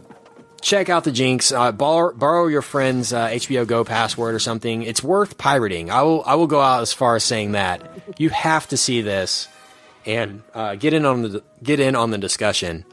[0.61, 1.53] check out the Jinx.
[1.53, 4.83] Uh, borrow, borrow your friend's uh, HBO Go password or something.
[4.83, 5.91] It's worth pirating.
[5.91, 6.23] I will.
[6.25, 7.83] I will go out as far as saying that
[8.19, 9.49] you have to see this
[10.07, 12.85] and uh, get in on the get in on the discussion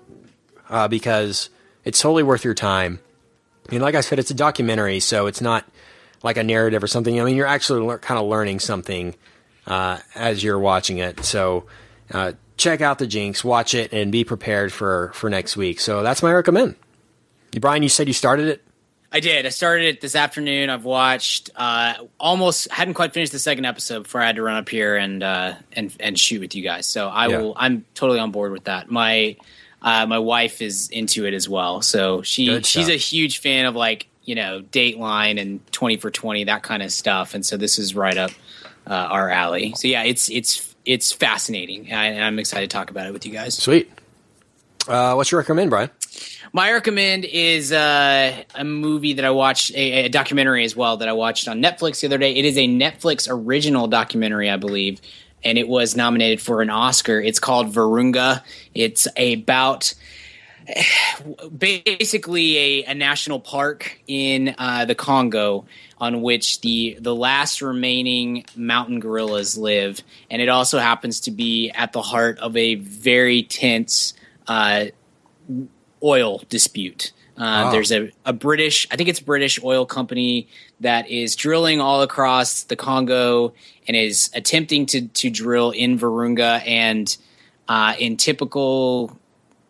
[0.69, 1.49] uh, because
[1.86, 2.99] it's totally worth your time.
[3.68, 5.65] I mean, like I said, it's a documentary, so it's not
[6.24, 7.19] like a narrative or something.
[7.19, 9.15] I mean, you're actually lear- kind of learning something
[9.65, 11.24] uh, as you're watching it.
[11.24, 11.65] So
[12.57, 15.79] check out the Jinx, watch it, and be prepared for for next week.
[15.79, 16.75] So that's my recommend.
[17.59, 18.63] Brian, you said you started it.
[19.09, 19.45] I did.
[19.45, 20.69] I started it this afternoon.
[20.69, 24.57] I've watched uh, almost hadn't quite finished the second episode before I had to run
[24.57, 26.85] up here and uh, and and shoot with you guys.
[26.88, 27.38] So I Yeah.
[27.38, 27.53] will.
[27.55, 28.91] I'm totally on board with that.
[28.91, 29.38] My
[29.81, 31.81] uh, my wife is into it as well.
[31.81, 36.43] So she she's a huge fan of like you know Dateline and Twenty for Twenty
[36.43, 37.34] that kind of stuff.
[37.34, 38.31] And so this is right up
[38.85, 39.73] uh, our alley.
[39.77, 43.34] So yeah, it's it's it's fascinating, and I'm excited to talk about it with you
[43.34, 43.55] guys.
[43.55, 43.91] Sweet.
[44.88, 45.91] Uh, what's your recommend, Brian?
[46.53, 51.09] My recommend is uh, a movie that I watched, a, a documentary as well that
[51.09, 52.34] I watched on Netflix the other day.
[52.34, 55.01] It is a Netflix original documentary, I believe,
[55.43, 57.19] and it was nominated for an Oscar.
[57.19, 58.41] It's called Virunga.
[58.73, 59.93] It's about
[61.57, 65.65] basically a, a national park in uh, the Congo
[65.99, 71.69] on which the the last remaining mountain gorillas live, and it also happens to be
[71.72, 74.14] at the heart of a very tense
[74.48, 74.86] uh,
[76.03, 77.11] oil dispute.
[77.38, 77.72] Uh, Wow.
[77.72, 80.48] There's a, a British, I think it's British oil company
[80.80, 83.53] that is drilling all across the Congo
[83.88, 87.15] and is attempting to to drill in Virunga and
[87.68, 89.15] uh, in typical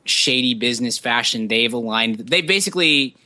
[0.05, 2.19] shady business fashion, they've aligned.
[2.19, 3.17] They basically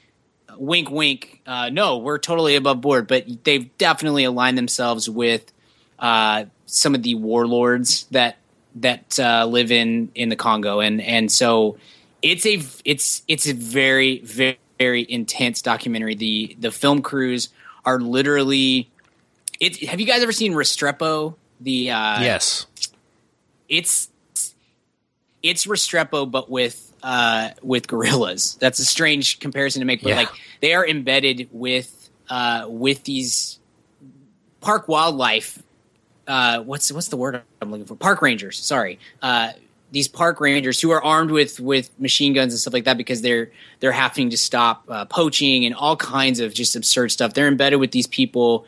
[0.62, 1.42] wink, wink.
[1.46, 5.52] Uh, no, we're totally above board, but they've definitely aligned themselves with
[6.00, 8.38] uh, some of the warlords that
[8.76, 11.78] that uh, live in in the Congo, and and so
[12.22, 16.16] it's a it's it's a very very very intense documentary.
[16.16, 17.50] The the film crews
[17.84, 18.90] are literally.
[19.60, 21.36] It, have you guys ever seen Restrepo?
[21.60, 22.66] The uh, yes.
[23.68, 24.10] it's
[25.44, 28.58] it's Restrepo, but with uh, with gorillas.
[28.60, 30.16] That's a strange comparison to make, but Yeah.
[30.18, 30.30] like
[30.62, 33.60] they are embedded with uh, with these
[34.62, 35.62] park wildlife.
[36.28, 37.96] Uh, what's what's the word I'm looking for?
[37.96, 38.58] Park rangers.
[38.58, 39.52] Sorry, uh,
[39.92, 43.22] these park rangers who are armed with with machine guns and stuff like that because
[43.22, 47.34] they're they're having to stop uh, poaching and all kinds of just absurd stuff.
[47.34, 48.66] They're embedded with these people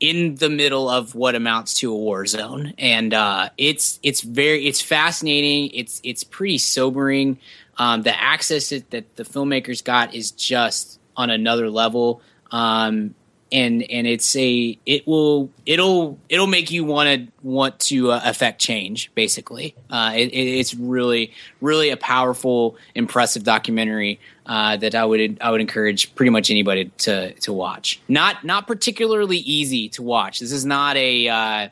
[0.00, 2.74] in the middle of what amounts to a war zone.
[2.78, 5.70] And uh, it's it's very it's fascinating.
[5.72, 7.38] It's it's pretty sobering.
[7.78, 12.22] Um, the access that, that the filmmakers got is just on another level.
[12.50, 13.14] Um,
[13.52, 18.20] and and it's a it will it'll it'll make you want to want to uh,
[18.24, 19.74] affect change basically.
[19.88, 25.50] Uh, it, it, it's really really a powerful impressive documentary uh, that I would I
[25.50, 28.00] would encourage pretty much anybody to to watch.
[28.08, 30.40] Not not particularly easy to watch.
[30.40, 31.68] This is not a uh,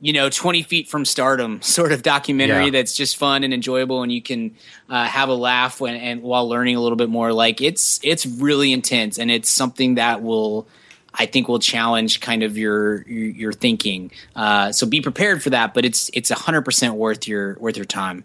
[0.00, 2.70] you know 20 feet from stardom sort of documentary Yeah.
[2.70, 4.54] that's just fun and enjoyable and you can
[4.88, 7.32] uh, have a laugh when and while learning a little bit more.
[7.32, 10.66] Like it's it's really intense and it's something that will
[11.16, 14.10] I think will challenge kind of your your, your thinking.
[14.34, 17.86] Uh, so be prepared for that, but it's it's hundred percent worth your worth your
[17.86, 18.24] time.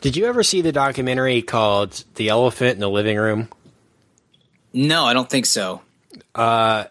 [0.00, 3.48] Did you ever see the documentary called "The Elephant in the Living Room"?
[4.72, 5.80] No, I don't think so.
[6.34, 6.84] Uh,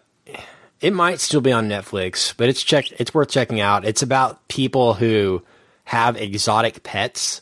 [0.80, 2.90] It might still be on Netflix, but it's check.
[3.00, 3.84] It's worth checking out.
[3.84, 5.42] It's about people who
[5.84, 7.40] have exotic pets.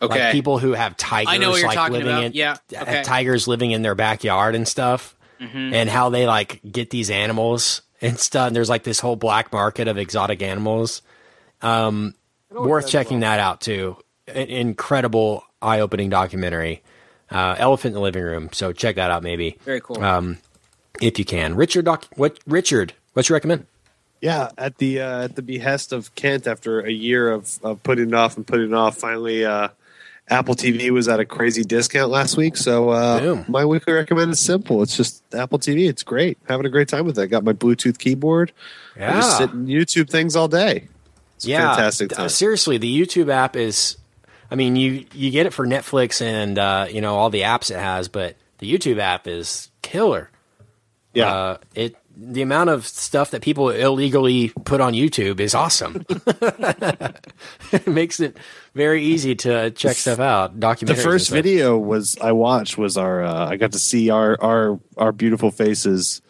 [0.00, 2.24] Okay, Like people who have tigers, I know what you're like talking living about.
[2.24, 3.02] in Yeah, okay.
[3.02, 8.18] Tigers living in their backyard and stuff, and how they like get these animals and
[8.18, 8.48] stuff.
[8.48, 11.02] And there's like this whole black market of exotic animals.
[11.62, 12.14] Um,
[12.50, 13.96] worth checking that out too.
[14.28, 16.82] An incredible, eye-opening documentary.
[17.30, 18.50] Uh, Elephant in the Living Room.
[18.52, 20.02] So check that out, maybe very cool.
[20.02, 20.38] um,
[21.00, 21.56] if you can.
[21.56, 22.92] Richard, doc, what Richard?
[23.14, 23.66] What's your recommend?
[24.20, 28.08] Yeah, at the uh, at the behest of Kent, after a year of, of putting
[28.08, 29.68] it off and putting it off, finally uh,
[30.28, 32.56] Apple TV was at a crazy discount last week.
[32.56, 34.82] So uh, my weekly recommend is simple.
[34.82, 35.88] It's just Apple TV.
[35.88, 36.36] It's great.
[36.48, 37.28] Having a great time with it.
[37.28, 38.52] Got my Bluetooth keyboard.
[38.96, 40.88] I just sit YouTube things all day.
[41.36, 42.28] It's yeah, fantastic uh, time.
[42.28, 43.98] seriously, the YouTube app is.
[44.50, 47.70] I mean, you you get it for Netflix and uh, you know all the apps
[47.70, 50.30] it has, but the YouTube app is killer.
[51.12, 56.06] yeah, Uh, it the amount of stuff that people illegally put on YouTube is awesome.
[57.70, 58.38] it makes it
[58.76, 60.60] very easy to check stuff out.
[60.60, 60.86] Documentaries.
[60.86, 64.78] the first video was I watched was our uh, I got to see our our
[64.96, 66.20] our beautiful faces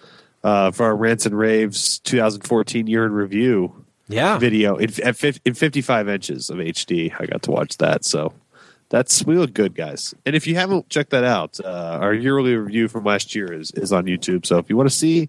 [0.44, 3.84] uh, for our rants and raves 2014 year in review.
[4.08, 7.12] Yeah, video in, at in 55 inches of HD.
[7.18, 8.04] I got to watch that.
[8.04, 8.32] So
[8.88, 10.14] that's we look good, guys.
[10.24, 13.72] And if you haven't checked that out, uh, our yearly review from last year is,
[13.72, 14.46] is on YouTube.
[14.46, 15.28] So if you want to see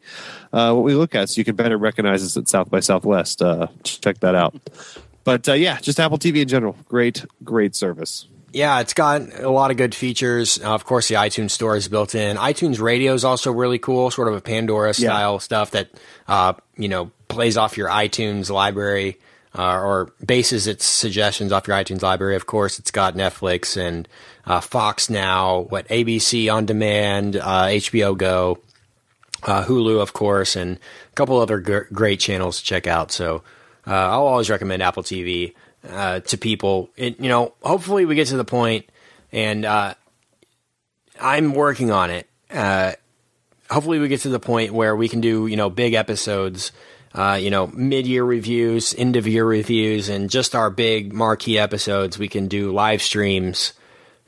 [0.53, 3.41] uh, what we look at, so you can better recognize us at South by Southwest,
[3.41, 4.55] uh, check that out.
[5.27, 8.29] But uh, yeah, just Apple TV in general, great, great service.
[8.53, 10.57] Yeah, it's got a lot of good features.
[10.63, 12.37] Uh, of course, the iTunes Store is built in.
[12.37, 15.89] iTunes Radio is also really cool, sort of a Pandora style stuff that
[16.29, 19.17] uh, you know plays off your iTunes library
[19.53, 22.37] uh, or bases its suggestions off your iTunes library.
[22.37, 24.07] Of course, it's got Netflix and
[24.45, 28.59] uh, Fox now, what ABC on demand, uh, HBO Go,
[29.43, 33.11] uh, Hulu, of course, and a couple other gr- great channels to check out.
[33.11, 33.43] So
[33.87, 35.53] uh, I'll always recommend Apple TV
[35.89, 36.89] uh, to people.
[36.97, 38.85] It, you know, hopefully we get to the point,
[39.31, 39.93] and uh,
[41.19, 42.27] I'm working on it.
[42.51, 42.93] Uh,
[43.69, 46.71] hopefully we get to the point where we can do you know big episodes.
[47.15, 52.19] Uh, you know, mid-year reviews, end-of-year reviews, and just our big marquee episodes.
[52.19, 53.73] We can do live streams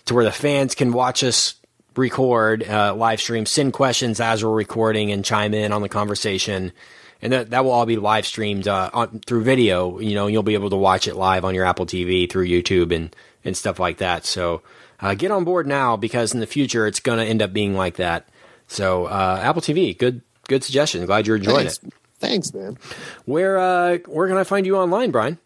[0.06, 1.56] to where the fans can watch us
[1.96, 6.72] record uh, live stream, send questions as we're recording, and chime in on the conversation.
[7.22, 10.00] And that that will all be live streamed uh, on, through video.
[10.00, 12.96] You know, you'll be able to watch it live on your Apple TV through YouTube
[12.96, 13.14] and
[13.44, 14.26] and stuff like that.
[14.26, 14.62] So
[15.02, 17.76] uh, get on board now because in the future it's going to end up being
[17.76, 18.30] like that.
[18.68, 21.06] So uh, Apple TV, good good suggestion.
[21.06, 21.84] Glad you're enjoying Thanks.
[21.84, 21.94] it.
[22.20, 22.78] Thanks, man.
[23.26, 25.38] Where uh, where can I find you online, Brian?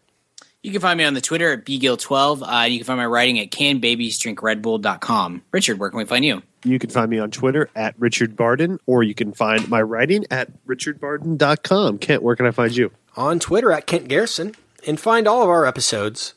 [0.62, 2.42] You can find me on the Twitter at bgill12.
[2.42, 5.42] Uh, you can find my writing at canbabiesdrinkredbull.com.
[5.52, 6.42] Richard, where can we find you?
[6.64, 10.24] You can find me on Twitter at Richard Barden, or you can find my writing
[10.30, 11.98] at richardbarden.com.
[11.98, 12.90] Kent, where can I find you?
[13.16, 14.54] on Twitter at Kent Garrison
[14.86, 16.34] and find all of our episodes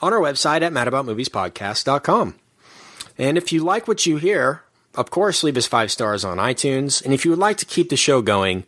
[0.00, 2.34] on our website at madaboutmoviespodcast.com.
[3.16, 4.62] And if you like what you hear,
[4.94, 7.04] of course, leave us five stars on iTunes.
[7.04, 8.64] And if you would like to keep the show going,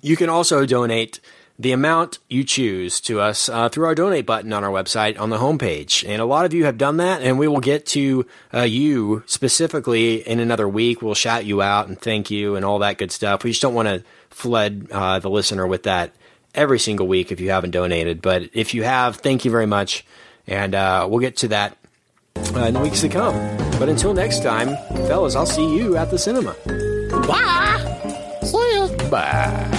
[0.00, 1.20] you can also donate
[1.62, 5.30] the amount you choose to us uh, through our donate button on our website on
[5.30, 6.04] the homepage.
[6.06, 9.22] And a lot of you have done that, and we will get to uh, you
[9.26, 11.02] specifically in another week.
[11.02, 13.44] We'll shout you out and thank you and all that good stuff.
[13.44, 16.12] We just don't want to flood uh, the listener with that
[16.52, 18.20] every single week if you haven't donated.
[18.20, 20.04] But if you have, thank you very much.
[20.48, 21.76] And uh, we'll get to that
[22.56, 23.34] uh, in the weeks to come.
[23.78, 24.76] But until next time,
[25.06, 26.56] fellas, I'll see you at the cinema.
[27.28, 28.40] Bye.
[28.42, 29.08] See ya.
[29.08, 29.78] Bye.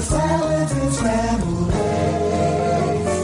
[0.00, 3.14] Salads and scrambled eggs.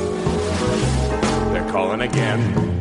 [1.53, 2.76] They're calling again.